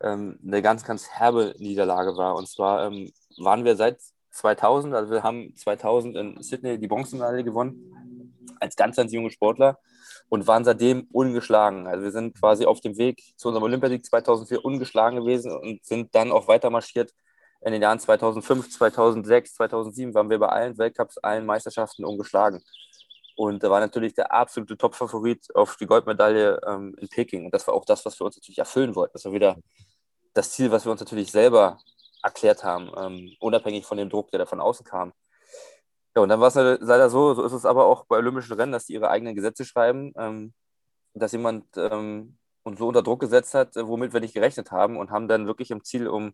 ähm, 0.00 0.38
eine 0.46 0.62
ganz, 0.62 0.82
ganz 0.84 1.10
herbe 1.10 1.54
Niederlage 1.58 2.16
war. 2.16 2.34
Und 2.34 2.48
zwar 2.48 2.86
ähm, 2.86 3.12
waren 3.38 3.66
wir 3.66 3.76
seit 3.76 4.00
2000, 4.30 4.94
also 4.94 5.12
wir 5.12 5.22
haben 5.22 5.54
2000 5.54 6.16
in 6.16 6.42
Sydney 6.42 6.78
die 6.78 6.88
Bronzemedaille 6.88 7.44
gewonnen, 7.44 8.56
als 8.58 8.74
ganz, 8.74 8.96
ganz 8.96 9.12
junge 9.12 9.30
Sportler 9.30 9.78
und 10.28 10.46
waren 10.46 10.64
seitdem 10.64 11.06
ungeschlagen. 11.12 11.86
Also 11.86 12.04
wir 12.04 12.10
sind 12.10 12.38
quasi 12.38 12.66
auf 12.66 12.80
dem 12.80 12.98
Weg 12.98 13.22
zu 13.36 13.48
unserem 13.48 13.64
Olympiasieg 13.64 14.04
2004 14.04 14.64
ungeschlagen 14.64 15.20
gewesen 15.20 15.52
und 15.52 15.84
sind 15.84 16.14
dann 16.14 16.32
auch 16.32 16.48
weiter 16.48 16.70
marschiert. 16.70 17.12
In 17.64 17.72
den 17.72 17.82
Jahren 17.82 17.98
2005, 17.98 18.70
2006, 18.70 19.54
2007 19.54 20.14
waren 20.14 20.30
wir 20.30 20.38
bei 20.38 20.48
allen 20.48 20.76
Weltcups, 20.78 21.18
allen 21.18 21.46
Meisterschaften 21.46 22.04
ungeschlagen. 22.04 22.62
Und 23.36 23.62
da 23.62 23.70
war 23.70 23.80
natürlich 23.80 24.14
der 24.14 24.32
absolute 24.32 24.76
Top-Favorit 24.76 25.54
auf 25.54 25.76
die 25.76 25.86
Goldmedaille 25.86 26.58
ähm, 26.66 26.94
in 26.98 27.08
Peking. 27.08 27.44
Und 27.44 27.54
das 27.54 27.66
war 27.66 27.74
auch 27.74 27.84
das, 27.84 28.04
was 28.04 28.18
wir 28.18 28.24
uns 28.24 28.36
natürlich 28.36 28.58
erfüllen 28.58 28.94
wollten. 28.94 29.12
Das 29.12 29.24
war 29.26 29.32
wieder 29.32 29.56
das 30.32 30.52
Ziel, 30.52 30.70
was 30.70 30.84
wir 30.84 30.92
uns 30.92 31.00
natürlich 31.00 31.30
selber 31.30 31.78
erklärt 32.22 32.64
haben, 32.64 32.90
ähm, 32.96 33.32
unabhängig 33.40 33.84
von 33.84 33.98
dem 33.98 34.08
Druck, 34.08 34.30
der 34.30 34.38
da 34.38 34.46
von 34.46 34.60
außen 34.60 34.84
kam. 34.84 35.12
Ja, 36.16 36.22
und 36.22 36.30
dann 36.30 36.40
war 36.40 36.48
es 36.48 36.54
leider 36.54 37.10
so, 37.10 37.34
so 37.34 37.44
ist 37.44 37.52
es 37.52 37.66
aber 37.66 37.84
auch 37.84 38.06
bei 38.06 38.16
Olympischen 38.16 38.54
Rennen, 38.54 38.72
dass 38.72 38.86
die 38.86 38.94
ihre 38.94 39.10
eigenen 39.10 39.34
Gesetze 39.34 39.66
schreiben, 39.66 40.14
ähm, 40.16 40.54
dass 41.12 41.32
jemand 41.32 41.66
ähm, 41.76 42.38
uns 42.62 42.78
so 42.78 42.88
unter 42.88 43.02
Druck 43.02 43.20
gesetzt 43.20 43.52
hat, 43.52 43.76
äh, 43.76 43.86
womit 43.86 44.14
wir 44.14 44.20
nicht 44.20 44.32
gerechnet 44.32 44.70
haben 44.70 44.96
und 44.96 45.10
haben 45.10 45.28
dann 45.28 45.46
wirklich 45.46 45.70
im 45.70 45.84
Ziel 45.84 46.08
um, 46.08 46.32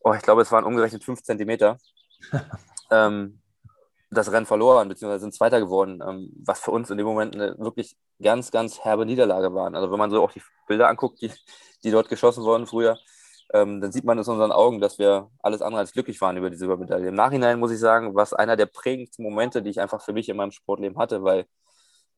oh, 0.00 0.14
ich 0.14 0.22
glaube, 0.22 0.42
es 0.42 0.50
waren 0.50 0.64
umgerechnet 0.64 1.04
fünf 1.04 1.22
Zentimeter, 1.22 1.78
ähm, 2.90 3.40
das 4.10 4.32
Rennen 4.32 4.46
verloren, 4.46 4.88
beziehungsweise 4.88 5.20
sind 5.20 5.34
Zweiter 5.34 5.60
geworden, 5.60 6.00
ähm, 6.04 6.32
was 6.44 6.58
für 6.58 6.72
uns 6.72 6.90
in 6.90 6.98
dem 6.98 7.06
Moment 7.06 7.36
eine 7.36 7.56
wirklich 7.58 7.96
ganz, 8.20 8.50
ganz 8.50 8.80
herbe 8.80 9.06
Niederlage 9.06 9.54
war. 9.54 9.72
Also 9.72 9.92
wenn 9.92 9.98
man 9.98 10.10
so 10.10 10.24
auch 10.24 10.32
die 10.32 10.42
Bilder 10.66 10.88
anguckt, 10.88 11.22
die, 11.22 11.30
die 11.84 11.92
dort 11.92 12.08
geschossen 12.08 12.42
wurden 12.42 12.66
früher, 12.66 12.98
ähm, 13.54 13.80
dann 13.80 13.92
sieht 13.92 14.04
man 14.04 14.18
es 14.18 14.26
in 14.26 14.34
unseren 14.34 14.52
Augen, 14.52 14.80
dass 14.80 14.98
wir 14.98 15.30
alles 15.42 15.62
andere 15.62 15.80
als 15.80 15.92
glücklich 15.92 16.20
waren 16.20 16.36
über 16.36 16.50
die 16.50 16.56
Silbermedaille. 16.56 17.08
Im 17.08 17.14
Nachhinein 17.14 17.58
muss 17.58 17.70
ich 17.70 17.78
sagen, 17.78 18.14
war 18.14 18.22
es 18.22 18.34
einer 18.34 18.56
der 18.56 18.66
prägendsten 18.66 19.24
Momente, 19.24 19.62
die 19.62 19.70
ich 19.70 19.80
einfach 19.80 20.02
für 20.02 20.12
mich 20.12 20.28
in 20.28 20.36
meinem 20.36 20.52
Sportleben 20.52 20.98
hatte, 20.98 21.22
weil 21.22 21.46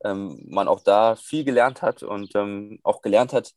ähm, 0.03 0.43
man 0.49 0.67
auch 0.67 0.81
da 0.81 1.15
viel 1.15 1.43
gelernt 1.43 1.81
hat 1.81 2.03
und 2.03 2.35
ähm, 2.35 2.79
auch 2.83 3.01
gelernt 3.01 3.33
hat, 3.33 3.53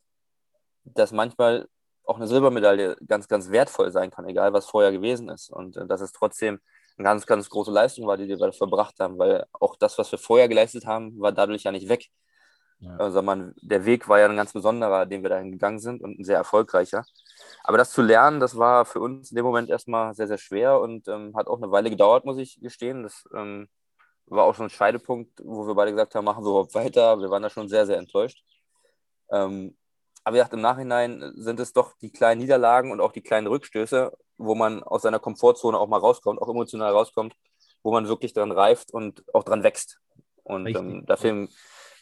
dass 0.85 1.11
manchmal 1.11 1.67
auch 2.05 2.17
eine 2.17 2.27
Silbermedaille 2.27 2.97
ganz, 3.07 3.27
ganz 3.27 3.49
wertvoll 3.49 3.91
sein 3.91 4.11
kann, 4.11 4.27
egal 4.27 4.53
was 4.53 4.67
vorher 4.67 4.91
gewesen 4.91 5.29
ist. 5.29 5.49
Und 5.49 5.75
äh, 5.75 5.87
dass 5.87 6.01
es 6.01 6.11
trotzdem 6.11 6.59
eine 6.97 7.03
ganz, 7.03 7.25
ganz 7.25 7.49
große 7.49 7.71
Leistung 7.71 8.07
war, 8.07 8.15
die 8.15 8.27
wir 8.27 8.53
verbracht 8.53 8.99
haben, 8.99 9.17
weil 9.17 9.45
auch 9.51 9.75
das, 9.75 9.97
was 9.97 10.11
wir 10.11 10.19
vorher 10.19 10.47
geleistet 10.47 10.85
haben, 10.85 11.19
war 11.19 11.31
dadurch 11.31 11.63
ja 11.63 11.71
nicht 11.71 11.89
weg. 11.89 12.09
Ja. 12.79 12.95
Also 12.97 13.21
man, 13.21 13.53
der 13.61 13.85
Weg 13.85 14.07
war 14.07 14.19
ja 14.19 14.27
ein 14.27 14.35
ganz 14.37 14.53
besonderer, 14.53 15.05
den 15.05 15.23
wir 15.23 15.29
dahin 15.29 15.51
gegangen 15.51 15.79
sind 15.79 16.01
und 16.01 16.19
ein 16.19 16.23
sehr 16.23 16.37
erfolgreicher. 16.37 17.05
Aber 17.63 17.77
das 17.77 17.91
zu 17.91 18.01
lernen, 18.01 18.39
das 18.39 18.57
war 18.57 18.85
für 18.85 18.99
uns 18.99 19.31
in 19.31 19.35
dem 19.35 19.45
Moment 19.45 19.69
erstmal 19.69 20.13
sehr, 20.13 20.27
sehr 20.27 20.37
schwer 20.37 20.79
und 20.79 21.07
ähm, 21.07 21.35
hat 21.35 21.47
auch 21.47 21.57
eine 21.57 21.71
Weile 21.71 21.89
gedauert, 21.89 22.25
muss 22.25 22.37
ich 22.37 22.59
gestehen. 22.61 23.03
Das 23.03 23.23
ähm, 23.35 23.67
war 24.27 24.45
auch 24.45 24.55
schon 24.55 24.67
ein 24.67 24.71
Scheidepunkt, 24.71 25.41
wo 25.43 25.67
wir 25.67 25.75
beide 25.75 25.91
gesagt 25.91 26.15
haben, 26.15 26.25
machen 26.25 26.43
wir 26.43 26.49
überhaupt 26.49 26.75
weiter. 26.75 27.19
Wir 27.19 27.29
waren 27.29 27.43
da 27.43 27.49
schon 27.49 27.67
sehr, 27.67 27.85
sehr 27.85 27.97
enttäuscht. 27.97 28.43
Ähm, 29.31 29.75
aber 30.23 30.37
gesagt, 30.37 30.53
im 30.53 30.61
Nachhinein 30.61 31.33
sind 31.35 31.59
es 31.59 31.73
doch 31.73 31.93
die 32.01 32.11
kleinen 32.11 32.41
Niederlagen 32.41 32.91
und 32.91 32.99
auch 32.99 33.11
die 33.11 33.21
kleinen 33.21 33.47
Rückstöße, 33.47 34.11
wo 34.37 34.55
man 34.55 34.83
aus 34.83 35.03
seiner 35.03 35.19
Komfortzone 35.19 35.77
auch 35.77 35.87
mal 35.87 35.99
rauskommt, 35.99 36.41
auch 36.41 36.49
emotional 36.49 36.91
rauskommt, 36.91 37.35
wo 37.83 37.91
man 37.91 38.07
wirklich 38.07 38.33
dran 38.33 38.51
reift 38.51 38.91
und 38.91 39.23
auch 39.33 39.43
dran 39.43 39.63
wächst. 39.63 39.99
Und 40.43 40.67
ähm, 40.67 41.05
dafür 41.05 41.47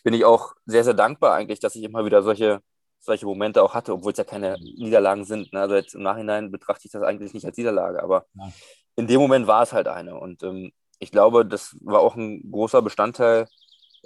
bin 0.04 0.14
ich 0.14 0.24
auch 0.24 0.54
sehr, 0.66 0.84
sehr 0.86 0.94
dankbar 0.94 1.34
eigentlich, 1.34 1.60
dass 1.60 1.76
ich 1.76 1.84
immer 1.84 2.06
wieder 2.06 2.24
solche 2.24 2.62
solche 3.04 3.26
Momente 3.26 3.62
auch 3.62 3.74
hatte, 3.74 3.94
obwohl 3.94 4.14
es 4.14 4.18
ja 4.18 4.24
keine 4.24 4.58
mhm. 4.58 4.84
Niederlagen 4.84 5.26
sind. 5.26 5.52
Ne? 5.54 5.62
Also 5.62 5.76
jetzt 5.76 5.96
im 5.96 6.04
Nachhinein 6.04 6.52
betrachte 6.52 6.88
ich 6.88 6.92
das 6.92 7.04
eigentlich 7.04 7.34
nicht 7.34 7.46
als 7.46 7.58
Niederlage, 7.58 8.02
aber 8.02 8.26
ja. 8.36 8.52
in 8.96 9.08
dem 9.08 9.20
Moment 9.20 9.48
war 9.48 9.64
es 9.64 9.74
halt 9.74 9.88
eine. 9.88 10.18
Und 10.18 10.44
ähm, 10.44 10.72
ich 11.00 11.12
glaube, 11.12 11.46
das 11.46 11.76
war 11.82 12.00
auch 12.00 12.16
ein 12.16 12.50
großer 12.50 12.82
Bestandteil 12.82 13.48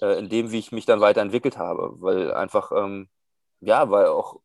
äh, 0.01 0.17
in 0.17 0.29
dem, 0.29 0.51
wie 0.51 0.59
ich 0.59 0.71
mich 0.71 0.85
dann 0.85 0.99
weiterentwickelt 1.01 1.57
habe, 1.57 1.93
weil 2.01 2.33
einfach, 2.33 2.71
ähm, 2.71 3.07
ja, 3.61 3.89
weil 3.89 4.07
auch 4.07 4.39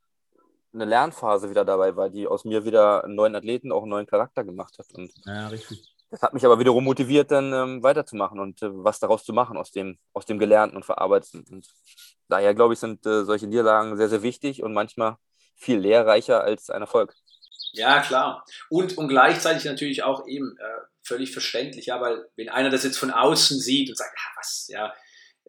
eine 0.75 0.85
Lernphase 0.85 1.51
wieder 1.51 1.65
dabei 1.65 1.97
war, 1.97 2.11
die 2.11 2.27
aus 2.27 2.45
mir 2.45 2.65
wieder 2.65 3.05
einen 3.05 3.15
neuen 3.15 3.35
Athleten, 3.35 3.73
auch 3.73 3.83
einen 3.83 3.91
neuen 3.91 4.07
Charakter 4.07 4.45
gemacht 4.45 4.79
hat. 4.79 4.87
Und 4.95 5.13
ja, 5.27 5.49
richtig. 5.49 5.95
Das 6.13 6.21
hat 6.21 6.35
mich 6.35 6.45
aber 6.45 6.59
wiederum 6.59 6.85
motiviert, 6.85 7.31
dann 7.31 7.55
ähm, 7.55 7.83
weiterzumachen 7.83 8.39
und 8.39 8.61
äh, 8.61 8.69
was 8.71 9.01
daraus 9.01 9.25
zu 9.25 9.33
machen 9.33 9.57
aus 9.57 9.71
dem, 9.71 9.99
aus 10.13 10.27
dem 10.27 10.39
Gelernten 10.39 10.77
und 10.77 10.85
Verarbeiteten. 10.85 11.43
Und 11.51 11.67
daher, 12.29 12.55
glaube 12.55 12.75
ich, 12.75 12.81
sind 12.81 13.07
äh, 13.07 13.25
solche 13.25 13.47
Niederlagen 13.47 13.97
sehr, 13.97 14.11
sehr 14.11 14.23
wichtig 14.23 14.63
und 14.63 14.75
manchmal 14.75 15.17
viel 15.57 15.79
lehrreicher 15.79 16.45
als 16.45 16.69
ein 16.69 16.83
Erfolg. 16.83 17.15
Ja, 17.73 18.01
klar. 18.01 18.45
Und, 18.69 18.99
und 18.99 19.09
gleichzeitig 19.09 19.65
natürlich 19.65 20.03
auch 20.03 20.27
eben 20.29 20.55
äh, 20.59 20.81
völlig 21.03 21.33
verständlich, 21.33 21.87
ja, 21.87 21.99
weil 21.99 22.29
wenn 22.37 22.51
einer 22.51 22.69
das 22.69 22.85
jetzt 22.85 22.99
von 22.99 23.11
außen 23.11 23.59
sieht 23.59 23.89
und 23.89 23.97
sagt, 23.97 24.15
ah, 24.15 24.33
was, 24.37 24.67
ja, 24.69 24.93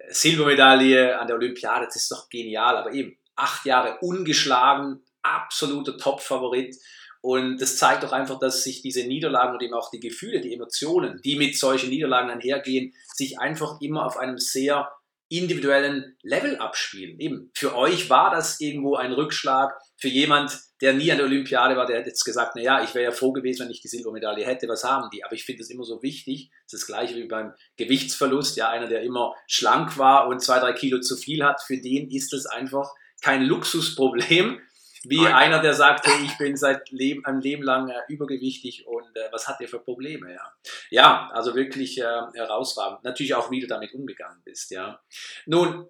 Silbermedaille 0.08 1.20
an 1.20 1.28
der 1.28 1.36
Olympiade, 1.36 1.88
das 1.88 1.98
ist 1.98 2.12
doch 2.12 2.30
genial, 2.30 2.78
aber 2.78 2.94
eben 2.94 3.18
acht 3.36 3.66
Jahre 3.66 3.98
ungeschlagen, 4.00 5.04
absoluter 5.24 5.98
Top-Favorit 5.98 6.78
und 7.24 7.62
das 7.62 7.78
zeigt 7.78 8.04
doch 8.04 8.12
einfach, 8.12 8.38
dass 8.38 8.64
sich 8.64 8.82
diese 8.82 9.08
Niederlagen 9.08 9.54
und 9.54 9.64
eben 9.64 9.74
auch 9.74 9.90
die 9.90 10.02
Gefühle, 10.02 10.42
die 10.42 10.54
Emotionen, 10.54 11.22
die 11.24 11.38
mit 11.38 11.58
solchen 11.58 11.90
Niederlagen 11.90 12.30
einhergehen, 12.30 12.94
sich 13.16 13.40
einfach 13.40 13.80
immer 13.80 14.06
auf 14.06 14.18
einem 14.18 14.38
sehr 14.38 14.92
individuellen 15.30 16.18
Level 16.22 16.58
abspielen. 16.58 17.18
Eben, 17.22 17.50
für 17.56 17.78
euch 17.78 18.10
war 18.10 18.30
das 18.30 18.60
irgendwo 18.60 18.96
ein 18.96 19.14
Rückschlag. 19.14 19.74
Für 19.96 20.10
jemand, 20.10 20.60
der 20.82 20.92
nie 20.92 21.10
an 21.14 21.18
der 21.18 21.28
Olympiade 21.28 21.78
war, 21.78 21.86
der 21.86 22.00
hätte 22.00 22.10
jetzt 22.10 22.26
gesagt, 22.26 22.58
naja, 22.58 22.84
ich 22.84 22.94
wäre 22.94 23.06
ja 23.06 23.12
froh 23.12 23.32
gewesen, 23.32 23.64
wenn 23.64 23.72
ich 23.72 23.80
die 23.80 23.88
Silbermedaille 23.88 24.46
hätte. 24.46 24.68
Was 24.68 24.84
haben 24.84 25.10
die? 25.14 25.24
Aber 25.24 25.34
ich 25.34 25.46
finde 25.46 25.62
es 25.62 25.70
immer 25.70 25.86
so 25.86 26.04
wichtig. 26.04 26.52
Das 26.66 26.74
ist 26.74 26.82
das 26.82 26.88
gleiche 26.88 27.16
wie 27.16 27.30
beim 27.30 27.54
Gewichtsverlust. 27.78 28.58
Ja, 28.58 28.70
einer, 28.70 28.90
der 28.90 29.02
immer 29.02 29.34
schlank 29.48 29.98
war 29.98 30.28
und 30.28 30.42
zwei, 30.42 30.60
drei 30.60 30.74
Kilo 30.74 31.00
zu 31.00 31.16
viel 31.16 31.42
hat, 31.46 31.62
für 31.64 31.78
den 31.78 32.12
ist 32.12 32.34
das 32.34 32.48
einfach 32.48 32.92
kein 33.22 33.44
Luxusproblem, 33.44 34.60
wie 35.06 35.28
einer, 35.28 35.60
der 35.62 35.74
sagt, 35.74 36.08
hey, 36.08 36.24
ich 36.24 36.38
bin 36.38 36.56
seit 36.56 36.90
Leben, 36.92 37.26
einem 37.26 37.40
Leben 37.40 37.64
lang 37.64 37.90
äh, 37.90 38.00
übergewichtig 38.08 38.88
und 38.88 39.16
äh, 39.16 39.30
was 39.32 39.48
hat 39.48 39.60
ihr 39.60 39.68
für 39.68 39.80
Probleme, 39.80 40.34
ja. 40.34 40.54
Ja, 40.90 41.30
also 41.34 41.56
wirklich 41.56 42.00
äh, 42.00 42.22
herausragend. 42.34 43.04
Natürlich 43.04 43.36
auch, 43.36 43.52
wie 43.52 43.60
du 43.60 43.68
damit 43.68 43.94
umgegangen 43.94 44.42
bist, 44.46 44.72
ja. 44.72 45.02
Nun, 45.46 45.88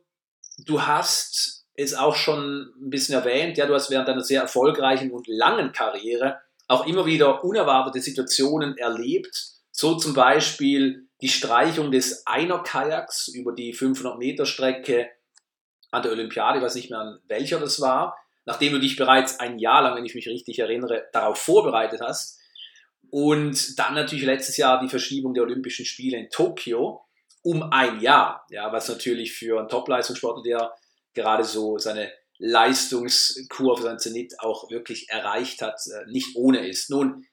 du 0.66 0.82
hast 0.82 1.66
es 1.76 1.94
auch 1.94 2.16
schon 2.16 2.74
ein 2.82 2.90
bisschen 2.90 3.16
erwähnt, 3.16 3.58
ja, 3.58 3.66
du 3.66 3.74
hast 3.74 3.90
während 3.90 4.08
deiner 4.08 4.24
sehr 4.24 4.42
erfolgreichen 4.42 5.12
und 5.12 5.28
langen 5.28 5.72
Karriere 5.72 6.42
auch 6.68 6.88
immer 6.88 7.06
wieder 7.06 7.44
unerwartete 7.44 8.02
Situationen 8.02 8.78
erlebt, 8.78 9.54
so 9.72 9.96
zum 9.96 10.14
Beispiel 10.14 11.08
die 11.22 11.30
Streichung 11.30 11.92
des 11.92 12.26
Einer-Kajaks 12.28 13.30
über 13.30 13.54
die 13.54 13.76
500-Meter-Strecke 13.76 15.10
an 15.92 16.02
der 16.02 16.12
Olympiade, 16.12 16.60
ich 16.60 16.64
weiß 16.64 16.76
nicht 16.76 16.90
mehr 16.90 17.00
an 17.00 17.20
welcher 17.28 17.60
das 17.60 17.80
war, 17.80 18.18
nachdem 18.46 18.74
du 18.74 18.80
dich 18.80 18.96
bereits 18.96 19.40
ein 19.40 19.60
Jahr 19.60 19.82
lang, 19.84 19.96
wenn 19.96 20.06
ich 20.06 20.16
mich 20.16 20.28
richtig 20.28 20.60
erinnere, 20.60 21.08
darauf 21.14 21.38
vorbereitet 21.38 22.02
hast. 22.02 22.40
Und 23.10 23.78
dann 23.80 23.94
natürlich 23.94 24.26
letztes 24.26 24.58
Jahr 24.58 24.82
die 24.82 24.90
Verschiebung 24.90 25.34
der 25.34 25.44
Olympischen 25.44 25.86
Spiele 25.86 26.18
in 26.18 26.30
Tokio 26.30 27.06
um 27.44 27.62
ein 27.72 28.00
Jahr, 28.00 28.46
ja, 28.50 28.72
was 28.72 28.88
natürlich 28.88 29.34
für 29.34 29.60
einen 29.60 29.68
Top-Leistungssportler, 29.68 30.44
der 30.44 30.74
gerade 31.14 31.44
so 31.44 31.78
seine 31.78 32.12
Leistungskurve, 32.40 33.84
sein 33.84 34.00
Zenit 34.00 34.40
auch 34.40 34.70
wirklich 34.70 35.10
erreicht 35.10 35.62
hat, 35.62 35.80
äh, 35.88 36.10
nicht 36.10 36.36
ohne 36.36 36.68
ist. 36.68 36.90
Nun, 36.90 37.26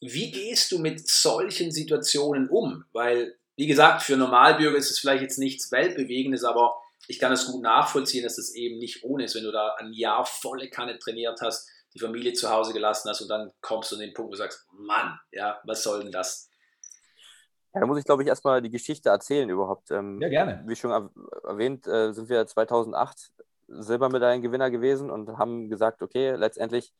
wie 0.00 0.30
gehst 0.30 0.72
du 0.72 0.78
mit 0.78 1.08
solchen 1.08 1.70
Situationen 1.70 2.48
um? 2.48 2.84
Weil, 2.92 3.36
wie 3.56 3.66
gesagt, 3.66 4.02
für 4.02 4.16
Normalbürger 4.16 4.76
ist 4.76 4.90
es 4.90 4.98
vielleicht 4.98 5.22
jetzt 5.22 5.38
nichts 5.38 5.70
Weltbewegendes, 5.70 6.44
aber 6.44 6.76
ich 7.08 7.18
kann 7.18 7.32
es 7.32 7.46
gut 7.46 7.62
nachvollziehen, 7.62 8.22
dass 8.22 8.38
es 8.38 8.54
eben 8.54 8.78
nicht 8.78 9.02
ohne 9.02 9.24
ist, 9.24 9.34
wenn 9.34 9.44
du 9.44 9.50
da 9.50 9.74
ein 9.78 9.92
Jahr 9.92 10.26
volle 10.26 10.68
Kanne 10.68 10.98
trainiert 10.98 11.40
hast, 11.40 11.68
die 11.94 11.98
Familie 11.98 12.34
zu 12.34 12.50
Hause 12.50 12.74
gelassen 12.74 13.08
hast 13.08 13.22
und 13.22 13.28
dann 13.28 13.50
kommst 13.62 13.90
du 13.90 13.96
an 13.96 14.02
den 14.02 14.12
Punkt, 14.12 14.28
wo 14.28 14.32
du 14.32 14.38
sagst, 14.38 14.66
Mann, 14.72 15.18
ja, 15.32 15.58
was 15.64 15.82
soll 15.82 16.02
denn 16.02 16.12
das? 16.12 16.50
Ja, 17.72 17.80
da 17.80 17.86
muss 17.86 17.98
ich, 17.98 18.04
glaube 18.04 18.22
ich, 18.22 18.28
erstmal 18.28 18.60
die 18.60 18.70
Geschichte 18.70 19.08
erzählen 19.08 19.48
überhaupt. 19.48 19.90
Ähm, 19.90 20.20
ja, 20.20 20.28
gerne. 20.28 20.62
Wie 20.66 20.76
schon 20.76 21.10
erwähnt, 21.44 21.86
äh, 21.86 22.12
sind 22.12 22.28
wir 22.28 22.46
2008 22.46 23.32
Silbermedaillengewinner 23.68 24.70
gewesen 24.70 25.10
und 25.10 25.38
haben 25.38 25.70
gesagt, 25.70 26.02
okay, 26.02 26.34
letztendlich, 26.34 26.92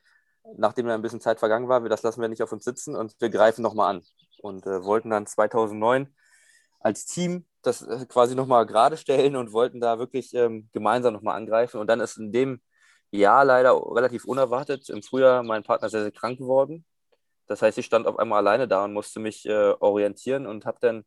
nachdem 0.57 0.87
dann 0.87 0.95
ein 0.95 1.03
bisschen 1.03 1.21
Zeit 1.21 1.39
vergangen 1.39 1.69
war, 1.69 1.87
das 1.87 2.03
lassen 2.03 2.23
wir 2.23 2.29
nicht 2.29 2.43
auf 2.43 2.53
uns 2.53 2.65
sitzen 2.65 2.97
und 2.97 3.15
wir 3.21 3.29
greifen 3.29 3.63
nochmal 3.63 3.95
an. 3.95 4.03
Und 4.41 4.67
äh, 4.67 4.85
wollten 4.85 5.11
dann 5.11 5.27
2009 5.27 6.15
als 6.81 7.05
Team 7.05 7.45
das 7.69 7.83
äh, 7.83 8.07
quasi 8.07 8.35
nochmal 8.35 8.67
gerade 8.67 8.97
stellen 8.97 9.37
und 9.37 9.53
wollten 9.53 9.81
da 9.81 9.99
wirklich 9.99 10.35
ähm, 10.35 10.69
gemeinsam 10.73 11.15
nochmal 11.15 11.37
angreifen. 11.37 11.79
Und 11.81 11.87
dann 11.89 12.01
ist 12.01 12.19
in 12.19 12.33
dem 12.33 12.61
Jahr 13.11 13.45
leider 13.45 13.75
relativ 13.95 14.25
unerwartet 14.25 14.89
im 14.91 15.03
Frühjahr 15.03 15.43
mein 15.43 15.63
Partner 15.63 15.89
sehr, 15.89 16.03
sehr 16.03 16.13
krank 16.13 16.39
geworden. 16.39 16.85
Das 17.47 17.63
heißt, 17.63 17.79
ich 17.79 17.87
stand 17.87 18.07
auf 18.07 18.19
einmal 18.19 18.39
alleine 18.39 18.69
da 18.69 18.85
und 18.85 18.93
musste 18.93 19.21
mich 19.21 19.47
äh, 19.47 19.75
orientieren 19.81 20.47
und 20.47 20.67
habe 20.67 20.79
dann 20.81 21.05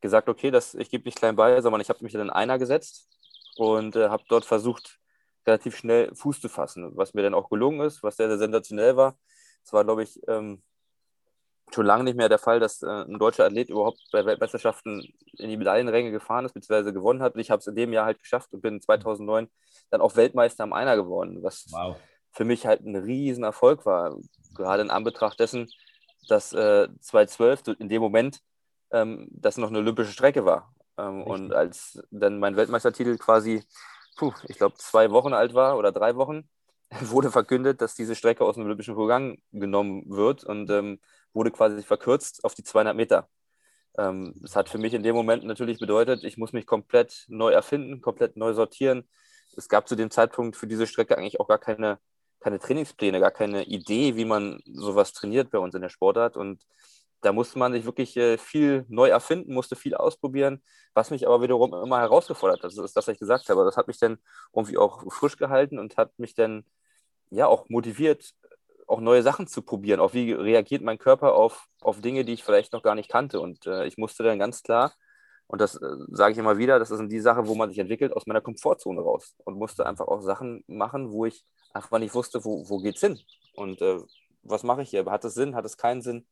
gesagt, 0.00 0.28
okay, 0.28 0.50
das, 0.50 0.74
ich 0.74 0.90
gebe 0.90 1.04
nicht 1.04 1.18
klein 1.18 1.36
bei, 1.36 1.60
sondern 1.60 1.80
ich 1.80 1.88
habe 1.88 2.02
mich 2.04 2.12
dann 2.12 2.22
in 2.22 2.30
einer 2.30 2.58
gesetzt 2.58 3.08
und 3.56 3.96
äh, 3.96 4.08
habe 4.08 4.24
dort 4.28 4.44
versucht, 4.44 4.98
relativ 5.46 5.76
schnell 5.76 6.14
Fuß 6.14 6.40
zu 6.40 6.48
fassen, 6.48 6.92
was 6.96 7.14
mir 7.14 7.22
dann 7.22 7.34
auch 7.34 7.48
gelungen 7.48 7.80
ist, 7.80 8.02
was 8.02 8.16
sehr, 8.16 8.28
sehr 8.28 8.38
sensationell 8.38 8.96
war. 8.96 9.18
Es 9.64 9.72
war, 9.72 9.84
glaube 9.84 10.02
ich, 10.02 10.20
ähm, 10.28 10.62
schon 11.74 11.86
lange 11.86 12.04
nicht 12.04 12.16
mehr 12.16 12.28
der 12.28 12.38
Fall, 12.38 12.60
dass 12.60 12.82
äh, 12.82 12.86
ein 12.86 13.18
deutscher 13.18 13.44
Athlet 13.44 13.70
überhaupt 13.70 14.00
bei 14.12 14.24
Weltmeisterschaften 14.24 15.12
in 15.38 15.48
die 15.48 15.56
Medaillenränge 15.56 16.10
gefahren 16.10 16.44
ist, 16.44 16.54
beziehungsweise 16.54 16.92
gewonnen 16.92 17.22
hat. 17.22 17.34
Und 17.34 17.40
ich 17.40 17.50
habe 17.50 17.60
es 17.60 17.66
in 17.66 17.76
dem 17.76 17.92
Jahr 17.92 18.06
halt 18.06 18.18
geschafft 18.18 18.52
und 18.52 18.60
bin 18.60 18.80
2009 18.80 19.48
dann 19.90 20.00
auch 20.00 20.16
Weltmeister 20.16 20.64
am 20.64 20.72
Einer 20.72 20.96
geworden, 20.96 21.42
was 21.42 21.66
wow. 21.70 21.96
für 22.32 22.44
mich 22.44 22.66
halt 22.66 22.84
ein 22.84 22.96
Riesenerfolg 22.96 23.86
war, 23.86 24.16
gerade 24.54 24.82
in 24.82 24.90
Anbetracht 24.90 25.38
dessen, 25.38 25.68
dass 26.28 26.52
äh, 26.52 26.88
2012 27.00 27.76
in 27.78 27.88
dem 27.88 28.02
Moment 28.02 28.40
ähm, 28.92 29.28
das 29.30 29.56
noch 29.56 29.68
eine 29.68 29.78
olympische 29.78 30.12
Strecke 30.12 30.44
war. 30.44 30.72
Ähm, 30.96 31.22
und 31.22 31.52
als 31.52 32.02
dann 32.10 32.38
mein 32.38 32.56
Weltmeistertitel 32.56 33.16
quasi, 33.16 33.62
puh, 34.16 34.32
ich 34.48 34.56
glaube, 34.56 34.76
zwei 34.78 35.10
Wochen 35.10 35.32
alt 35.32 35.54
war 35.54 35.76
oder 35.78 35.92
drei 35.92 36.16
Wochen, 36.16 36.48
wurde 37.00 37.30
verkündet, 37.30 37.80
dass 37.80 37.94
diese 37.94 38.14
Strecke 38.14 38.44
aus 38.44 38.56
dem 38.56 38.64
olympischen 38.64 38.94
Programm 38.94 39.36
genommen 39.52 40.04
wird 40.08 40.44
und 40.44 40.70
ähm, 40.70 41.00
wurde 41.32 41.50
quasi 41.50 41.82
verkürzt 41.82 42.44
auf 42.44 42.54
die 42.54 42.64
200 42.64 42.96
Meter. 42.96 43.28
Ähm, 43.98 44.34
das 44.40 44.56
hat 44.56 44.68
für 44.68 44.78
mich 44.78 44.94
in 44.94 45.02
dem 45.02 45.14
Moment 45.14 45.44
natürlich 45.44 45.78
bedeutet, 45.78 46.24
ich 46.24 46.36
muss 46.36 46.52
mich 46.52 46.66
komplett 46.66 47.24
neu 47.28 47.50
erfinden, 47.50 48.00
komplett 48.00 48.36
neu 48.36 48.52
sortieren. 48.54 49.08
Es 49.56 49.68
gab 49.68 49.88
zu 49.88 49.96
dem 49.96 50.10
Zeitpunkt 50.10 50.56
für 50.56 50.66
diese 50.66 50.86
Strecke 50.86 51.18
eigentlich 51.18 51.40
auch 51.40 51.48
gar 51.48 51.58
keine, 51.58 51.98
keine 52.40 52.58
Trainingspläne, 52.58 53.20
gar 53.20 53.32
keine 53.32 53.64
Idee, 53.64 54.16
wie 54.16 54.24
man 54.24 54.62
sowas 54.66 55.12
trainiert 55.12 55.50
bei 55.50 55.58
uns 55.58 55.74
in 55.74 55.82
der 55.82 55.88
Sportart. 55.88 56.36
Und 56.36 56.64
da 57.20 57.32
musste 57.32 57.58
man 57.58 57.72
sich 57.72 57.84
wirklich 57.84 58.16
äh, 58.16 58.38
viel 58.38 58.86
neu 58.88 59.08
erfinden, 59.08 59.52
musste 59.52 59.76
viel 59.76 59.94
ausprobieren, 59.94 60.62
was 60.94 61.10
mich 61.10 61.26
aber 61.26 61.42
wiederum 61.42 61.74
immer 61.74 61.98
herausgefordert 62.00 62.62
hat. 62.62 62.72
Das 62.72 62.78
ist 62.78 62.96
das, 62.96 63.06
was 63.06 63.14
ich 63.14 63.18
gesagt 63.18 63.48
habe. 63.48 63.64
Das 63.64 63.76
hat 63.76 63.88
mich 63.88 63.98
dann 63.98 64.18
irgendwie 64.54 64.78
auch 64.78 65.04
frisch 65.12 65.36
gehalten 65.36 65.78
und 65.78 65.96
hat 65.96 66.18
mich 66.18 66.34
dann 66.34 66.64
ja 67.30 67.46
auch 67.46 67.68
motiviert, 67.68 68.34
auch 68.90 69.00
neue 69.00 69.22
Sachen 69.22 69.46
zu 69.46 69.62
probieren. 69.62 70.00
Auch 70.00 70.14
wie 70.14 70.32
reagiert 70.32 70.82
mein 70.82 70.98
Körper 70.98 71.34
auf, 71.34 71.68
auf 71.80 72.00
Dinge, 72.00 72.24
die 72.24 72.32
ich 72.32 72.44
vielleicht 72.44 72.72
noch 72.72 72.82
gar 72.82 72.94
nicht 72.94 73.10
kannte. 73.10 73.40
Und 73.40 73.66
äh, 73.66 73.86
ich 73.86 73.96
musste 73.96 74.22
dann 74.22 74.38
ganz 74.38 74.62
klar, 74.62 74.92
und 75.46 75.60
das 75.60 75.76
äh, 75.76 75.96
sage 76.08 76.32
ich 76.32 76.38
immer 76.38 76.58
wieder, 76.58 76.78
das 76.78 76.90
ist 76.90 77.00
die 77.08 77.20
Sache, 77.20 77.46
wo 77.46 77.54
man 77.54 77.68
sich 77.70 77.78
entwickelt, 77.78 78.12
aus 78.12 78.26
meiner 78.26 78.40
Komfortzone 78.40 79.00
raus. 79.00 79.34
Und 79.44 79.58
musste 79.58 79.86
einfach 79.86 80.06
auch 80.08 80.20
Sachen 80.20 80.64
machen, 80.66 81.10
wo 81.12 81.24
ich 81.24 81.44
einfach 81.72 81.98
nicht 81.98 82.14
wusste, 82.14 82.44
wo, 82.44 82.68
wo 82.68 82.80
es 82.82 83.00
hin. 83.00 83.18
Und 83.54 83.80
äh, 83.80 84.00
was 84.42 84.62
mache 84.62 84.82
ich 84.82 84.90
hier? 84.90 85.04
Hat 85.06 85.24
es 85.24 85.34
Sinn? 85.34 85.54
Hat 85.54 85.64
es 85.64 85.76
keinen 85.76 86.02
Sinn? 86.02 86.26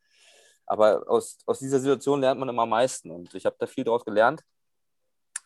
Aber 0.66 1.04
aus, 1.08 1.38
aus 1.46 1.60
dieser 1.60 1.80
Situation 1.80 2.20
lernt 2.20 2.40
man 2.40 2.48
immer 2.48 2.62
am 2.62 2.70
meisten. 2.70 3.10
Und 3.10 3.34
ich 3.34 3.46
habe 3.46 3.56
da 3.58 3.66
viel 3.66 3.84
daraus 3.84 4.04
gelernt. 4.04 4.42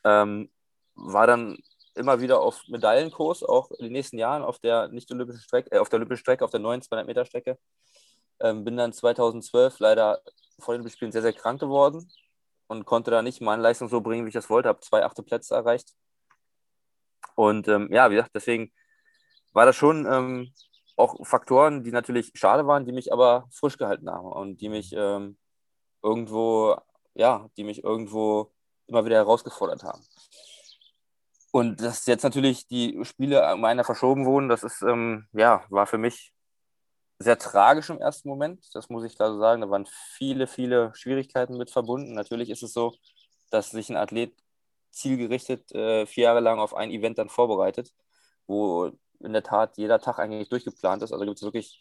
Ähm, 0.05 0.51
war 0.94 1.27
dann 1.27 1.59
immer 1.94 2.20
wieder 2.20 2.40
auf 2.40 2.62
Medaillenkurs, 2.68 3.42
auch 3.42 3.70
in 3.72 3.85
den 3.85 3.92
nächsten 3.92 4.18
Jahren 4.18 4.42
auf 4.42 4.59
der 4.59 4.88
nicht-olympischen 4.88 5.40
Strecke, 5.42 5.70
äh, 5.72 5.78
auf 5.78 5.88
der 5.88 5.98
olympischen 5.98 6.22
Strecke, 6.22 6.44
auf 6.44 6.50
der 6.50 6.61
neuen 6.61 6.83
200 6.83 7.07
Meter 7.07 7.24
Strecke. 7.24 7.59
Ähm, 8.40 8.64
bin 8.64 8.76
dann 8.76 8.92
2012 8.92 9.78
leider 9.78 10.20
vor 10.59 10.76
den 10.76 10.88
Spielen 10.88 11.12
sehr, 11.12 11.22
sehr 11.22 11.33
krank 11.33 11.61
geworden 11.61 12.11
und 12.66 12.87
konnte 12.87 13.11
da 13.11 13.22
nicht 13.22 13.40
meine 13.40 13.62
Leistung 13.62 13.88
so 13.88 14.00
bringen, 14.00 14.24
wie 14.24 14.28
ich 14.28 14.35
das 14.35 14.50
wollte. 14.50 14.68
Habe 14.68 14.81
zwei 14.81 15.05
achte 15.05 15.22
Plätze 15.22 15.55
erreicht. 15.55 15.94
Und 17.35 17.68
ähm, 17.68 17.88
ja, 17.92 18.11
wie 18.11 18.14
gesagt, 18.14 18.35
deswegen 18.35 18.72
war 19.52 19.66
das 19.66 19.76
schon 19.76 20.07
ähm, 20.07 20.52
auch 20.96 21.24
Faktoren, 21.26 21.85
die 21.85 21.92
natürlich 21.92 22.33
schade 22.35 22.66
waren, 22.66 22.85
die 22.85 22.92
mich 22.92 23.12
aber 23.12 23.48
frisch 23.50 23.76
gehalten 23.76 24.11
haben 24.11 24.26
und 24.26 24.61
die 24.61 24.68
mich 24.68 24.92
ähm, 24.96 25.37
irgendwo, 26.02 26.76
ja, 27.14 27.48
die 27.57 27.64
mich 27.64 27.85
irgendwo 27.85 28.52
immer 28.87 29.05
wieder 29.05 29.16
herausgefordert 29.16 29.85
haben. 29.85 30.02
Und 31.52 31.82
dass 31.82 32.06
jetzt 32.06 32.22
natürlich 32.22 32.66
die 32.66 32.98
Spiele 33.04 33.56
meiner 33.58 33.84
verschoben 33.84 34.24
wurden, 34.24 34.48
das 34.48 34.62
ist, 34.64 34.82
ähm, 34.82 35.28
ja, 35.32 35.64
war 35.68 35.86
für 35.86 35.98
mich 35.98 36.32
sehr 37.18 37.38
tragisch 37.38 37.90
im 37.90 38.00
ersten 38.00 38.28
Moment. 38.28 38.64
Das 38.74 38.88
muss 38.88 39.04
ich 39.04 39.14
klar 39.16 39.32
so 39.32 39.38
sagen. 39.38 39.60
Da 39.60 39.70
waren 39.70 39.86
viele, 40.16 40.46
viele 40.46 40.94
Schwierigkeiten 40.94 41.58
mit 41.58 41.70
verbunden. 41.70 42.14
Natürlich 42.14 42.48
ist 42.50 42.62
es 42.62 42.72
so, 42.72 42.94
dass 43.50 43.70
sich 43.70 43.90
ein 43.90 43.96
Athlet 43.96 44.34
zielgerichtet 44.90 45.72
äh, 45.72 46.06
vier 46.06 46.24
Jahre 46.24 46.40
lang 46.40 46.58
auf 46.58 46.74
ein 46.74 46.90
Event 46.90 47.18
dann 47.18 47.28
vorbereitet, 47.28 47.92
wo 48.46 48.90
in 49.20 49.32
der 49.34 49.42
Tat 49.42 49.76
jeder 49.76 50.00
Tag 50.00 50.18
eigentlich 50.18 50.48
durchgeplant 50.48 51.02
ist. 51.02 51.12
Also 51.12 51.26
gibt 51.26 51.36
es 51.36 51.42
wirklich, 51.42 51.80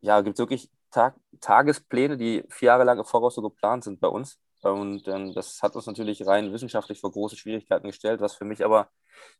ja, 0.00 0.20
gibt 0.20 0.38
wirklich 0.38 0.70
Tag, 0.92 1.16
Tagespläne, 1.40 2.16
die 2.16 2.44
vier 2.48 2.66
Jahre 2.68 2.84
lang 2.84 2.98
im 2.98 3.04
Voraus 3.04 3.34
so 3.34 3.42
geplant 3.42 3.82
sind 3.84 4.00
bei 4.00 4.08
uns. 4.08 4.38
Und 4.70 5.08
ähm, 5.08 5.34
das 5.34 5.62
hat 5.62 5.74
uns 5.76 5.86
natürlich 5.86 6.26
rein 6.26 6.52
wissenschaftlich 6.52 7.00
vor 7.00 7.12
große 7.12 7.36
Schwierigkeiten 7.36 7.88
gestellt. 7.88 8.20
Was 8.20 8.34
für 8.34 8.44
mich 8.44 8.64
aber 8.64 8.88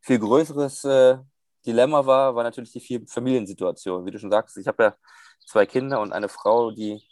viel 0.01 0.19
größeres 0.19 0.85
äh, 0.85 1.19
Dilemma 1.67 2.07
war, 2.07 2.35
war 2.35 2.43
natürlich 2.43 2.73
die 2.73 3.05
Familiensituation. 3.07 4.05
Wie 4.05 4.11
du 4.11 4.19
schon 4.19 4.31
sagst, 4.31 4.57
ich 4.57 4.67
habe 4.67 4.83
ja 4.83 4.95
zwei 5.47 5.67
Kinder 5.67 6.01
und 6.01 6.13
eine 6.13 6.29
Frau, 6.29 6.71
die 6.71 7.03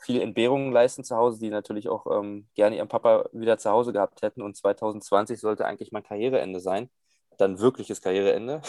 viel 0.00 0.20
Entbehrungen 0.22 0.72
leisten 0.72 1.04
zu 1.04 1.16
Hause, 1.16 1.38
die 1.38 1.50
natürlich 1.50 1.88
auch 1.88 2.06
ähm, 2.10 2.48
gerne 2.54 2.76
ihren 2.76 2.88
Papa 2.88 3.28
wieder 3.32 3.58
zu 3.58 3.70
Hause 3.70 3.92
gehabt 3.92 4.22
hätten. 4.22 4.42
Und 4.42 4.56
2020 4.56 5.38
sollte 5.38 5.66
eigentlich 5.66 5.92
mein 5.92 6.02
Karriereende 6.02 6.60
sein. 6.60 6.90
Dann 7.38 7.60
wirkliches 7.60 8.00
Karriereende, 8.00 8.60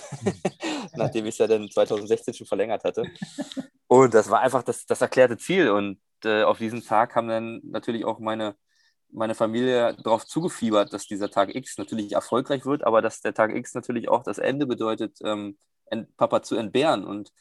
nachdem 0.95 1.25
ich 1.25 1.35
es 1.35 1.39
ja 1.39 1.47
dann 1.47 1.69
2016 1.69 2.33
schon 2.33 2.47
verlängert 2.47 2.83
hatte. 2.83 3.03
Und 3.87 4.13
das 4.13 4.29
war 4.29 4.39
einfach 4.41 4.63
das, 4.63 4.85
das 4.85 5.01
erklärte 5.01 5.37
Ziel. 5.37 5.71
Und 5.71 5.99
äh, 6.23 6.43
auf 6.43 6.57
diesen 6.57 6.83
Tag 6.83 7.15
haben 7.15 7.27
dann 7.27 7.61
natürlich 7.63 8.05
auch 8.05 8.19
meine 8.19 8.55
meine 9.11 9.35
Familie 9.35 9.95
darauf 10.03 10.25
zugefiebert, 10.25 10.93
dass 10.93 11.05
dieser 11.05 11.29
Tag 11.29 11.53
X 11.55 11.77
natürlich 11.77 12.13
erfolgreich 12.13 12.65
wird, 12.65 12.83
aber 12.83 13.01
dass 13.01 13.21
der 13.21 13.33
Tag 13.33 13.55
X 13.55 13.73
natürlich 13.73 14.09
auch 14.09 14.23
das 14.23 14.37
Ende 14.37 14.65
bedeutet, 14.65 15.19
ähm, 15.23 15.57
Papa 16.17 16.41
zu 16.41 16.55
entbehren. 16.55 17.03
Und 17.05 17.31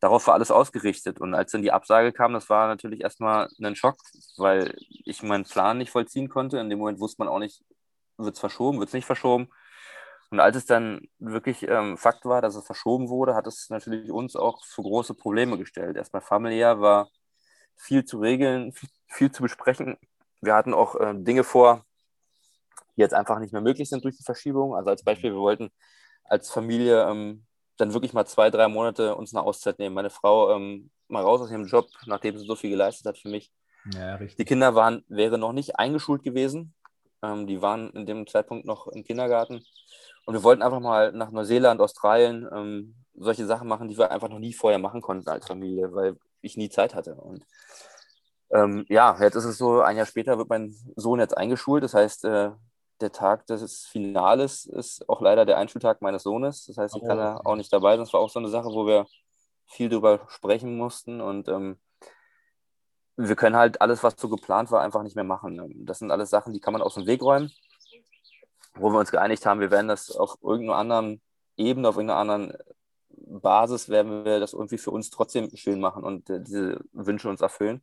darauf 0.00 0.26
war 0.26 0.34
alles 0.34 0.50
ausgerichtet. 0.50 1.20
Und 1.20 1.34
als 1.34 1.52
dann 1.52 1.62
die 1.62 1.72
Absage 1.72 2.12
kam, 2.12 2.32
das 2.32 2.50
war 2.50 2.68
natürlich 2.68 3.00
erstmal 3.00 3.48
ein 3.62 3.76
Schock, 3.76 3.96
weil 4.36 4.74
ich 4.88 5.22
meinen 5.22 5.44
Plan 5.44 5.78
nicht 5.78 5.90
vollziehen 5.90 6.28
konnte. 6.28 6.58
In 6.58 6.70
dem 6.70 6.78
Moment 6.78 7.00
wusste 7.00 7.22
man 7.22 7.28
auch 7.28 7.38
nicht, 7.38 7.62
wird 8.16 8.34
es 8.34 8.40
verschoben, 8.40 8.78
wird 8.78 8.88
es 8.88 8.94
nicht 8.94 9.06
verschoben. 9.06 9.48
Und 10.30 10.40
als 10.40 10.56
es 10.56 10.66
dann 10.66 11.08
wirklich 11.18 11.66
ähm, 11.68 11.96
Fakt 11.96 12.24
war, 12.24 12.40
dass 12.40 12.54
es 12.54 12.64
verschoben 12.64 13.08
wurde, 13.08 13.34
hat 13.34 13.46
es 13.46 13.68
natürlich 13.68 14.10
uns 14.12 14.36
auch 14.36 14.64
für 14.64 14.82
große 14.82 15.14
Probleme 15.14 15.58
gestellt. 15.58 15.96
Erstmal 15.96 16.22
familiär 16.22 16.80
war 16.80 17.08
viel 17.76 18.04
zu 18.04 18.20
regeln, 18.20 18.72
viel, 18.72 18.88
viel 19.08 19.32
zu 19.32 19.42
besprechen. 19.42 19.96
Wir 20.40 20.54
hatten 20.54 20.74
auch 20.74 20.94
äh, 20.96 21.14
Dinge 21.16 21.44
vor, 21.44 21.84
die 22.96 23.02
jetzt 23.02 23.14
einfach 23.14 23.38
nicht 23.38 23.52
mehr 23.52 23.62
möglich 23.62 23.88
sind 23.88 24.04
durch 24.04 24.16
die 24.16 24.24
Verschiebung. 24.24 24.74
Also 24.74 24.90
als 24.90 25.02
Beispiel, 25.02 25.32
wir 25.32 25.40
wollten 25.40 25.70
als 26.24 26.50
Familie 26.50 27.06
ähm, 27.08 27.44
dann 27.76 27.92
wirklich 27.92 28.12
mal 28.12 28.26
zwei, 28.26 28.50
drei 28.50 28.68
Monate 28.68 29.16
uns 29.16 29.34
eine 29.34 29.42
Auszeit 29.42 29.78
nehmen. 29.78 29.94
Meine 29.94 30.10
Frau 30.10 30.54
ähm, 30.54 30.90
mal 31.08 31.22
raus 31.22 31.40
aus 31.40 31.50
ihrem 31.50 31.66
Job, 31.66 31.88
nachdem 32.06 32.36
sie 32.38 32.46
so 32.46 32.56
viel 32.56 32.70
geleistet 32.70 33.06
hat 33.06 33.18
für 33.18 33.28
mich. 33.28 33.52
Ja, 33.94 34.18
die 34.18 34.44
Kinder 34.44 34.74
waren, 34.74 35.04
wären 35.08 35.40
noch 35.40 35.52
nicht 35.52 35.78
eingeschult 35.78 36.22
gewesen. 36.22 36.74
Ähm, 37.22 37.46
die 37.46 37.62
waren 37.62 37.90
in 37.90 38.06
dem 38.06 38.26
Zeitpunkt 38.26 38.66
noch 38.66 38.86
im 38.88 39.04
Kindergarten. 39.04 39.62
Und 40.26 40.34
wir 40.34 40.42
wollten 40.42 40.62
einfach 40.62 40.80
mal 40.80 41.12
nach 41.12 41.30
Neuseeland, 41.30 41.80
Australien 41.80 42.48
ähm, 42.52 42.94
solche 43.14 43.46
Sachen 43.46 43.68
machen, 43.68 43.88
die 43.88 43.98
wir 43.98 44.10
einfach 44.10 44.28
noch 44.28 44.38
nie 44.38 44.52
vorher 44.52 44.78
machen 44.78 45.00
konnten 45.00 45.28
als 45.28 45.46
Familie, 45.46 45.92
weil 45.92 46.16
ich 46.40 46.56
nie 46.56 46.68
Zeit 46.68 46.94
hatte. 46.94 47.14
Und 47.14 47.44
ähm, 48.52 48.84
ja, 48.88 49.16
jetzt 49.20 49.36
ist 49.36 49.44
es 49.44 49.58
so, 49.58 49.80
ein 49.80 49.96
Jahr 49.96 50.06
später 50.06 50.38
wird 50.38 50.48
mein 50.48 50.74
Sohn 50.96 51.20
jetzt 51.20 51.36
eingeschult. 51.36 51.84
Das 51.84 51.94
heißt, 51.94 52.24
äh, 52.24 52.50
der 53.00 53.12
Tag 53.12 53.46
des 53.46 53.86
Finales 53.86 54.66
ist 54.66 55.08
auch 55.08 55.20
leider 55.20 55.46
der 55.46 55.58
Einschultag 55.58 56.02
meines 56.02 56.22
Sohnes. 56.22 56.66
Das 56.66 56.76
heißt, 56.76 56.96
ich 56.96 57.02
kann 57.02 57.18
da 57.18 57.40
auch 57.44 57.56
nicht 57.56 57.72
dabei 57.72 57.92
sein. 57.92 58.00
Das 58.00 58.12
war 58.12 58.20
auch 58.20 58.30
so 58.30 58.38
eine 58.38 58.48
Sache, 58.48 58.68
wo 58.68 58.86
wir 58.86 59.06
viel 59.66 59.88
drüber 59.88 60.20
sprechen 60.28 60.76
mussten 60.76 61.20
und 61.20 61.48
ähm, 61.48 61.78
wir 63.16 63.36
können 63.36 63.56
halt 63.56 63.80
alles, 63.80 64.02
was 64.02 64.14
so 64.18 64.28
geplant 64.28 64.70
war, 64.70 64.80
einfach 64.80 65.02
nicht 65.02 65.14
mehr 65.14 65.24
machen. 65.24 65.84
Das 65.86 65.98
sind 65.98 66.10
alles 66.10 66.30
Sachen, 66.30 66.52
die 66.52 66.60
kann 66.60 66.72
man 66.72 66.82
aus 66.82 66.94
dem 66.94 67.06
Weg 67.06 67.22
räumen, 67.22 67.52
wo 68.74 68.90
wir 68.90 68.98
uns 68.98 69.10
geeinigt 69.10 69.46
haben, 69.46 69.60
wir 69.60 69.70
werden 69.70 69.88
das 69.88 70.10
auf 70.10 70.38
irgendeiner 70.42 70.78
anderen 70.78 71.20
Ebene, 71.56 71.88
auf 71.88 71.96
irgendeiner 71.96 72.20
anderen 72.20 72.54
Basis, 73.08 73.88
werden 73.88 74.24
wir 74.24 74.40
das 74.40 74.54
irgendwie 74.54 74.78
für 74.78 74.90
uns 74.90 75.10
trotzdem 75.10 75.54
schön 75.54 75.80
machen 75.80 76.02
und 76.02 76.28
äh, 76.30 76.40
diese 76.40 76.80
Wünsche 76.92 77.28
uns 77.28 77.40
erfüllen. 77.40 77.82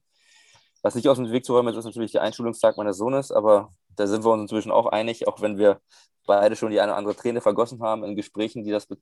Was 0.82 0.96
nicht 0.96 1.10
aus 1.10 1.18
dem 1.18 1.32
Weg 1.32 1.46
zu 1.46 1.54
räumen 1.54 1.70
ist, 1.70 1.78
ist 1.78 1.86
natürlich 1.86 2.12
der 2.12 2.22
Einschulungstag 2.22 2.78
meines 2.78 2.98
Sohnes, 2.98 3.32
aber 3.32 3.74
da 3.96 4.08
sind 4.08 4.24
wir 4.24 4.32
uns 4.32 4.44
inzwischen 4.44 4.72
auch 4.72 4.86
einig, 4.88 5.28
auch 5.28 5.42
wenn 5.42 5.58
wir 5.58 5.82
beide 6.26 6.56
schon 6.56 6.72
die 6.72 6.80
eine 6.80 6.92
oder 6.92 6.98
andere 6.98 7.16
Träne 7.16 7.42
vergossen 7.42 7.82
haben 7.82 8.04
in 8.04 8.16
Gesprächen, 8.16 8.64
die 8.64 8.72
das 8.72 8.86
be 8.86 8.98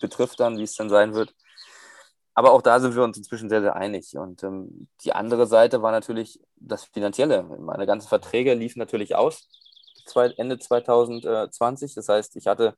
betrifft 0.00 0.38
dann, 0.38 0.58
wie 0.58 0.62
es 0.62 0.76
dann 0.76 0.88
sein 0.88 1.12
wird. 1.12 1.34
Aber 2.34 2.52
auch 2.52 2.62
da 2.62 2.80
sind 2.80 2.94
wir 2.94 3.02
uns 3.02 3.18
inzwischen 3.18 3.48
sehr, 3.48 3.60
sehr 3.60 3.76
einig. 3.76 4.16
Und 4.16 4.42
ähm, 4.42 4.88
die 5.04 5.12
andere 5.12 5.46
Seite 5.46 5.82
war 5.82 5.90
natürlich 5.90 6.40
das 6.56 6.84
Finanzielle. 6.84 7.42
Meine 7.42 7.84
ganzen 7.86 8.08
Verträge 8.08 8.54
liefen 8.54 8.78
natürlich 8.78 9.16
aus 9.16 9.48
Ende 10.36 10.58
2020. 10.58 11.94
Das 11.94 12.08
heißt, 12.08 12.36
ich 12.36 12.46
hatte 12.46 12.76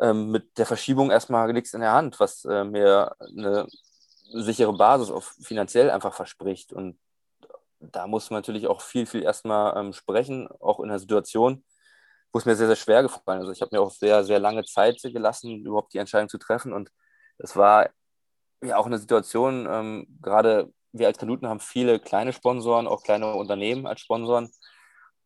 ähm, 0.00 0.30
mit 0.30 0.58
der 0.58 0.66
Verschiebung 0.66 1.10
erstmal 1.10 1.52
nichts 1.52 1.74
in 1.74 1.80
der 1.80 1.92
Hand, 1.92 2.20
was 2.20 2.44
äh, 2.44 2.64
mir 2.64 3.14
eine 3.20 3.66
sichere 4.32 4.72
Basis 4.72 5.10
auf 5.10 5.34
finanziell 5.42 5.90
einfach 5.90 6.14
verspricht. 6.14 6.72
Und 6.72 6.98
da 7.80 8.06
muss 8.06 8.30
man 8.30 8.38
natürlich 8.38 8.66
auch 8.66 8.80
viel, 8.80 9.06
viel 9.06 9.22
erstmal 9.22 9.76
ähm, 9.76 9.92
sprechen, 9.92 10.48
auch 10.60 10.80
in 10.80 10.88
der 10.88 10.98
Situation, 10.98 11.64
wo 12.32 12.38
es 12.38 12.44
mir 12.44 12.56
sehr, 12.56 12.66
sehr 12.66 12.76
schwer 12.76 13.02
gefallen 13.02 13.40
ist. 13.40 13.48
Also 13.48 13.52
ich 13.52 13.62
habe 13.62 13.74
mir 13.74 13.82
auch 13.82 13.90
sehr, 13.90 14.24
sehr 14.24 14.38
lange 14.38 14.64
Zeit 14.64 15.00
gelassen, 15.02 15.64
überhaupt 15.64 15.92
die 15.94 15.98
Entscheidung 15.98 16.28
zu 16.28 16.38
treffen. 16.38 16.72
Und 16.72 16.90
es 17.38 17.56
war 17.56 17.90
ja 18.62 18.76
auch 18.76 18.86
eine 18.86 18.98
Situation, 18.98 19.66
ähm, 19.70 20.06
gerade 20.20 20.72
wir 20.92 21.06
als 21.06 21.18
Kanuten 21.18 21.48
haben 21.48 21.60
viele 21.60 22.00
kleine 22.00 22.32
Sponsoren, 22.32 22.86
auch 22.86 23.02
kleine 23.02 23.34
Unternehmen 23.34 23.86
als 23.86 24.00
Sponsoren. 24.00 24.50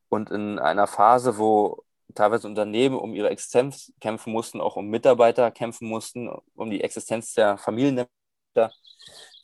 Und 0.09 0.31
in 0.31 0.59
einer 0.59 0.87
Phase, 0.87 1.39
wo 1.39 1.85
teilweise 2.15 2.49
Unternehmen 2.49 2.99
um 2.99 3.15
ihre 3.15 3.31
Existenz 3.31 3.93
kämpfen 4.01 4.33
mussten, 4.33 4.61
auch 4.61 4.77
um 4.77 4.89
Mitarbeiter 4.89 5.51
kämpfen 5.51 5.89
mussten, 5.89 6.29
um 6.55 6.71
die 6.71 6.83
Existenz 6.83 7.35
der 7.35 7.57
Familien, 7.59 8.05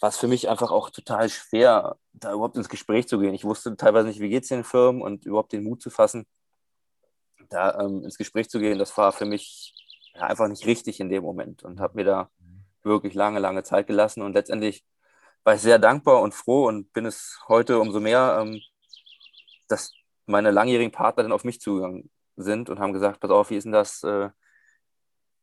war 0.00 0.08
es 0.10 0.16
für 0.16 0.28
mich 0.28 0.48
einfach 0.48 0.70
auch 0.70 0.90
total 0.90 1.28
schwer, 1.28 1.96
da 2.12 2.32
überhaupt 2.32 2.56
ins 2.56 2.68
Gespräch 2.68 3.08
zu 3.08 3.18
gehen. 3.18 3.34
Ich 3.34 3.44
wusste 3.44 3.76
teilweise 3.76 4.08
nicht, 4.08 4.20
wie 4.20 4.28
geht 4.28 4.42
es 4.42 4.48
den 4.48 4.64
Firmen 4.64 5.02
und 5.02 5.24
überhaupt 5.24 5.52
den 5.52 5.64
Mut 5.64 5.82
zu 5.82 5.90
fassen, 5.90 6.26
da 7.48 7.80
ähm, 7.80 8.04
ins 8.04 8.18
Gespräch 8.18 8.48
zu 8.50 8.58
gehen. 8.58 8.78
Das 8.78 8.96
war 8.96 9.12
für 9.12 9.24
mich 9.26 9.74
ja, 10.14 10.22
einfach 10.22 10.48
nicht 10.48 10.66
richtig 10.66 11.00
in 11.00 11.08
dem 11.08 11.22
Moment 11.22 11.62
und 11.62 11.80
habe 11.80 11.96
mir 11.96 12.04
da 12.04 12.30
wirklich 12.82 13.14
lange, 13.14 13.40
lange 13.40 13.62
Zeit 13.62 13.86
gelassen 13.86 14.22
und 14.22 14.34
letztendlich 14.34 14.84
war 15.44 15.54
ich 15.54 15.60
sehr 15.60 15.78
dankbar 15.78 16.22
und 16.22 16.34
froh 16.34 16.66
und 16.66 16.92
bin 16.92 17.06
es 17.06 17.38
heute 17.48 17.78
umso 17.78 18.00
mehr, 18.00 18.38
ähm, 18.40 18.60
dass 19.68 19.92
meine 20.26 20.50
langjährigen 20.50 20.92
Partner 20.92 21.22
dann 21.22 21.32
auf 21.32 21.44
mich 21.44 21.60
zugegangen 21.60 22.10
sind 22.36 22.68
und 22.68 22.78
haben 22.80 22.92
gesagt, 22.92 23.20
pass 23.20 23.30
auf, 23.30 23.50
wie 23.50 23.56
ist 23.56 23.64
denn 23.64 23.72
das, 23.72 24.02
äh, 24.02 24.30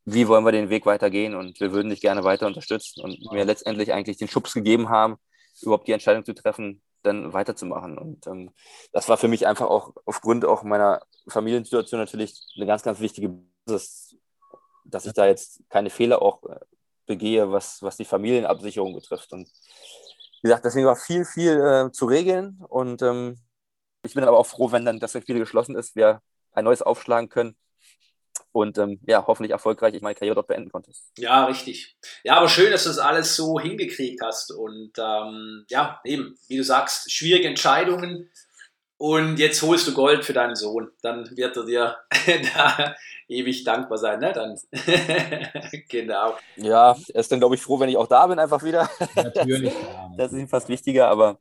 wie 0.05 0.27
wollen 0.27 0.45
wir 0.45 0.51
den 0.51 0.69
Weg 0.69 0.85
weitergehen 0.85 1.35
und 1.35 1.59
wir 1.59 1.71
würden 1.71 1.89
dich 1.89 2.01
gerne 2.01 2.23
weiter 2.23 2.47
unterstützen 2.47 3.01
und 3.01 3.17
wow. 3.23 3.33
mir 3.33 3.45
letztendlich 3.45 3.93
eigentlich 3.93 4.17
den 4.17 4.27
Schubs 4.27 4.53
gegeben 4.53 4.89
haben, 4.89 5.17
überhaupt 5.61 5.87
die 5.87 5.93
Entscheidung 5.93 6.25
zu 6.25 6.33
treffen, 6.33 6.81
dann 7.03 7.33
weiterzumachen. 7.33 7.97
Und 7.97 8.27
ähm, 8.27 8.51
das 8.91 9.07
war 9.09 9.17
für 9.17 9.27
mich 9.27 9.47
einfach 9.47 9.67
auch 9.67 9.93
aufgrund 10.05 10.45
auch 10.45 10.63
meiner 10.63 11.01
Familiensituation 11.27 11.99
natürlich 11.99 12.39
eine 12.55 12.65
ganz, 12.65 12.83
ganz 12.83 12.99
wichtige 12.99 13.33
Basis, 13.65 14.17
dass 14.85 15.05
ich 15.05 15.13
da 15.13 15.25
jetzt 15.25 15.61
keine 15.69 15.89
Fehler 15.89 16.21
auch 16.21 16.43
äh, 16.43 16.59
begehe, 17.05 17.51
was, 17.51 17.81
was 17.81 17.97
die 17.97 18.05
Familienabsicherung 18.05 18.93
betrifft. 18.93 19.31
Und 19.31 19.47
wie 20.41 20.49
gesagt, 20.49 20.65
deswegen 20.65 20.85
war 20.85 20.97
viel, 20.97 21.23
viel 21.23 21.59
äh, 21.59 21.91
zu 21.91 22.05
regeln 22.05 22.59
und 22.67 23.01
ähm, 23.01 23.37
ich 24.05 24.13
bin 24.13 24.25
aber 24.25 24.37
auch 24.37 24.45
froh, 24.45 24.71
wenn 24.73 24.83
dann 24.83 24.99
das 24.99 25.15
wieder 25.15 25.39
geschlossen 25.39 25.77
ist, 25.77 25.95
wir 25.95 26.21
ein 26.51 26.65
neues 26.65 26.81
aufschlagen 26.81 27.29
können 27.29 27.55
und 28.53 28.77
ähm, 28.77 28.99
ja, 29.05 29.25
hoffentlich 29.27 29.51
erfolgreich 29.51 29.93
ich 29.93 30.01
meine 30.01 30.15
Karriere 30.15 30.35
dort 30.35 30.47
beenden 30.47 30.71
konnte. 30.71 30.91
Ja, 31.17 31.45
richtig. 31.45 31.95
Ja, 32.23 32.37
aber 32.37 32.47
schön, 32.47 32.71
dass 32.71 32.83
du 32.83 32.89
das 32.89 32.99
alles 32.99 33.35
so 33.35 33.59
hingekriegt 33.59 34.21
hast 34.23 34.51
und 34.51 34.91
ähm, 34.97 35.65
ja, 35.69 35.99
eben, 36.05 36.37
wie 36.47 36.57
du 36.57 36.63
sagst, 36.63 37.11
schwierige 37.11 37.47
Entscheidungen 37.47 38.29
und 38.97 39.37
jetzt 39.37 39.61
holst 39.61 39.85
du 39.85 39.93
Gold 39.93 40.23
für 40.23 40.31
deinen 40.31 40.55
Sohn. 40.55 40.89
Dann 41.01 41.29
wird 41.35 41.57
er 41.57 41.65
dir 41.65 41.97
da 42.55 42.95
ewig 43.27 43.65
dankbar 43.65 43.97
sein, 43.97 44.19
ne? 44.19 44.31
Dann 44.31 44.57
genau. 45.89 46.35
Ja, 46.55 46.95
er 47.13 47.19
ist 47.19 47.29
dann, 47.29 47.39
glaube 47.39 47.55
ich, 47.55 47.61
froh, 47.61 47.79
wenn 47.81 47.89
ich 47.89 47.97
auch 47.97 48.07
da 48.07 48.27
bin, 48.27 48.39
einfach 48.39 48.63
wieder. 48.63 48.89
Natürlich. 49.15 49.73
Ja, 49.83 50.11
das 50.15 50.31
ist 50.31 50.39
ihm 50.39 50.47
fast 50.47 50.69
wichtiger, 50.69 51.09
aber 51.09 51.37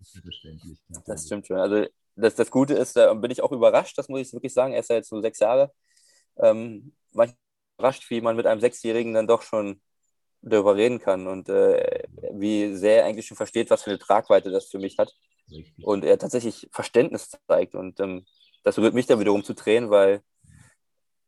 das 1.06 1.26
stimmt 1.26 1.46
schon. 1.46 1.58
Also 1.58 1.84
das, 2.16 2.34
das 2.34 2.50
Gute 2.50 2.74
ist, 2.74 2.96
da 2.96 3.12
bin 3.14 3.30
ich 3.30 3.42
auch 3.42 3.52
überrascht, 3.52 3.96
das 3.98 4.08
muss 4.08 4.20
ich 4.20 4.32
wirklich 4.32 4.54
sagen. 4.54 4.72
Er 4.72 4.80
ist 4.80 4.90
ja 4.90 4.96
jetzt 4.96 5.12
nur 5.12 5.22
sechs 5.22 5.38
Jahre. 5.38 5.70
Ähm, 6.38 6.94
manchmal 7.12 7.38
überrascht, 7.78 8.10
wie 8.10 8.20
man 8.20 8.36
mit 8.36 8.46
einem 8.46 8.60
Sechsjährigen 8.60 9.14
dann 9.14 9.26
doch 9.26 9.42
schon 9.42 9.80
darüber 10.42 10.76
reden 10.76 10.98
kann 10.98 11.26
und 11.26 11.48
äh, 11.48 12.04
wie 12.32 12.74
sehr 12.74 13.02
er 13.02 13.06
eigentlich 13.06 13.26
schon 13.26 13.36
versteht, 13.36 13.70
was 13.70 13.84
für 13.84 13.90
eine 13.90 13.98
Tragweite 13.98 14.50
das 14.50 14.66
für 14.66 14.78
mich 14.78 14.98
hat. 14.98 15.14
Richtig. 15.50 15.84
Und 15.84 16.04
er 16.04 16.18
tatsächlich 16.18 16.68
Verständnis 16.72 17.30
zeigt. 17.46 17.74
Und 17.74 18.00
ähm, 18.00 18.26
das 18.64 18.78
rührt 18.78 18.94
mich 18.94 19.06
dann 19.06 19.20
wiederum 19.20 19.44
zu 19.44 19.54
Tränen, 19.54 19.90
weil, 19.90 20.22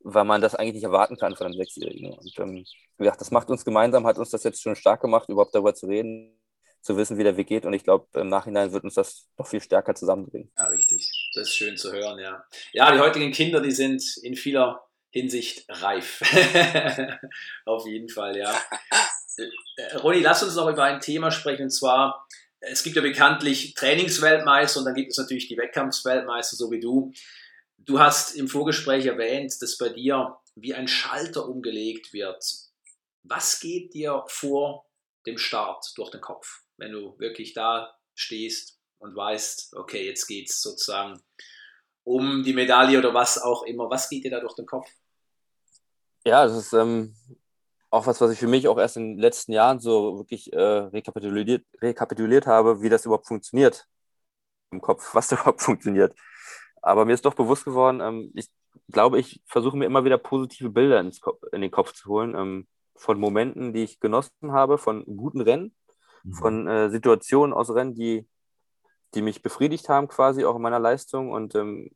weil 0.00 0.24
man 0.24 0.40
das 0.40 0.54
eigentlich 0.54 0.74
nicht 0.74 0.84
erwarten 0.84 1.16
kann 1.16 1.36
von 1.36 1.46
einem 1.46 1.56
Sechsjährigen. 1.56 2.12
Und 2.12 2.38
ähm, 2.38 2.64
wie 2.98 3.04
gesagt, 3.04 3.20
das 3.20 3.30
macht 3.30 3.50
uns 3.50 3.64
gemeinsam, 3.64 4.06
hat 4.06 4.18
uns 4.18 4.30
das 4.30 4.44
jetzt 4.44 4.62
schon 4.62 4.76
stark 4.76 5.00
gemacht, 5.00 5.28
überhaupt 5.28 5.54
darüber 5.54 5.74
zu 5.74 5.86
reden 5.86 6.38
zu 6.84 6.98
wissen, 6.98 7.16
wie 7.16 7.24
der 7.24 7.38
Weg 7.38 7.46
geht. 7.46 7.64
Und 7.64 7.72
ich 7.72 7.82
glaube, 7.82 8.06
im 8.20 8.28
Nachhinein 8.28 8.72
wird 8.72 8.84
uns 8.84 8.94
das 8.94 9.26
noch 9.38 9.46
viel 9.46 9.62
stärker 9.62 9.94
zusammenbringen. 9.94 10.52
Ja, 10.58 10.66
richtig. 10.66 11.10
Das 11.34 11.48
ist 11.48 11.56
schön 11.56 11.78
zu 11.78 11.90
hören, 11.92 12.18
ja. 12.18 12.44
Ja, 12.72 12.92
die 12.92 13.00
heutigen 13.00 13.32
Kinder, 13.32 13.60
die 13.60 13.70
sind 13.70 14.04
in 14.22 14.36
vieler 14.36 14.83
Hinsicht 15.14 15.64
reif. 15.68 16.20
Auf 17.64 17.86
jeden 17.86 18.08
Fall, 18.08 18.36
ja. 18.36 18.52
Äh, 19.76 19.96
Ronny, 19.96 20.20
lass 20.20 20.42
uns 20.42 20.54
noch 20.54 20.68
über 20.68 20.84
ein 20.84 21.00
Thema 21.00 21.30
sprechen, 21.30 21.64
und 21.64 21.70
zwar, 21.70 22.26
es 22.60 22.82
gibt 22.82 22.96
ja 22.96 23.02
bekanntlich 23.02 23.74
Trainingsweltmeister 23.74 24.80
und 24.80 24.86
dann 24.86 24.94
gibt 24.94 25.12
es 25.12 25.18
natürlich 25.18 25.48
die 25.48 25.56
Wettkampfsweltmeister, 25.56 26.56
so 26.56 26.70
wie 26.70 26.80
du. 26.80 27.12
Du 27.78 28.00
hast 28.00 28.34
im 28.34 28.48
Vorgespräch 28.48 29.06
erwähnt, 29.06 29.54
dass 29.60 29.78
bei 29.78 29.88
dir 29.88 30.36
wie 30.54 30.74
ein 30.74 30.88
Schalter 30.88 31.48
umgelegt 31.48 32.12
wird. 32.12 32.44
Was 33.22 33.60
geht 33.60 33.94
dir 33.94 34.24
vor 34.28 34.86
dem 35.26 35.38
Start 35.38 35.92
durch 35.96 36.10
den 36.10 36.20
Kopf? 36.20 36.64
wenn 36.76 36.92
du 36.92 37.18
wirklich 37.18 37.52
da 37.54 37.96
stehst 38.14 38.78
und 38.98 39.14
weißt, 39.14 39.74
okay, 39.76 40.06
jetzt 40.06 40.26
geht 40.26 40.50
es 40.50 40.62
sozusagen 40.62 41.20
um 42.04 42.42
die 42.42 42.52
Medaille 42.52 42.98
oder 42.98 43.14
was 43.14 43.40
auch 43.40 43.64
immer. 43.64 43.90
Was 43.90 44.08
geht 44.08 44.24
dir 44.24 44.30
da 44.30 44.40
durch 44.40 44.54
den 44.54 44.66
Kopf? 44.66 44.88
Ja, 46.26 46.44
das 46.46 46.56
ist 46.56 46.72
ähm, 46.72 47.14
auch 47.90 48.06
was, 48.06 48.20
was 48.20 48.32
ich 48.32 48.38
für 48.38 48.48
mich 48.48 48.68
auch 48.68 48.78
erst 48.78 48.96
in 48.96 49.14
den 49.14 49.18
letzten 49.18 49.52
Jahren 49.52 49.80
so 49.80 50.18
wirklich 50.18 50.52
äh, 50.52 50.58
rekapituliert, 50.60 51.64
rekapituliert 51.82 52.46
habe, 52.46 52.82
wie 52.82 52.88
das 52.88 53.04
überhaupt 53.06 53.26
funktioniert 53.28 53.86
im 54.72 54.80
Kopf, 54.80 55.14
was 55.14 55.28
da 55.30 55.36
überhaupt 55.36 55.62
funktioniert. 55.62 56.14
Aber 56.82 57.04
mir 57.04 57.14
ist 57.14 57.24
doch 57.26 57.34
bewusst 57.34 57.64
geworden, 57.64 58.00
ähm, 58.00 58.32
ich 58.34 58.48
glaube, 58.92 59.18
ich 59.20 59.42
versuche 59.46 59.76
mir 59.76 59.86
immer 59.86 60.04
wieder 60.04 60.18
positive 60.18 60.70
Bilder 60.70 61.00
ins 61.00 61.20
Kopf, 61.20 61.42
in 61.52 61.60
den 61.62 61.70
Kopf 61.70 61.92
zu 61.94 62.08
holen, 62.08 62.34
ähm, 62.36 62.68
von 62.96 63.18
Momenten, 63.20 63.72
die 63.72 63.84
ich 63.84 64.00
genossen 64.00 64.52
habe, 64.52 64.78
von 64.78 65.04
guten 65.06 65.40
Rennen 65.40 65.74
Mhm. 66.24 66.34
von 66.34 66.68
äh, 66.68 66.90
Situationen 66.90 67.52
aus 67.54 67.70
Rennen, 67.74 67.94
die, 67.94 68.26
die 69.14 69.22
mich 69.22 69.42
befriedigt 69.42 69.88
haben, 69.88 70.08
quasi 70.08 70.44
auch 70.44 70.56
in 70.56 70.62
meiner 70.62 70.80
Leistung. 70.80 71.32
Und 71.32 71.54
ähm, 71.54 71.90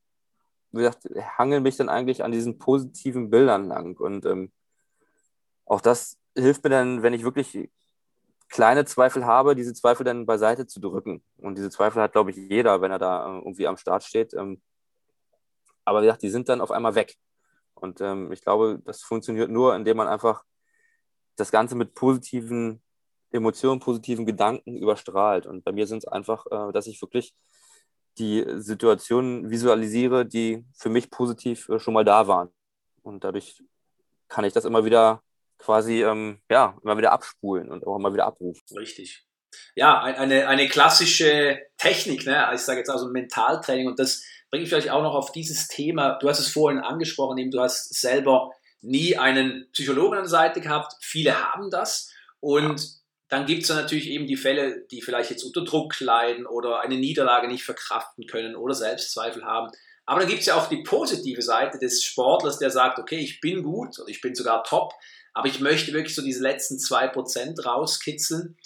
wie 0.73 0.79
gesagt, 0.79 1.09
hangel 1.39 1.61
mich 1.61 1.77
dann 1.77 1.89
eigentlich 1.89 2.25
an 2.25 2.33
diesen 2.33 2.59
positiven 2.59 3.31
Bildern 3.31 3.67
lang. 3.67 3.97
Und 3.97 4.27
ähm, 4.27 4.53
auch 5.65 5.81
das 5.81 6.19
hilft 6.37 6.65
mir 6.65 6.71
dann, 6.71 7.03
wenn 7.03 7.15
ich 7.15 7.25
wirklich 7.25 7.71
kleine 8.49 8.85
Zweifel 8.85 9.27
habe, 9.27 9.55
diese 9.55 9.75
Zweifel 9.75 10.05
dann 10.05 10.27
beiseite 10.27 10.67
zu 10.67 10.81
drücken. 10.81 11.23
Und 11.39 11.57
diese 11.57 11.71
Zweifel 11.71 12.03
hat, 12.03 12.13
glaube 12.13 12.31
ich, 12.31 12.37
jeder, 12.37 12.81
wenn 12.81 12.91
er 12.91 12.99
da 12.99 13.27
äh, 13.27 13.39
irgendwie 13.39 13.67
am 13.67 13.77
Start 13.77 14.05
steht. 14.05 14.35
Ähm, 14.35 14.61
aber 15.85 16.01
wie 16.01 16.07
gesagt, 16.07 16.23
die 16.23 16.31
sind 16.31 16.49
dann 16.49 16.61
auf 16.61 16.71
einmal 16.71 16.95
weg. 16.95 17.17
Und 17.75 18.01
ähm, 18.01 18.33
ich 18.33 18.43
glaube, 18.43 18.81
das 18.85 19.03
funktioniert 19.03 19.51
nur, 19.51 19.75
indem 19.77 19.97
man 19.99 20.09
einfach 20.09 20.45
das 21.37 21.51
Ganze 21.51 21.77
mit 21.77 21.95
positiven 21.95 22.83
Emotionen, 23.31 23.81
positiven 23.81 24.27
Gedanken 24.27 24.77
überstrahlt. 24.77 25.47
Und 25.47 25.65
bei 25.65 25.73
mir 25.73 25.87
sind 25.87 25.99
es 25.99 26.09
einfach, 26.09 26.47
äh, 26.51 26.73
dass 26.73 26.87
ich 26.87 27.01
wirklich 27.01 27.35
die 28.19 28.45
Situationen 28.57 29.51
visualisiere, 29.51 30.27
die 30.27 30.65
für 30.75 30.89
mich 30.89 31.11
positiv 31.11 31.69
äh, 31.69 31.79
schon 31.79 31.95
mal 31.95 32.05
da 32.05 32.27
waren. 32.29 32.51
Und 33.03 33.25
dadurch 33.25 33.63
kann 34.29 34.45
ich 34.45 34.53
das 34.53 34.65
immer 34.65 34.85
wieder 34.85 35.23
quasi, 35.59 36.03
ähm, 36.03 36.41
ja, 36.51 36.77
immer 36.83 36.99
wieder 36.99 37.13
abspulen 37.13 37.71
und 37.71 37.87
auch 37.87 37.97
immer 37.97 38.13
wieder 38.13 38.27
abrufen. 38.27 38.63
Richtig. 38.77 39.25
Ja, 39.75 40.03
eine, 40.03 40.47
eine 40.47 40.69
klassische 40.69 41.59
Technik, 41.79 42.27
ne? 42.27 42.51
ich 42.55 42.61
sage 42.61 42.79
jetzt 42.79 42.91
also 42.91 43.09
Mentaltraining 43.09 43.87
und 43.87 43.99
das 43.99 44.23
bringe 44.51 44.65
ich 44.65 44.69
vielleicht 44.69 44.91
auch 44.91 45.03
noch 45.03 45.15
auf 45.15 45.33
dieses 45.33 45.69
Thema. 45.69 46.19
Du 46.21 46.29
hast 46.29 46.39
es 46.39 46.49
vorhin 46.49 46.81
angesprochen, 46.81 47.39
eben 47.39 47.51
du 47.51 47.61
hast 47.61 47.95
selber 47.95 48.53
nie 48.81 49.17
einen 49.17 49.69
Psychologen 49.73 50.17
an 50.17 50.25
der 50.25 50.29
Seite 50.29 50.61
gehabt. 50.61 50.95
Viele 51.01 51.53
haben 51.53 51.71
das 51.71 52.13
und. 52.41 52.99
Dann 53.29 53.45
gibt 53.45 53.65
es 53.65 53.69
natürlich 53.69 54.09
eben 54.09 54.27
die 54.27 54.37
Fälle, 54.37 54.87
die 54.91 55.03
vielleicht 55.03 55.31
jetzt 55.31 55.45
unter 55.45 55.65
Druck 55.65 56.01
leiden 56.01 56.47
oder 56.47 56.81
eine 56.81 56.97
Niederlage 56.97 57.47
nicht 57.47 57.65
verkraften 57.65 58.27
können 58.27 58.57
oder 58.57 58.75
Selbstzweifel 58.75 59.45
haben. 59.45 59.71
Aber 60.07 60.21
dann 60.21 60.29
gibt 60.29 60.41
es 60.41 60.47
ja 60.47 60.55
auch 60.55 60.69
die 60.69 60.83
positive 60.83 61.43
Seite 61.43 61.79
des 61.79 62.03
Sportlers, 62.03 62.59
der 62.59 62.71
sagt, 62.71 62.99
okay, 62.99 63.19
ich 63.19 63.41
bin 63.41 63.63
gut 63.63 63.99
oder 63.99 64.09
ich 64.09 64.23
bin 64.23 64.35
sogar 64.35 64.65
top, 64.65 64.95
aber 65.35 65.49
ich 65.49 65.61
möchte 65.61 65.93
wirklich 65.93 66.15
so 66.15 66.23
diese 66.23 66.43
letzten 66.43 66.77
2% 66.77 67.63
rauskitzeln. 67.63 68.57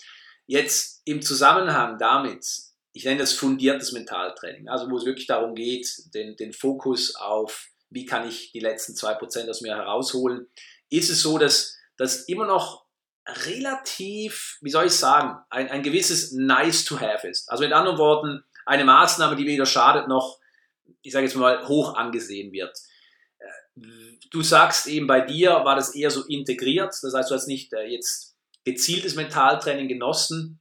Jetzt 0.46 1.02
im 1.04 1.20
Zusammenhang 1.20 1.98
damit, 1.98 2.46
ich 2.92 3.04
nenne 3.04 3.18
das 3.18 3.32
fundiertes 3.32 3.90
Mentaltraining, 3.90 4.68
also 4.68 4.88
wo 4.88 4.96
es 4.96 5.04
wirklich 5.04 5.26
darum 5.26 5.56
geht, 5.56 5.88
den, 6.14 6.36
den 6.36 6.52
Fokus 6.52 7.16
auf, 7.16 7.70
wie 7.90 8.06
kann 8.06 8.28
ich 8.28 8.52
die 8.52 8.60
letzten 8.60 8.92
2% 8.92 9.50
aus 9.50 9.62
mir 9.62 9.74
herausholen, 9.74 10.46
ist 10.90 11.10
es 11.10 11.22
so, 11.22 11.38
dass 11.38 11.76
das 11.96 12.28
immer 12.28 12.46
noch 12.46 12.86
relativ, 13.26 14.58
wie 14.60 14.70
soll 14.70 14.86
ich 14.86 14.92
sagen, 14.92 15.38
ein, 15.50 15.68
ein 15.68 15.82
gewisses 15.82 16.32
Nice 16.32 16.84
to 16.84 17.00
have 17.00 17.26
ist. 17.26 17.50
Also 17.50 17.64
mit 17.64 17.72
anderen 17.72 17.98
Worten, 17.98 18.42
eine 18.66 18.84
Maßnahme, 18.84 19.36
die 19.36 19.46
weder 19.46 19.66
schadet 19.66 20.08
noch, 20.08 20.38
ich 21.02 21.12
sage 21.12 21.26
jetzt 21.26 21.36
mal, 21.36 21.66
hoch 21.68 21.94
angesehen 21.94 22.52
wird. 22.52 22.76
Du 24.30 24.42
sagst 24.42 24.86
eben, 24.86 25.06
bei 25.06 25.20
dir 25.20 25.50
war 25.50 25.76
das 25.76 25.94
eher 25.94 26.10
so 26.10 26.24
integriert, 26.24 26.94
das 27.02 27.14
heißt, 27.14 27.30
du 27.30 27.34
hast 27.34 27.46
nicht 27.46 27.72
äh, 27.72 27.84
jetzt 27.84 28.36
gezieltes 28.64 29.14
Mentaltraining 29.14 29.88
genossen, 29.88 30.60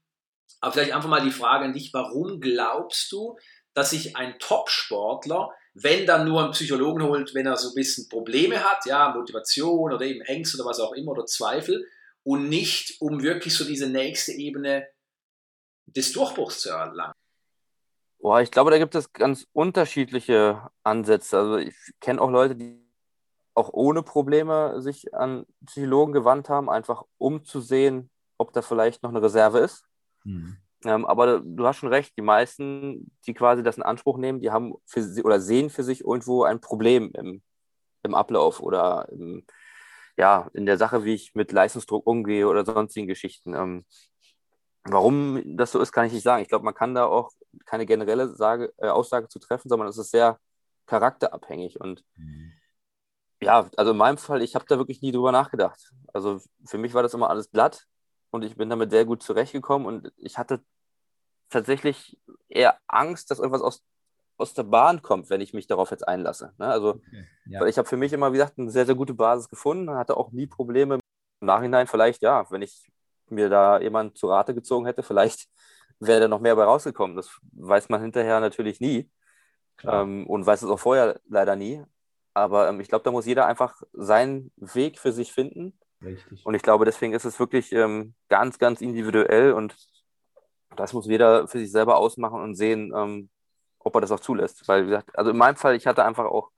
aber 0.59 0.73
vielleicht 0.73 0.93
einfach 0.93 1.09
mal 1.09 1.21
die 1.21 1.31
Frage 1.31 1.65
an 1.65 1.73
dich, 1.73 1.93
warum 1.93 2.39
glaubst 2.39 3.11
du, 3.11 3.37
dass 3.73 3.91
sich 3.91 4.15
ein 4.15 4.37
Top-Sportler, 4.39 5.51
wenn 5.73 6.05
dann 6.05 6.27
nur 6.27 6.43
einen 6.43 6.51
Psychologen 6.51 7.03
holt, 7.03 7.33
wenn 7.33 7.45
er 7.45 7.57
so 7.57 7.69
ein 7.69 7.75
bisschen 7.75 8.09
Probleme 8.09 8.63
hat, 8.63 8.85
ja, 8.85 9.13
Motivation 9.15 9.93
oder 9.93 10.05
eben 10.05 10.21
Ängste 10.21 10.57
oder 10.57 10.69
was 10.69 10.79
auch 10.79 10.93
immer 10.93 11.11
oder 11.11 11.25
Zweifel, 11.25 11.87
und 12.23 12.49
nicht 12.49 13.01
um 13.01 13.21
wirklich 13.21 13.55
so 13.55 13.65
diese 13.65 13.89
nächste 13.89 14.31
Ebene 14.31 14.87
des 15.85 16.11
Durchbruchs 16.11 16.61
zu 16.61 16.69
erlangen? 16.69 17.13
Boah, 18.19 18.41
ich 18.41 18.51
glaube, 18.51 18.69
da 18.69 18.77
gibt 18.77 18.93
es 18.93 19.11
ganz 19.13 19.47
unterschiedliche 19.51 20.69
Ansätze. 20.83 21.37
Also 21.39 21.57
ich 21.57 21.75
kenne 21.99 22.21
auch 22.21 22.29
Leute, 22.29 22.55
die 22.55 22.79
auch 23.53 23.69
ohne 23.73 24.03
Probleme 24.03 24.81
sich 24.81 25.13
an 25.13 25.45
Psychologen 25.65 26.13
gewandt 26.13 26.47
haben, 26.47 26.69
einfach 26.69 27.03
um 27.17 27.43
zu 27.43 27.59
sehen, 27.61 28.09
ob 28.37 28.53
da 28.53 28.61
vielleicht 28.61 29.03
noch 29.03 29.09
eine 29.09 29.21
Reserve 29.21 29.59
ist. 29.59 29.83
Mhm. 30.23 30.57
Ähm, 30.85 31.05
aber 31.05 31.41
du 31.41 31.65
hast 31.65 31.77
schon 31.77 31.89
recht, 31.89 32.15
die 32.17 32.23
meisten, 32.23 33.11
die 33.27 33.33
quasi 33.33 33.61
das 33.61 33.77
in 33.77 33.83
Anspruch 33.83 34.17
nehmen, 34.17 34.39
die 34.39 34.51
haben 34.51 34.73
für 34.85 35.03
sie, 35.03 35.23
oder 35.23 35.39
sehen 35.39 35.69
für 35.69 35.83
sich 35.83 36.01
irgendwo 36.01 36.43
ein 36.43 36.59
Problem 36.59 37.11
im, 37.13 37.41
im 38.03 38.15
Ablauf 38.15 38.61
oder 38.61 39.07
im, 39.11 39.45
ja, 40.21 40.47
in 40.53 40.67
der 40.67 40.77
Sache, 40.77 41.03
wie 41.03 41.15
ich 41.15 41.33
mit 41.33 41.51
Leistungsdruck 41.51 42.05
umgehe 42.05 42.47
oder 42.47 42.63
sonstigen 42.63 43.07
Geschichten. 43.07 43.55
Ähm, 43.55 43.85
warum 44.83 45.41
das 45.57 45.71
so 45.71 45.79
ist, 45.79 45.91
kann 45.91 46.05
ich 46.05 46.13
nicht 46.13 46.21
sagen. 46.21 46.43
Ich 46.43 46.47
glaube, 46.47 46.63
man 46.63 46.75
kann 46.75 46.93
da 46.93 47.05
auch 47.05 47.31
keine 47.65 47.87
generelle 47.87 48.35
Sage, 48.35 48.71
äh, 48.77 48.89
Aussage 48.89 49.29
zu 49.29 49.39
treffen, 49.39 49.67
sondern 49.67 49.89
es 49.89 49.97
ist 49.97 50.11
sehr 50.11 50.37
charakterabhängig. 50.85 51.81
Und 51.81 52.03
mhm. 52.17 52.53
ja, 53.41 53.67
also 53.75 53.93
in 53.93 53.97
meinem 53.97 54.19
Fall, 54.19 54.43
ich 54.43 54.53
habe 54.53 54.65
da 54.67 54.77
wirklich 54.77 55.01
nie 55.01 55.11
drüber 55.11 55.31
nachgedacht. 55.31 55.91
Also 56.13 56.39
für 56.65 56.77
mich 56.77 56.93
war 56.93 57.01
das 57.01 57.15
immer 57.15 57.31
alles 57.31 57.49
glatt 57.49 57.87
und 58.29 58.43
ich 58.43 58.55
bin 58.55 58.69
damit 58.69 58.91
sehr 58.91 59.05
gut 59.05 59.23
zurechtgekommen 59.23 59.87
und 59.87 60.13
ich 60.17 60.37
hatte 60.37 60.63
tatsächlich 61.49 62.15
eher 62.47 62.77
Angst, 62.85 63.31
dass 63.31 63.39
irgendwas 63.39 63.63
aus, 63.63 63.83
aus 64.41 64.53
der 64.53 64.63
Bahn 64.63 65.01
kommt, 65.01 65.29
wenn 65.29 65.41
ich 65.41 65.53
mich 65.53 65.67
darauf 65.67 65.91
jetzt 65.91 66.07
einlasse. 66.07 66.53
Ne? 66.57 66.67
Also, 66.67 66.89
okay, 66.95 67.25
ja. 67.45 67.59
weil 67.61 67.69
ich 67.69 67.77
habe 67.77 67.87
für 67.87 67.97
mich 67.97 68.13
immer, 68.13 68.31
wie 68.31 68.37
gesagt, 68.37 68.57
eine 68.57 68.69
sehr, 68.69 68.85
sehr 68.85 68.95
gute 68.95 69.13
Basis 69.13 69.49
gefunden, 69.49 69.89
hatte 69.91 70.17
auch 70.17 70.31
nie 70.31 70.47
Probleme. 70.47 70.95
Im 71.41 71.47
Nachhinein 71.47 71.87
vielleicht, 71.87 72.21
ja, 72.21 72.49
wenn 72.51 72.61
ich 72.61 72.91
mir 73.29 73.49
da 73.49 73.79
jemand 73.79 74.17
zu 74.17 74.27
Rate 74.27 74.53
gezogen 74.53 74.85
hätte, 74.85 75.03
vielleicht 75.03 75.47
wäre 75.99 76.21
da 76.21 76.27
noch 76.27 76.41
mehr 76.41 76.55
bei 76.55 76.63
rausgekommen. 76.63 77.15
Das 77.15 77.39
weiß 77.53 77.89
man 77.89 78.01
hinterher 78.01 78.39
natürlich 78.39 78.79
nie 78.79 79.09
ähm, 79.83 80.27
und 80.27 80.45
weiß 80.45 80.63
es 80.63 80.69
auch 80.69 80.79
vorher 80.79 81.19
leider 81.27 81.55
nie. 81.55 81.83
Aber 82.33 82.69
ähm, 82.69 82.79
ich 82.79 82.87
glaube, 82.87 83.03
da 83.03 83.11
muss 83.11 83.25
jeder 83.25 83.45
einfach 83.45 83.81
seinen 83.93 84.51
Weg 84.57 84.99
für 84.99 85.11
sich 85.11 85.31
finden 85.31 85.77
Richtig. 86.03 86.45
Und 86.45 86.53
ich 86.55 86.63
glaube, 86.63 86.85
deswegen 86.85 87.13
ist 87.13 87.25
es 87.25 87.39
wirklich 87.39 87.71
ähm, 87.71 88.13
ganz, 88.27 88.57
ganz 88.57 88.81
individuell 88.81 89.53
und 89.53 89.75
das 90.75 90.93
muss 90.93 91.05
jeder 91.05 91.47
für 91.47 91.59
sich 91.59 91.71
selber 91.71 91.97
ausmachen 91.97 92.41
und 92.41 92.55
sehen, 92.55 92.91
ähm, 92.95 93.29
ob 93.83 93.95
er 93.95 94.01
das 94.01 94.11
auch 94.11 94.19
zulässt. 94.19 94.67
Weil, 94.67 94.83
wie 94.83 94.89
gesagt, 94.89 95.17
also 95.17 95.31
in 95.31 95.37
meinem 95.37 95.55
Fall, 95.55 95.75
ich 95.75 95.87
hatte 95.87 96.05
einfach 96.05 96.25
auch 96.25 96.51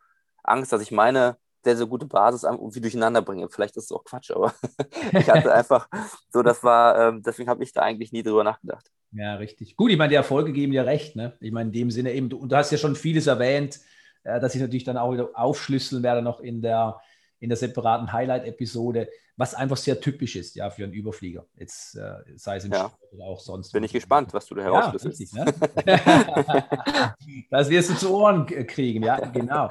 Angst, 0.44 0.72
dass 0.72 0.82
ich 0.82 0.92
meine 0.92 1.38
sehr, 1.64 1.78
sehr 1.78 1.86
gute 1.86 2.06
Basis 2.06 2.44
irgendwie 2.44 2.82
durcheinander 2.82 3.22
bringe. 3.22 3.50
Vielleicht 3.50 3.78
ist 3.78 3.86
es 3.86 3.92
auch 3.92 4.04
Quatsch, 4.04 4.32
aber 4.32 4.54
ich 5.14 5.30
hatte 5.30 5.54
einfach 5.54 5.88
so, 6.30 6.44
das 6.44 6.64
war, 6.64 7.00
ähm, 7.00 7.24
deswegen 7.24 7.50
habe 7.50 7.64
ich 7.64 7.72
da 7.72 7.82
eigentlich 7.82 8.12
nie 8.12 8.24
drüber 8.24 8.44
nachgedacht. 8.44 8.92
Ja, 9.12 9.36
richtig. 9.36 9.76
Gut, 9.76 9.92
ich 9.92 9.98
meine, 9.98 10.10
die 10.10 10.16
Erfolge 10.16 10.52
geben 10.52 10.72
dir 10.72 10.86
recht. 10.86 11.16
Ne? 11.16 11.34
Ich 11.40 11.52
meine, 11.52 11.70
in 11.70 11.74
dem 11.74 11.92
Sinne 11.92 12.12
eben, 12.14 12.30
du, 12.30 12.46
du 12.46 12.56
hast 12.56 12.72
ja 12.72 12.78
schon 12.78 12.96
vieles 12.96 13.28
erwähnt, 13.28 13.80
äh, 14.24 14.40
dass 14.40 14.56
ich 14.56 14.62
natürlich 14.62 14.84
dann 14.84 14.98
auch 14.98 15.14
wieder 15.14 15.30
aufschlüsseln 15.34 16.04
werde 16.04 16.22
noch 16.22 16.40
in 16.40 16.62
der, 16.62 17.00
in 17.40 17.50
der 17.50 17.58
separaten 17.58 18.12
Highlight-Episode 18.12 19.10
was 19.36 19.56
einfach 19.56 19.78
sehr 19.78 20.00
typisch 20.00 20.36
ist, 20.36 20.56
ja, 20.56 20.70
für 20.70 20.84
einen 20.84 20.94
Überflieger. 20.94 21.46
Jetzt 21.56 21.96
äh, 21.96 22.14
sei 22.36 22.58
es 22.58 22.66
im 22.66 22.72
ja. 22.72 22.90
Sport 22.90 23.14
oder 23.14 23.24
auch 23.26 23.40
sonst. 23.40 23.72
Bin 23.72 23.84
ich 23.84 23.92
gespannt, 23.92 24.34
was 24.34 24.46
du 24.46 24.56
da 24.56 24.64
herausschlüsselst. 24.64 25.36
Ja, 25.36 25.46
ne? 25.46 27.16
das 27.50 27.70
wirst 27.70 27.90
du 27.90 27.96
zu 27.96 28.14
Ohren 28.14 28.46
kriegen, 28.46 29.04
ja, 29.04 29.20
genau. 29.20 29.70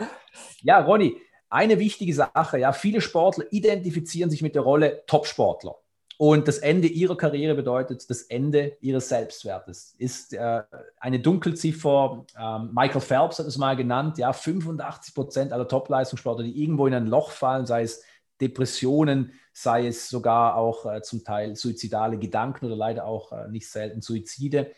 Ja, 0.63 0.81
Ronny, 0.81 1.17
eine 1.49 1.79
wichtige 1.79 2.15
Sache, 2.15 2.59
ja, 2.59 2.73
viele 2.73 3.01
Sportler 3.01 3.45
identifizieren 3.51 4.31
sich 4.31 4.43
mit 4.43 4.55
der 4.55 4.63
Rolle 4.63 5.05
Top-Sportler. 5.07 5.77
Und 6.19 6.47
das 6.47 6.59
Ende 6.59 6.89
ihrer 6.89 7.17
Karriere 7.17 7.55
bedeutet 7.55 8.09
das 8.09 8.23
Ende 8.23 8.77
ihres 8.81 9.09
Selbstwertes. 9.09 9.95
Ist 9.99 10.35
äh, 10.35 10.63
eine 11.01 11.21
Dunkelziffer, 11.21 12.25
ähm, 12.39 12.71
Michael 12.73 13.01
Phelps 13.01 13.39
hat 13.39 13.47
es 13.47 13.59
mal 13.59 13.77
genannt, 13.77 14.19
ja, 14.19 14.33
85 14.33 15.15
Prozent 15.15 15.53
aller 15.53 15.67
Top-Leistungssportler, 15.67 16.45
die 16.45 16.63
irgendwo 16.63 16.87
in 16.87 16.95
ein 16.95 17.07
Loch 17.07 17.31
fallen, 17.31 17.67
sei 17.67 17.83
es 17.83 18.03
Depressionen, 18.43 19.33
sei 19.53 19.87
es 19.87 20.09
sogar 20.09 20.57
auch 20.57 20.85
äh, 20.87 21.03
zum 21.03 21.25
Teil 21.25 21.57
suizidale 21.57 22.19
Gedanken 22.19 22.67
oder 22.67 22.77
leider 22.77 23.07
auch 23.07 23.33
äh, 23.33 23.49
nicht 23.49 23.69
selten 23.69 24.03
Suizide. 24.03 24.73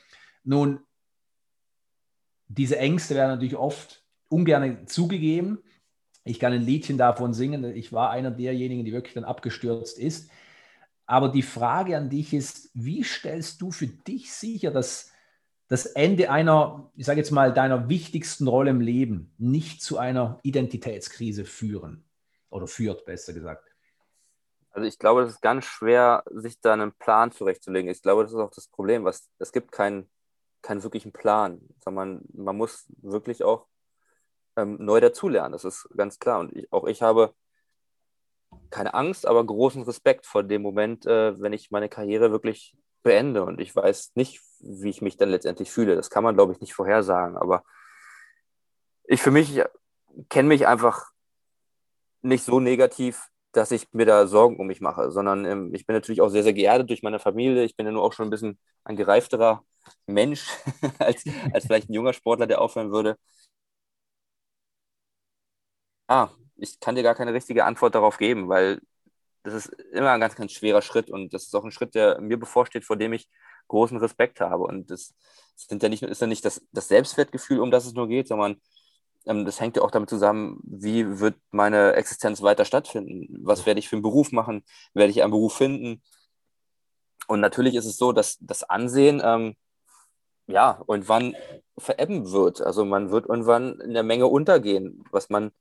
Nun, 0.45 0.81
diese 2.47 2.79
Ängste 2.79 3.15
werden 3.15 3.31
natürlich 3.31 3.57
oft 3.57 4.05
ungern 4.29 4.87
zugegeben. 4.87 5.59
Ich 6.25 6.39
kann 6.39 6.53
ein 6.53 6.63
Liedchen 6.63 6.99
davon 6.99 7.33
singen. 7.33 7.65
Ich 7.75 7.93
war 7.93 8.11
einer 8.11 8.31
derjenigen, 8.31 8.85
die 8.85 8.93
wirklich 8.93 9.15
dann 9.15 9.25
abgestürzt 9.25 9.99
ist. 9.99 10.31
Aber 11.07 11.29
die 11.29 11.43
Frage 11.43 11.97
an 11.97 12.11
dich 12.11 12.33
ist, 12.33 12.71
wie 12.75 13.03
stellst 13.05 13.61
du 13.61 13.71
für 13.71 13.87
dich 13.87 14.33
sicher, 14.33 14.71
dass 14.71 15.11
das 15.69 15.87
Ende 15.87 16.31
einer, 16.31 16.91
ich 16.97 17.07
sage 17.07 17.21
jetzt 17.21 17.31
mal, 17.31 17.53
deiner 17.53 17.89
wichtigsten 17.89 18.49
Rolle 18.49 18.71
im 18.71 18.81
Leben 18.81 19.33
nicht 19.39 19.83
zu 19.83 19.99
einer 19.99 20.39
Identitätskrise 20.43 21.45
führen 21.45 22.05
oder 22.55 22.69
führt, 22.69 23.05
besser 23.05 23.33
gesagt? 23.33 23.69
Also 24.71 24.87
ich 24.87 24.99
glaube, 24.99 25.23
es 25.23 25.31
ist 25.31 25.43
ganz 25.43 25.65
schwer, 25.65 26.23
sich 26.31 26.61
da 26.61 26.73
einen 26.73 26.93
Plan 26.93 27.33
zurechtzulegen. 27.33 27.91
Ich 27.91 28.01
glaube, 28.01 28.23
das 28.23 28.33
ist 28.33 28.39
auch 28.39 28.51
das 28.51 28.69
Problem, 28.69 29.05
was 29.05 29.29
es 29.39 29.53
gibt 29.53 29.73
keinen, 29.73 30.09
keinen 30.63 30.83
wirklichen 30.83 31.13
Plan, 31.13 31.61
sondern 31.83 31.95
man, 31.95 32.45
man 32.45 32.57
muss 32.57 32.87
wirklich 33.03 33.43
auch 33.43 33.67
ähm, 34.57 34.77
neu 34.81 35.01
dazulernen. 35.01 35.53
Das 35.53 35.65
ist 35.65 35.89
ganz 35.97 36.19
klar. 36.19 36.41
Und 36.41 36.57
ich, 36.57 36.73
auch 36.73 36.87
ich 36.87 37.03
habe 37.03 37.35
keine 38.71 38.95
Angst, 38.95 39.27
aber 39.27 39.45
großen 39.45 39.83
Respekt 39.83 40.25
vor 40.27 40.45
dem 40.45 40.63
Moment, 40.63 41.07
äh, 41.07 41.41
wenn 41.41 41.53
ich 41.53 41.73
meine 41.73 41.89
Karriere 41.89 42.31
wirklich 42.31 42.77
beende. 43.03 43.45
Und 43.45 43.61
ich 43.61 43.75
weiß 43.75 44.13
nicht, 44.15 44.41
wie 44.61 44.91
ich 44.91 45.03
mich 45.03 45.17
dann 45.17 45.29
letztendlich 45.29 45.71
fühle. 45.73 45.97
Das 45.97 46.09
kann 46.09 46.25
man, 46.25 46.37
glaube 46.37 46.53
ich, 46.53 46.61
nicht 46.61 46.75
vorhersagen. 46.75 47.37
Aber 47.37 47.65
ich 49.05 49.21
für 49.23 49.33
mich 49.33 49.61
kenne 50.29 50.49
mich 50.49 50.67
einfach 50.67 51.14
nicht 52.25 52.45
so 52.45 52.61
negativ, 52.61 53.29
dass 53.53 53.71
ich 53.71 53.89
mir 53.93 54.07
da 54.07 54.27
Sorgen 54.27 54.59
um 54.59 54.67
mich 54.67 54.81
mache, 54.81 55.11
sondern 55.13 55.45
ähm, 55.45 55.75
ich 55.75 55.87
bin 55.87 55.95
natürlich 55.95 56.21
auch 56.23 56.29
sehr, 56.31 56.43
sehr 56.43 56.55
geerdet 56.55 56.91
durch 56.91 57.03
meine 57.03 57.19
Familie. 57.21 57.65
Ich 57.65 57.77
bin 57.77 57.87
ja 57.87 57.93
nur 57.93 58.03
auch 58.03 58.13
schon 58.13 58.27
ein 58.29 58.31
bisschen 58.31 58.59
ein 58.85 58.97
gereifterer 58.97 59.65
Mensch 60.07 60.47
als, 60.99 61.25
als 61.53 61.67
vielleicht 61.67 61.89
ein 61.91 61.95
junger 61.95 62.13
Sportler, 62.15 62.47
der 62.47 62.61
aufhören 62.61 62.91
würde. 62.93 63.17
Ah, 66.09 66.29
ich 66.57 66.79
kann 66.81 66.95
dir 66.95 67.03
gar 67.03 67.15
keine 67.15 67.33
richtige 67.33 67.65
Antwort 67.65 67.95
darauf 67.95 68.19
geben, 68.19 68.49
weil 68.49 68.81
das 69.45 69.55
ist 69.55 69.69
immer 69.93 70.13
ein 70.13 70.21
ganz, 70.21 70.37
ganz 70.37 70.53
schwerer 70.53 70.83
Schritt 70.83 71.11
und 71.11 71.35
das 71.35 71.45
ist 71.45 71.55
auch 71.57 71.65
ein 71.65 71.73
Schritt, 71.73 71.95
der 71.95 72.21
mir 72.21 72.39
bevorsteht, 72.39 72.85
vor 72.85 72.97
dem 72.97 73.13
ich 73.15 73.29
großen 73.69 73.99
Respekt 73.99 74.41
habe. 74.41 74.65
Und 74.65 74.91
das 74.91 75.15
sind 75.57 75.83
ja 75.83 75.89
nicht, 75.91 76.03
ist 76.03 76.21
ja 76.21 76.27
nicht 76.29 76.45
das, 76.45 76.67
das 76.73 76.89
Selbstwertgefühl, 76.89 77.61
um 77.61 77.71
das 77.71 77.87
es 77.87 77.95
nur 77.95 78.09
geht, 78.09 78.29
sondern 78.29 78.61
das 79.25 79.61
hängt 79.61 79.77
ja 79.77 79.83
auch 79.83 79.91
damit 79.91 80.11
zusammen, 80.11 80.61
wie 80.65 81.19
wird 81.21 81.37
meine 81.51 81.95
Existenz 81.95 82.43
weiter 82.43 82.65
stattfinden? 82.65 83.27
Was 83.43 83.65
werde 83.65 83.81
ich 83.81 83.89
für 83.89 83.97
einen 83.97 84.03
Beruf 84.03 84.33
machen? 84.33 84.65
Werde 84.93 85.11
ich 85.11 85.23
einen 85.23 85.31
Beruf 85.31 85.57
finden? 85.57 86.03
Und 87.27 87.41
natürlich 87.41 87.75
ist 87.75 87.87
es 87.87 87.97
so, 87.97 88.13
dass 88.13 88.37
das 88.41 88.65
Ansehen 88.65 89.23
ähm, 89.25 89.57
ja 90.47 90.83
irgendwann 90.87 91.35
verebben 91.79 92.31
wird. 92.33 92.61
Also 92.61 92.85
man 92.85 93.11
wird 93.11 93.27
irgendwann 93.27 93.81
in 93.81 93.95
der 93.95 94.03
Menge 94.03 94.27
untergehen, 94.27 95.03
was 95.11 95.31
man 95.31 95.53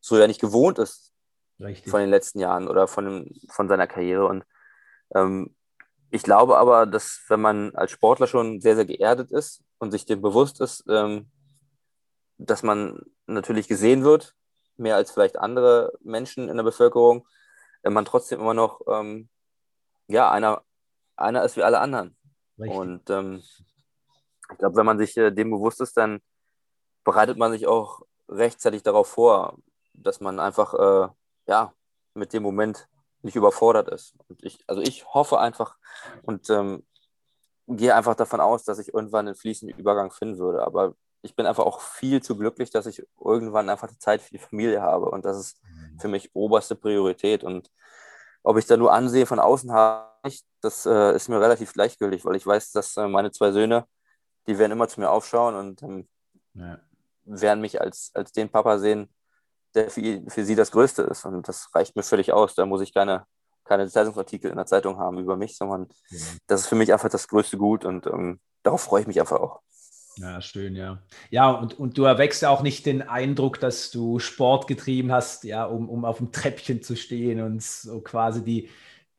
so 0.00 0.16
ja 0.16 0.28
nicht 0.28 0.40
gewohnt 0.40 0.78
ist 0.78 1.12
Richtig. 1.58 1.90
von 1.90 2.00
den 2.00 2.10
letzten 2.10 2.38
Jahren 2.38 2.68
oder 2.68 2.86
von, 2.86 3.28
von 3.50 3.68
seiner 3.68 3.88
Karriere. 3.88 4.26
Und 4.26 4.44
ähm, 5.14 5.54
ich 6.10 6.22
glaube 6.22 6.56
aber, 6.56 6.86
dass 6.86 7.20
wenn 7.28 7.40
man 7.40 7.74
als 7.74 7.90
Sportler 7.90 8.28
schon 8.28 8.60
sehr, 8.60 8.76
sehr 8.76 8.86
geerdet 8.86 9.32
ist 9.32 9.62
und 9.78 9.90
sich 9.90 10.06
dem 10.06 10.22
bewusst 10.22 10.60
ist, 10.60 10.84
ähm, 10.88 11.30
dass 12.38 12.62
man 12.62 13.00
natürlich 13.26 13.68
gesehen 13.68 14.04
wird, 14.04 14.34
mehr 14.76 14.96
als 14.96 15.10
vielleicht 15.10 15.38
andere 15.38 15.92
Menschen 16.00 16.48
in 16.48 16.56
der 16.56 16.64
Bevölkerung, 16.64 17.26
wenn 17.82 17.92
man 17.92 18.04
trotzdem 18.04 18.40
immer 18.40 18.54
noch 18.54 18.80
ähm, 18.86 19.28
ja, 20.06 20.30
einer, 20.30 20.62
einer 21.16 21.44
ist 21.44 21.56
wie 21.56 21.62
alle 21.62 21.80
anderen. 21.80 22.16
Richtig. 22.58 22.78
Und 22.78 23.10
ähm, 23.10 23.42
ich 24.50 24.58
glaube, 24.58 24.76
wenn 24.76 24.86
man 24.86 24.98
sich 24.98 25.16
äh, 25.16 25.30
dem 25.30 25.50
bewusst 25.50 25.80
ist, 25.80 25.96
dann 25.96 26.20
bereitet 27.04 27.36
man 27.36 27.52
sich 27.52 27.66
auch 27.66 28.02
rechtzeitig 28.28 28.82
darauf 28.82 29.08
vor, 29.08 29.58
dass 29.94 30.20
man 30.20 30.40
einfach 30.40 30.74
äh, 30.74 31.08
ja, 31.46 31.72
mit 32.14 32.32
dem 32.32 32.42
Moment 32.42 32.88
nicht 33.22 33.36
überfordert 33.36 33.88
ist. 33.88 34.14
Und 34.28 34.42
ich, 34.44 34.62
also 34.66 34.80
ich 34.80 35.06
hoffe 35.12 35.38
einfach 35.38 35.76
und 36.22 36.48
ähm, 36.50 36.86
gehe 37.66 37.94
einfach 37.94 38.14
davon 38.14 38.40
aus, 38.40 38.64
dass 38.64 38.78
ich 38.78 38.94
irgendwann 38.94 39.26
einen 39.26 39.34
fließenden 39.34 39.78
Übergang 39.78 40.10
finden 40.10 40.38
würde. 40.38 40.62
Aber 40.62 40.94
ich 41.22 41.34
bin 41.34 41.46
einfach 41.46 41.64
auch 41.64 41.80
viel 41.80 42.22
zu 42.22 42.36
glücklich, 42.36 42.70
dass 42.70 42.86
ich 42.86 43.06
irgendwann 43.20 43.68
einfach 43.68 43.88
die 43.88 43.98
Zeit 43.98 44.22
für 44.22 44.30
die 44.30 44.38
Familie 44.38 44.82
habe. 44.82 45.06
Und 45.06 45.24
das 45.24 45.38
ist 45.38 45.62
mhm. 45.64 45.98
für 45.98 46.08
mich 46.08 46.34
oberste 46.34 46.76
Priorität. 46.76 47.44
Und 47.44 47.70
ob 48.42 48.56
ich 48.56 48.66
da 48.66 48.76
nur 48.76 48.92
ansehe 48.92 49.26
von 49.26 49.40
außen 49.40 49.72
habe, 49.72 50.08
das 50.60 50.86
äh, 50.86 51.14
ist 51.14 51.28
mir 51.28 51.40
relativ 51.40 51.72
gleichgültig, 51.72 52.24
weil 52.24 52.36
ich 52.36 52.46
weiß, 52.46 52.72
dass 52.72 52.96
äh, 52.96 53.08
meine 53.08 53.30
zwei 53.30 53.52
Söhne, 53.52 53.86
die 54.46 54.58
werden 54.58 54.72
immer 54.72 54.88
zu 54.88 55.00
mir 55.00 55.10
aufschauen 55.10 55.54
und 55.54 55.82
ähm, 55.82 56.08
ja. 56.54 56.78
werden 57.24 57.60
mich 57.60 57.80
als, 57.80 58.10
als 58.14 58.32
den 58.32 58.48
Papa 58.48 58.78
sehen, 58.78 59.12
der 59.74 59.90
für, 59.90 60.22
für 60.28 60.44
sie 60.44 60.54
das 60.54 60.70
Größte 60.70 61.02
ist. 61.02 61.24
Und 61.24 61.48
das 61.48 61.74
reicht 61.74 61.96
mir 61.96 62.02
völlig 62.02 62.32
aus. 62.32 62.54
Da 62.54 62.66
muss 62.66 62.80
ich 62.80 62.94
keine, 62.94 63.26
keine 63.64 63.88
Zeitungsartikel 63.88 64.50
in 64.50 64.56
der 64.56 64.66
Zeitung 64.66 64.98
haben 64.98 65.18
über 65.18 65.36
mich, 65.36 65.56
sondern 65.56 65.88
ja. 66.10 66.18
das 66.46 66.62
ist 66.62 66.66
für 66.68 66.76
mich 66.76 66.92
einfach 66.92 67.10
das 67.10 67.28
größte 67.28 67.58
Gut 67.58 67.84
und 67.84 68.06
ähm, 68.06 68.40
darauf 68.62 68.82
freue 68.82 69.02
ich 69.02 69.06
mich 69.06 69.20
einfach 69.20 69.40
auch. 69.40 69.60
Ja, 70.20 70.40
schön, 70.40 70.74
ja. 70.74 71.00
Ja, 71.30 71.50
und, 71.50 71.78
und 71.78 71.96
du 71.96 72.02
erwächst 72.02 72.42
ja 72.42 72.50
auch 72.50 72.62
nicht 72.62 72.86
den 72.86 73.02
Eindruck, 73.02 73.60
dass 73.60 73.92
du 73.92 74.18
Sport 74.18 74.66
getrieben 74.66 75.12
hast, 75.12 75.44
ja, 75.44 75.64
um, 75.64 75.88
um 75.88 76.04
auf 76.04 76.18
dem 76.18 76.32
Treppchen 76.32 76.82
zu 76.82 76.96
stehen 76.96 77.40
und 77.40 77.62
so 77.62 78.00
quasi 78.00 78.42
die, 78.42 78.68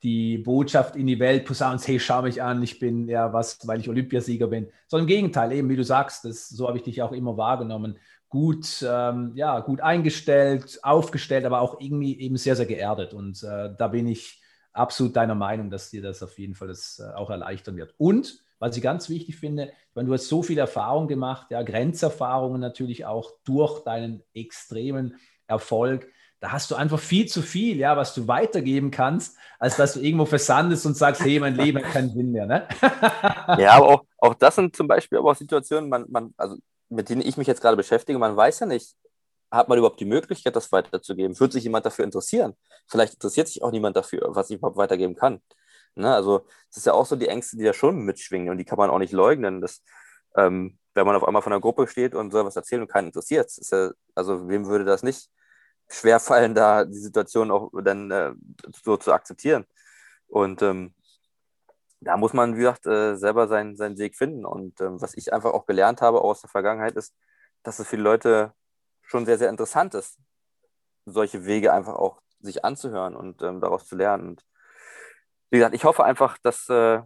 die 0.04 0.40
Botschaft 0.40 0.98
in 0.98 1.08
die 1.08 1.20
Welt 1.20 1.46
posaunst, 1.46 1.88
hey, 1.88 2.00
schau 2.02 2.22
mich 2.24 2.42
an, 2.42 2.62
ich 2.64 2.80
bin 2.80 3.08
ja 3.08 3.32
was, 3.32 3.66
weil 3.66 3.80
ich 3.80 3.88
Olympiasieger 3.88 4.48
bin. 4.48 4.68
Sondern 4.88 5.08
im 5.08 5.16
Gegenteil, 5.16 5.54
eben 5.54 5.70
wie 5.70 5.78
du 5.78 5.86
sagst, 5.86 6.26
das, 6.26 6.50
so 6.50 6.68
habe 6.68 6.78
ich 6.78 6.84
dich 6.84 7.02
auch 7.02 7.14
immer 7.14 7.38
wahrgenommen 7.38 7.98
gut, 8.30 8.86
ähm, 8.88 9.32
ja, 9.36 9.60
gut 9.60 9.82
eingestellt, 9.82 10.80
aufgestellt, 10.84 11.46
aber 11.46 11.62
auch 11.62 11.80
irgendwie 11.82 12.20
eben 12.20 12.38
sehr, 12.38 12.56
sehr 12.56 12.68
geerdet. 12.68 13.14
Und 13.14 13.42
äh, 13.44 13.74
da 13.76 13.88
bin 13.88 14.08
ich 14.08 14.40
absolut 14.72 15.16
deiner 15.16 15.34
Meinung, 15.36 15.72
dass 15.72 15.90
dir 15.90 16.02
das 16.04 16.22
auf 16.22 16.38
jeden 16.38 16.54
Fall 16.56 16.68
das 16.68 17.00
äh, 17.00 17.12
auch 17.16 17.32
erleichtern 17.32 17.76
wird. 17.76 17.96
Und 17.98 18.40
was 18.60 18.76
ich 18.76 18.84
ganz 18.84 19.10
wichtig 19.10 19.38
finde, 19.38 19.72
wenn 19.94 20.06
du 20.06 20.14
hast 20.14 20.28
so 20.28 20.44
viel 20.44 20.58
Erfahrung 20.58 21.08
gemacht, 21.08 21.48
ja, 21.50 21.64
Grenzerfahrungen 21.64 22.62
natürlich 22.62 23.06
auch 23.06 23.32
durch 23.46 23.84
deinen 23.84 24.24
extremen 24.34 25.16
Erfolg. 25.48 26.08
Da 26.42 26.52
hast 26.52 26.72
du 26.72 26.76
einfach 26.76 27.00
viel 27.00 27.28
zu 27.28 27.42
viel, 27.42 27.78
ja, 27.78 27.98
was 27.98 28.14
du 28.14 28.28
weitergeben 28.28 28.92
kannst, 28.92 29.38
als 29.60 29.76
dass 29.76 29.94
du 29.94 30.00
irgendwo 30.00 30.26
versandest 30.26 30.86
und 30.86 30.96
sagst, 30.96 31.22
hey, 31.22 31.40
mein 31.40 31.56
Leben 31.56 31.80
hat 31.80 31.92
keinen 31.92 32.14
Sinn 32.14 32.32
mehr. 32.32 32.46
Ne? 32.46 32.68
ja, 33.58 33.72
aber 33.72 33.88
auch, 33.88 34.04
auch 34.20 34.34
das 34.36 34.56
sind 34.56 34.76
zum 34.76 34.88
Beispiel 34.88 35.18
aber 35.18 35.32
auch 35.32 35.36
Situationen, 35.36 35.90
man, 35.90 36.06
man, 36.10 36.34
also 36.38 36.56
mit 36.88 37.10
denen 37.10 37.22
ich 37.22 37.36
mich 37.36 37.48
jetzt 37.48 37.62
gerade 37.62 37.76
beschäftige, 37.76 38.18
man 38.20 38.36
weiß 38.36 38.60
ja 38.60 38.66
nicht, 38.66 38.96
hat 39.52 39.68
man 39.68 39.78
überhaupt 39.78 40.00
die 40.00 40.06
Möglichkeit, 40.06 40.56
das 40.56 40.72
weiterzugeben? 40.72 41.40
Wird 41.40 41.52
sich 41.52 41.64
jemand 41.64 41.86
dafür 41.86 42.06
interessieren? 42.06 42.54
Vielleicht 42.88 43.16
interessiert 43.16 43.48
sich 43.48 43.64
auch 43.64 43.72
niemand 43.72 43.96
dafür, 43.96 44.30
was 44.30 44.50
ich 44.50 44.58
überhaupt 44.58 44.78
weitergeben 44.78 45.16
kann. 45.16 45.42
Ne? 46.00 46.14
Also, 46.14 46.40
das 46.70 46.78
ist 46.78 46.86
ja 46.86 46.94
auch 46.94 47.06
so 47.06 47.16
die 47.16 47.28
Ängste, 47.28 47.58
die 47.58 47.64
da 47.64 47.74
schon 47.74 48.00
mitschwingen 48.00 48.50
und 48.50 48.58
die 48.58 48.66
kann 48.66 48.78
man 48.78 48.90
auch 48.90 49.00
nicht 49.00 49.14
leugnen. 49.14 49.62
Dass, 49.62 49.84
ähm, 50.36 50.78
wenn 50.94 51.06
man 51.06 51.16
auf 51.16 51.24
einmal 51.24 51.42
von 51.42 51.54
einer 51.54 51.62
Gruppe 51.62 51.88
steht 51.88 52.16
und 52.16 52.32
soll 52.32 52.46
was 52.46 52.56
erzählen 52.56 52.82
und 52.82 52.92
keinen 52.92 53.08
interessiert, 53.08 53.48
ist 53.48 53.72
ja, 53.72 53.92
also, 54.16 54.48
wem 54.50 54.68
würde 54.68 54.86
das 54.86 55.04
nicht 55.04 55.30
schwerfallen, 55.90 56.56
da 56.56 56.86
die 56.86 57.00
Situation 57.00 57.52
auch 57.52 57.72
dann 57.84 58.12
äh, 58.12 58.34
so 58.84 58.98
zu 58.98 59.14
akzeptieren? 59.14 59.66
Und 60.28 60.62
ähm, 60.62 60.94
da 62.02 62.18
muss 62.18 62.34
man, 62.34 62.56
wie 62.56 62.60
gesagt, 62.60 62.86
äh, 62.86 63.16
selber 63.16 63.48
seinen, 63.48 63.76
seinen 63.76 63.98
Weg 63.98 64.16
finden. 64.16 64.46
Und 64.46 64.80
ähm, 64.82 65.02
was 65.02 65.16
ich 65.16 65.34
einfach 65.34 65.54
auch 65.54 65.66
gelernt 65.66 66.02
habe 66.02 66.22
aus 66.22 66.42
der 66.42 66.50
Vergangenheit 66.50 66.96
ist, 66.96 67.16
dass 67.64 67.80
es 67.80 67.88
für 67.88 67.98
Leute 67.98 68.54
schon 69.02 69.26
sehr, 69.26 69.38
sehr 69.38 69.50
interessant 69.50 69.94
ist, 69.96 70.18
solche 71.06 71.46
Wege 71.46 71.74
einfach 71.74 71.96
auch 71.96 72.22
sich 72.40 72.64
anzuhören 72.64 73.16
und 73.16 73.42
ähm, 73.42 73.60
daraus 73.60 73.86
zu 73.88 73.96
lernen. 73.96 74.30
Und 74.30 74.46
wie 75.50 75.58
gesagt, 75.58 75.76
ich 75.76 75.84
hoffe 75.84 76.04
einfach, 76.04 76.38
dass, 76.38 76.70
äh, 76.70 77.00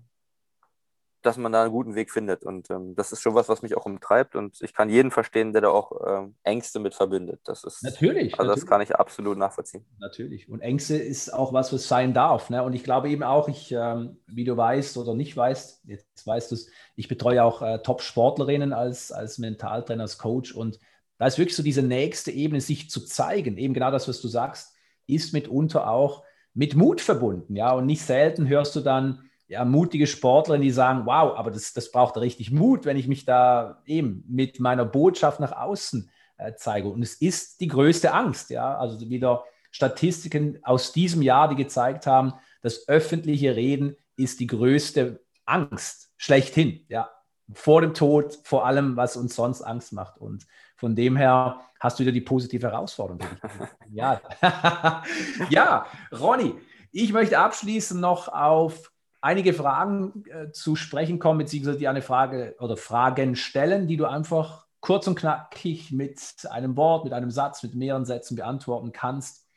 dass 1.21 1.37
man 1.37 1.51
da 1.51 1.63
einen 1.63 1.71
guten 1.71 1.95
Weg 1.95 2.11
findet. 2.11 2.43
Und 2.43 2.69
ähm, 2.69 2.95
das 2.95 3.11
ist 3.11 3.21
schon 3.21 3.35
was, 3.35 3.47
was 3.47 3.61
mich 3.61 3.75
auch 3.77 3.85
umtreibt. 3.85 4.35
Und 4.35 4.61
ich 4.61 4.73
kann 4.73 4.89
jeden 4.89 5.11
verstehen, 5.11 5.53
der 5.53 5.61
da 5.61 5.69
auch 5.69 5.91
ähm, 6.05 6.35
Ängste 6.43 6.79
mit 6.79 6.93
verbindet. 6.93 7.39
Das 7.45 7.63
ist, 7.63 7.83
natürlich. 7.83 8.33
Also 8.33 8.49
natürlich. 8.49 8.63
das 8.63 8.69
kann 8.69 8.81
ich 8.81 8.95
absolut 8.95 9.37
nachvollziehen. 9.37 9.85
Natürlich. 9.99 10.49
Und 10.49 10.59
Ängste 10.59 10.97
ist 10.97 11.33
auch 11.33 11.53
was, 11.53 11.71
was 11.71 11.87
sein 11.87 12.13
darf. 12.13 12.49
Ne? 12.49 12.61
Und 12.63 12.73
ich 12.73 12.83
glaube 12.83 13.09
eben 13.09 13.23
auch, 13.23 13.47
ich, 13.47 13.71
ähm, 13.71 14.19
wie 14.27 14.43
du 14.43 14.57
weißt 14.57 14.97
oder 14.97 15.15
nicht 15.15 15.35
weißt, 15.35 15.85
jetzt 15.85 16.27
weißt 16.27 16.51
du 16.51 16.55
es, 16.55 16.69
ich 16.95 17.07
betreue 17.07 17.43
auch 17.43 17.61
äh, 17.61 17.79
Top-Sportlerinnen 17.79 18.73
als, 18.73 19.11
als 19.11 19.37
Mentaltrainer, 19.37 20.03
als 20.03 20.17
Coach. 20.17 20.53
Und 20.53 20.79
da 21.17 21.27
ist 21.27 21.37
wirklich 21.37 21.55
so 21.55 21.63
diese 21.63 21.83
nächste 21.83 22.31
Ebene, 22.31 22.59
sich 22.59 22.89
zu 22.89 23.05
zeigen. 23.05 23.57
Eben 23.57 23.73
genau 23.73 23.91
das, 23.91 24.09
was 24.09 24.19
du 24.19 24.27
sagst, 24.27 24.75
ist 25.07 25.33
mitunter 25.33 25.89
auch 25.89 26.23
mit 26.53 26.75
Mut 26.75 27.01
verbunden. 27.01 27.55
Ja, 27.55 27.71
und 27.71 27.85
nicht 27.85 28.01
selten 28.01 28.47
hörst 28.47 28.75
du 28.75 28.81
dann, 28.81 29.29
ja, 29.47 29.65
mutige 29.65 30.07
Sportlerinnen, 30.07 30.63
die 30.63 30.71
sagen, 30.71 31.05
wow, 31.05 31.37
aber 31.37 31.51
das, 31.51 31.73
das 31.73 31.91
braucht 31.91 32.17
richtig 32.17 32.51
Mut, 32.51 32.85
wenn 32.85 32.97
ich 32.97 33.07
mich 33.07 33.25
da 33.25 33.81
eben 33.85 34.23
mit 34.27 34.59
meiner 34.59 34.85
Botschaft 34.85 35.39
nach 35.39 35.51
außen 35.51 36.09
äh, 36.37 36.53
zeige. 36.55 36.89
Und 36.89 37.01
es 37.03 37.15
ist 37.15 37.61
die 37.61 37.67
größte 37.67 38.13
Angst, 38.13 38.49
ja, 38.49 38.77
also 38.77 38.99
wieder 39.09 39.43
Statistiken 39.71 40.59
aus 40.63 40.91
diesem 40.91 41.21
Jahr, 41.21 41.49
die 41.49 41.55
gezeigt 41.55 42.07
haben, 42.07 42.33
das 42.61 42.87
öffentliche 42.87 43.55
Reden 43.55 43.95
ist 44.15 44.39
die 44.39 44.47
größte 44.47 45.21
Angst 45.45 46.13
schlechthin, 46.17 46.85
ja, 46.87 47.09
vor 47.53 47.81
dem 47.81 47.93
Tod, 47.93 48.39
vor 48.43 48.65
allem, 48.65 48.95
was 48.95 49.17
uns 49.17 49.35
sonst 49.35 49.61
Angst 49.61 49.93
macht. 49.93 50.17
Und 50.17 50.45
von 50.75 50.95
dem 50.95 51.15
her 51.15 51.59
hast 51.79 51.99
du 51.99 52.03
wieder 52.03 52.11
die 52.11 52.21
positive 52.21 52.67
Herausforderung. 52.67 53.21
ja. 53.91 54.21
ja, 55.49 55.85
Ronny, 56.11 56.55
ich 56.91 57.11
möchte 57.11 57.39
abschließend 57.39 57.99
noch 57.99 58.27
auf 58.27 58.91
einige 59.21 59.53
Fragen 59.53 60.23
äh, 60.29 60.51
zu 60.51 60.75
sprechen 60.75 61.19
kommen, 61.19 61.39
beziehungsweise 61.39 61.77
die 61.77 61.87
eine 61.87 62.01
Frage 62.01 62.55
oder 62.59 62.77
Fragen 62.77 63.35
stellen, 63.35 63.87
die 63.87 63.97
du 63.97 64.05
einfach 64.05 64.67
kurz 64.81 65.07
und 65.07 65.15
knackig 65.15 65.91
mit 65.91 66.19
einem 66.49 66.75
Wort, 66.75 67.05
mit 67.05 67.13
einem 67.13 67.31
Satz, 67.31 67.63
mit 67.63 67.73
mehreren 67.73 68.05
Sätzen 68.05 68.35
beantworten 68.35 68.91
kannst. 68.91 69.47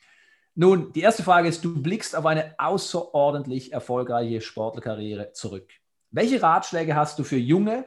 Nun, 0.54 0.92
die 0.92 1.00
erste 1.00 1.24
Frage 1.24 1.48
ist, 1.48 1.64
du 1.64 1.82
blickst 1.82 2.16
auf 2.16 2.24
eine 2.24 2.54
außerordentlich 2.58 3.72
erfolgreiche 3.72 4.40
Sportlerkarriere 4.40 5.32
zurück. 5.32 5.68
Welche 6.10 6.40
Ratschläge 6.40 6.94
hast 6.94 7.18
du 7.18 7.24
für 7.24 7.36
junge, 7.36 7.84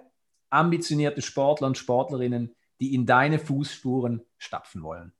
ambitionierte 0.49 1.21
Sportler 1.21 1.67
und 1.67 1.77
Sportlerinnen, 1.77 2.55
die 2.79 2.93
in 2.93 3.05
deine 3.05 3.39
Fußspuren 3.39 4.25
stapfen 4.37 4.83
wollen? 4.83 5.13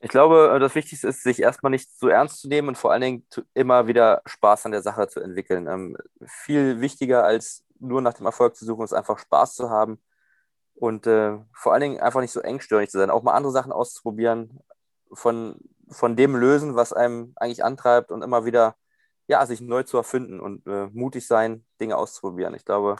Ich 0.00 0.10
glaube, 0.10 0.52
äh, 0.54 0.58
das 0.58 0.74
Wichtigste 0.74 1.08
ist, 1.08 1.22
sich 1.22 1.40
erstmal 1.40 1.70
nicht 1.70 1.90
so 1.98 2.08
ernst 2.08 2.40
zu 2.40 2.48
nehmen 2.48 2.68
und 2.68 2.76
vor 2.76 2.92
allen 2.92 3.00
Dingen 3.00 3.26
immer 3.54 3.86
wieder 3.86 4.20
Spaß 4.26 4.66
an 4.66 4.72
der 4.72 4.82
Sache 4.82 5.08
zu 5.08 5.20
entwickeln. 5.20 5.66
Ähm, 5.66 5.96
viel 6.26 6.80
wichtiger 6.80 7.24
als 7.24 7.64
nur 7.78 8.02
nach 8.02 8.14
dem 8.14 8.26
Erfolg 8.26 8.54
zu 8.56 8.64
suchen, 8.64 8.84
ist 8.84 8.92
einfach 8.92 9.18
Spaß 9.18 9.54
zu 9.54 9.70
haben 9.70 10.02
und 10.74 11.06
äh, 11.06 11.38
vor 11.54 11.72
allen 11.72 11.82
Dingen 11.82 12.00
einfach 12.00 12.20
nicht 12.20 12.32
so 12.32 12.40
engstirnig 12.40 12.90
zu 12.90 12.98
sein, 12.98 13.10
auch 13.10 13.22
mal 13.22 13.32
andere 13.32 13.52
Sachen 13.52 13.72
auszuprobieren, 13.72 14.60
von, 15.12 15.56
von 15.88 16.16
dem 16.16 16.36
lösen, 16.36 16.76
was 16.76 16.92
einem 16.92 17.32
eigentlich 17.36 17.64
antreibt 17.64 18.10
und 18.10 18.22
immer 18.22 18.44
wieder 18.44 18.76
ja, 19.26 19.46
sich 19.46 19.60
neu 19.60 19.84
zu 19.84 19.96
erfinden 19.96 20.40
und 20.40 20.66
äh, 20.66 20.88
mutig 20.92 21.26
sein, 21.26 21.64
Dinge 21.80 21.96
auszuprobieren. 21.96 22.54
Ich 22.54 22.64
glaube, 22.64 22.96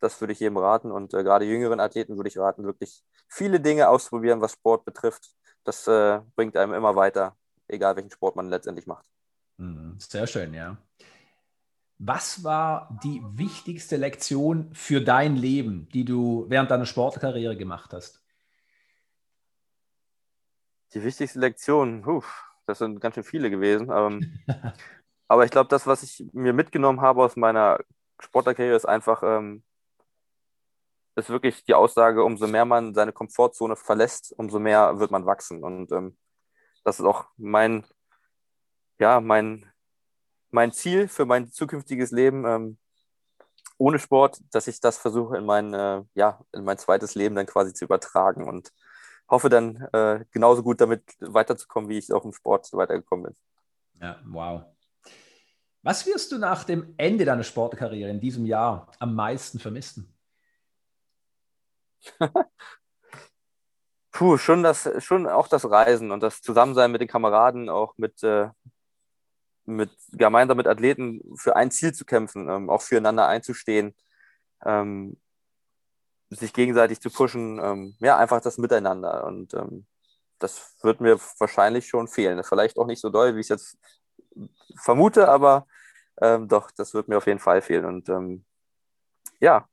das 0.00 0.20
würde 0.20 0.32
ich 0.32 0.40
jedem 0.40 0.56
raten 0.56 0.90
und 0.90 1.14
äh, 1.14 1.22
gerade 1.22 1.44
jüngeren 1.44 1.80
Athleten 1.80 2.16
würde 2.16 2.28
ich 2.28 2.38
raten, 2.38 2.64
wirklich 2.64 3.02
viele 3.28 3.60
Dinge 3.60 3.88
auszuprobieren, 3.88 4.40
was 4.40 4.52
Sport 4.52 4.84
betrifft. 4.84 5.30
Das 5.64 5.86
äh, 5.86 6.20
bringt 6.36 6.56
einem 6.56 6.72
immer 6.74 6.96
weiter, 6.96 7.36
egal 7.66 7.96
welchen 7.96 8.10
Sport 8.10 8.36
man 8.36 8.48
letztendlich 8.48 8.86
macht. 8.86 9.06
Mhm, 9.56 9.96
sehr 9.98 10.26
schön, 10.26 10.54
ja. 10.54 10.76
Was 11.98 12.44
war 12.44 12.96
die 13.02 13.20
wichtigste 13.32 13.96
Lektion 13.96 14.72
für 14.72 15.00
dein 15.00 15.34
Leben, 15.34 15.88
die 15.92 16.04
du 16.04 16.46
während 16.48 16.70
deiner 16.70 16.86
Sportkarriere 16.86 17.56
gemacht 17.56 17.92
hast? 17.92 18.22
Die 20.94 21.02
wichtigste 21.02 21.40
Lektion, 21.40 22.02
puh, 22.02 22.22
das 22.66 22.78
sind 22.78 23.00
ganz 23.00 23.16
schön 23.16 23.24
viele 23.24 23.50
gewesen. 23.50 23.90
Ähm, 23.92 24.38
aber 25.28 25.44
ich 25.44 25.50
glaube, 25.50 25.68
das, 25.68 25.88
was 25.88 26.04
ich 26.04 26.24
mir 26.32 26.52
mitgenommen 26.52 27.00
habe 27.00 27.24
aus 27.24 27.34
meiner 27.34 27.80
Sportlerkarriere, 28.20 28.76
ist 28.76 28.86
einfach, 28.86 29.22
ähm, 29.24 29.64
ist 31.18 31.30
wirklich 31.30 31.64
die 31.64 31.74
Aussage, 31.74 32.22
umso 32.22 32.46
mehr 32.46 32.64
man 32.64 32.94
seine 32.94 33.12
Komfortzone 33.12 33.76
verlässt, 33.76 34.32
umso 34.36 34.58
mehr 34.58 34.98
wird 34.98 35.10
man 35.10 35.26
wachsen. 35.26 35.62
Und 35.62 35.90
ähm, 35.92 36.16
das 36.84 37.00
ist 37.00 37.06
auch 37.06 37.26
mein, 37.36 37.84
ja, 38.98 39.20
mein, 39.20 39.70
mein 40.50 40.72
Ziel 40.72 41.08
für 41.08 41.26
mein 41.26 41.50
zukünftiges 41.50 42.10
Leben 42.10 42.44
ähm, 42.46 42.78
ohne 43.78 43.98
Sport, 43.98 44.40
dass 44.52 44.66
ich 44.66 44.80
das 44.80 44.98
versuche 44.98 45.38
in 45.38 45.46
mein, 45.46 45.72
äh, 45.72 46.02
ja, 46.14 46.40
in 46.52 46.64
mein 46.64 46.78
zweites 46.78 47.14
Leben 47.14 47.34
dann 47.34 47.46
quasi 47.46 47.72
zu 47.72 47.84
übertragen 47.84 48.48
und 48.48 48.72
hoffe 49.28 49.48
dann 49.48 49.88
äh, 49.92 50.24
genauso 50.30 50.62
gut 50.62 50.80
damit 50.80 51.02
weiterzukommen, 51.20 51.88
wie 51.88 51.98
ich 51.98 52.12
auch 52.12 52.24
im 52.24 52.32
Sport 52.32 52.72
weitergekommen 52.72 53.26
bin. 53.26 53.36
Ja, 54.00 54.20
wow. 54.24 54.62
Was 55.82 56.06
wirst 56.06 56.32
du 56.32 56.38
nach 56.38 56.64
dem 56.64 56.94
Ende 56.96 57.24
deiner 57.24 57.44
Sportkarriere 57.44 58.10
in 58.10 58.20
diesem 58.20 58.46
Jahr 58.46 58.90
am 58.98 59.14
meisten 59.14 59.58
vermissen? 59.58 60.12
Puh, 64.12 64.36
schon, 64.36 64.62
das, 64.62 64.88
schon 65.04 65.26
auch 65.26 65.48
das 65.48 65.70
Reisen 65.70 66.10
und 66.10 66.22
das 66.22 66.42
Zusammensein 66.42 66.90
mit 66.90 67.00
den 67.00 67.08
Kameraden, 67.08 67.68
auch 67.68 67.96
mit, 67.98 68.22
äh, 68.22 68.48
mit 69.64 69.90
gemeinsam 70.12 70.56
mit 70.56 70.66
Athleten 70.66 71.22
für 71.36 71.56
ein 71.56 71.70
Ziel 71.70 71.92
zu 71.92 72.04
kämpfen, 72.04 72.48
ähm, 72.48 72.70
auch 72.70 72.82
füreinander 72.82 73.28
einzustehen, 73.28 73.94
ähm, 74.64 75.18
sich 76.30 76.52
gegenseitig 76.52 77.00
zu 77.00 77.10
pushen, 77.10 77.60
ähm, 77.62 77.96
ja, 78.00 78.16
einfach 78.18 78.40
das 78.40 78.58
Miteinander. 78.58 79.24
Und 79.24 79.54
ähm, 79.54 79.86
das 80.38 80.76
wird 80.82 81.00
mir 81.00 81.18
wahrscheinlich 81.38 81.88
schon 81.88 82.08
fehlen. 82.08 82.42
Vielleicht 82.44 82.78
auch 82.78 82.86
nicht 82.86 83.00
so 83.00 83.10
doll, 83.10 83.34
wie 83.36 83.40
ich 83.40 83.50
es 83.50 83.50
jetzt 83.50 83.78
vermute, 84.76 85.28
aber 85.28 85.66
ähm, 86.20 86.48
doch, 86.48 86.70
das 86.70 86.94
wird 86.94 87.08
mir 87.08 87.18
auf 87.18 87.26
jeden 87.26 87.40
Fall 87.40 87.62
fehlen. 87.62 87.84
Und 87.84 88.08
ähm, 88.08 88.44
ja, 89.40 89.68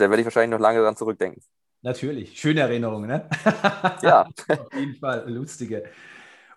da 0.00 0.08
werde 0.10 0.20
ich 0.20 0.26
wahrscheinlich 0.26 0.56
noch 0.56 0.62
lange 0.62 0.80
dran 0.80 0.96
zurückdenken. 0.96 1.42
Natürlich, 1.82 2.38
schöne 2.38 2.60
Erinnerungen, 2.60 3.08
ne? 3.08 3.28
Ja. 4.02 4.22
auf 4.48 4.74
jeden 4.74 4.96
Fall, 4.96 5.30
lustige. 5.30 5.90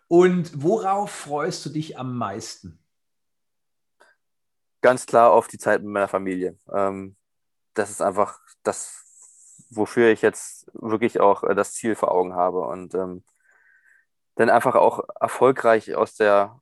Und 0.07 0.61
worauf 0.61 1.11
freust 1.11 1.65
du 1.65 1.69
dich 1.69 1.97
am 1.97 2.17
meisten? 2.17 2.79
Ganz 4.81 5.05
klar 5.05 5.31
auf 5.31 5.47
die 5.47 5.57
Zeit 5.57 5.81
mit 5.81 5.91
meiner 5.91 6.09
Familie. 6.09 6.57
Ähm, 6.73 7.15
das 7.73 7.89
ist 7.89 8.01
einfach 8.01 8.39
das, 8.63 9.65
wofür 9.69 10.09
ich 10.11 10.21
jetzt 10.21 10.69
wirklich 10.73 11.19
auch 11.19 11.43
äh, 11.43 11.55
das 11.55 11.73
Ziel 11.73 11.95
vor 11.95 12.11
Augen 12.11 12.35
habe. 12.35 12.59
Und 12.61 12.93
ähm, 12.93 13.23
dann 14.35 14.49
einfach 14.49 14.75
auch 14.75 15.01
erfolgreich 15.19 15.95
aus 15.95 16.15
der, 16.15 16.59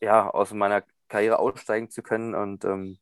ja, 0.00 0.30
aus 0.30 0.52
meiner 0.52 0.84
Karriere 1.08 1.38
aussteigen 1.38 1.90
zu 1.90 2.02
können 2.02 2.34
und 2.34 2.64
ähm, 2.64 2.98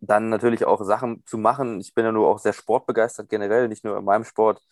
dann 0.00 0.28
natürlich 0.30 0.64
auch 0.64 0.82
Sachen 0.84 1.24
zu 1.26 1.38
machen. 1.38 1.80
Ich 1.80 1.94
bin 1.94 2.04
ja 2.04 2.12
nur 2.12 2.28
auch 2.28 2.38
sehr 2.38 2.52
sportbegeistert 2.52 3.28
generell, 3.28 3.68
nicht 3.68 3.84
nur 3.84 3.98
in 3.98 4.04
meinem 4.04 4.24
Sport. 4.24 4.62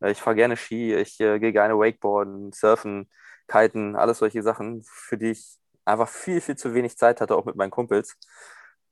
Äh, 0.00 0.12
ich 0.12 0.20
fahre 0.20 0.36
gerne 0.36 0.56
Ski, 0.56 0.94
ich 0.94 1.20
äh, 1.20 1.38
gehe 1.38 1.52
gerne 1.52 1.78
Wakeboarden, 1.78 2.52
Surfen, 2.52 3.10
Kiten, 3.48 3.96
alles 3.96 4.18
solche 4.18 4.42
Sachen, 4.42 4.82
für 4.84 5.18
die 5.18 5.30
ich 5.32 5.58
einfach 5.84 6.08
viel, 6.08 6.40
viel 6.40 6.56
zu 6.56 6.74
wenig 6.74 6.96
Zeit 6.98 7.20
hatte, 7.20 7.36
auch 7.36 7.44
mit 7.44 7.56
meinen 7.56 7.70
Kumpels. 7.70 8.16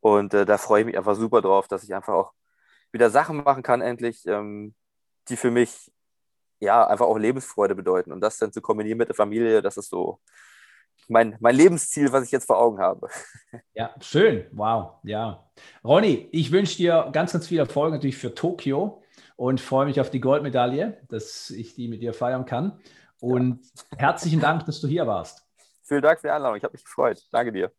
Und 0.01 0.35
äh, 0.35 0.47
da 0.47 0.59
freue 0.59 0.81
ich 0.81 0.87
mich 0.87 0.99
einfach 0.99 1.15
super 1.17 1.43
drauf, 1.43 1.69
dass 1.69 1.85
ich 1.85 1.95
einfach 1.95 2.15
auch 2.15 2.33
wieder 2.93 3.11
Sachen 3.11 3.39
machen 3.45 3.63
kann, 3.63 3.81
endlich, 3.83 4.27
ähm, 4.27 4.75
die 5.29 5.37
für 5.37 5.51
mich 5.51 5.93
ja 6.61 6.87
einfach 6.87 7.07
auch 7.07 7.19
Lebensfreude 7.19 7.75
bedeuten. 7.75 8.13
Und 8.13 8.21
das 8.21 8.39
dann 8.39 8.53
zu 8.53 8.63
kombinieren 8.63 8.99
mit 8.99 9.09
der 9.09 9.17
Familie, 9.17 9.63
das 9.63 9.77
ist 9.77 9.91
so 9.91 10.21
mein, 11.09 11.37
mein 11.41 11.55
Lebensziel, 11.55 12.13
was 12.13 12.25
ich 12.25 12.31
jetzt 12.31 12.47
vor 12.47 12.59
Augen 12.59 12.79
habe. 12.79 13.09
Ja, 13.75 13.95
schön. 14.01 14.47
Wow. 14.53 14.95
Ja. 15.03 15.45
Ronny, 15.85 16.29
ich 16.33 16.51
wünsche 16.51 16.77
dir 16.77 17.09
ganz, 17.13 17.33
ganz 17.33 17.47
viel 17.47 17.59
Erfolg 17.59 17.93
natürlich 17.93 18.17
für 18.17 18.35
Tokio 18.35 19.03
und 19.37 19.61
freue 19.61 19.87
mich 19.87 20.01
auf 20.01 20.11
die 20.11 20.21
Goldmedaille, 20.21 20.99
dass 21.09 21.51
ich 21.51 21.75
die 21.75 21.89
mit 21.89 22.03
dir 22.03 22.13
feiern 22.13 22.47
kann. 22.47 22.81
Und 23.21 23.61
ja. 23.93 23.99
herzlichen 23.99 24.41
Dank, 24.41 24.65
dass 24.67 24.81
du 24.81 24.89
hier 24.89 25.07
warst. 25.07 25.47
Vielen 25.83 26.03
Dank 26.03 26.21
für 26.21 26.27
die 26.27 26.33
Einladung. 26.33 26.57
Ich 26.57 26.65
habe 26.65 26.73
mich 26.73 26.85
gefreut. 26.85 27.23
Danke 27.31 27.53
dir. 27.53 27.71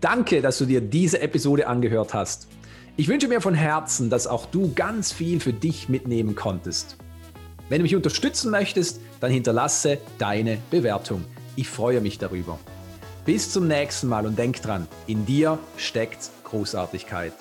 Danke, 0.00 0.42
dass 0.42 0.58
du 0.58 0.64
dir 0.64 0.80
diese 0.80 1.20
Episode 1.20 1.68
angehört 1.68 2.12
hast. 2.12 2.48
Ich 2.96 3.08
wünsche 3.08 3.28
mir 3.28 3.40
von 3.40 3.54
Herzen, 3.54 4.10
dass 4.10 4.26
auch 4.26 4.46
du 4.46 4.74
ganz 4.74 5.12
viel 5.12 5.40
für 5.40 5.52
dich 5.52 5.88
mitnehmen 5.88 6.34
konntest. 6.34 6.98
Wenn 7.72 7.78
du 7.78 7.84
mich 7.84 7.96
unterstützen 7.96 8.50
möchtest, 8.50 9.00
dann 9.20 9.30
hinterlasse 9.30 9.96
deine 10.18 10.58
Bewertung. 10.70 11.24
Ich 11.56 11.70
freue 11.70 12.02
mich 12.02 12.18
darüber. 12.18 12.58
Bis 13.24 13.50
zum 13.50 13.66
nächsten 13.66 14.08
Mal 14.08 14.26
und 14.26 14.38
denk 14.38 14.60
dran, 14.60 14.86
in 15.06 15.24
dir 15.24 15.58
steckt 15.78 16.28
Großartigkeit. 16.44 17.32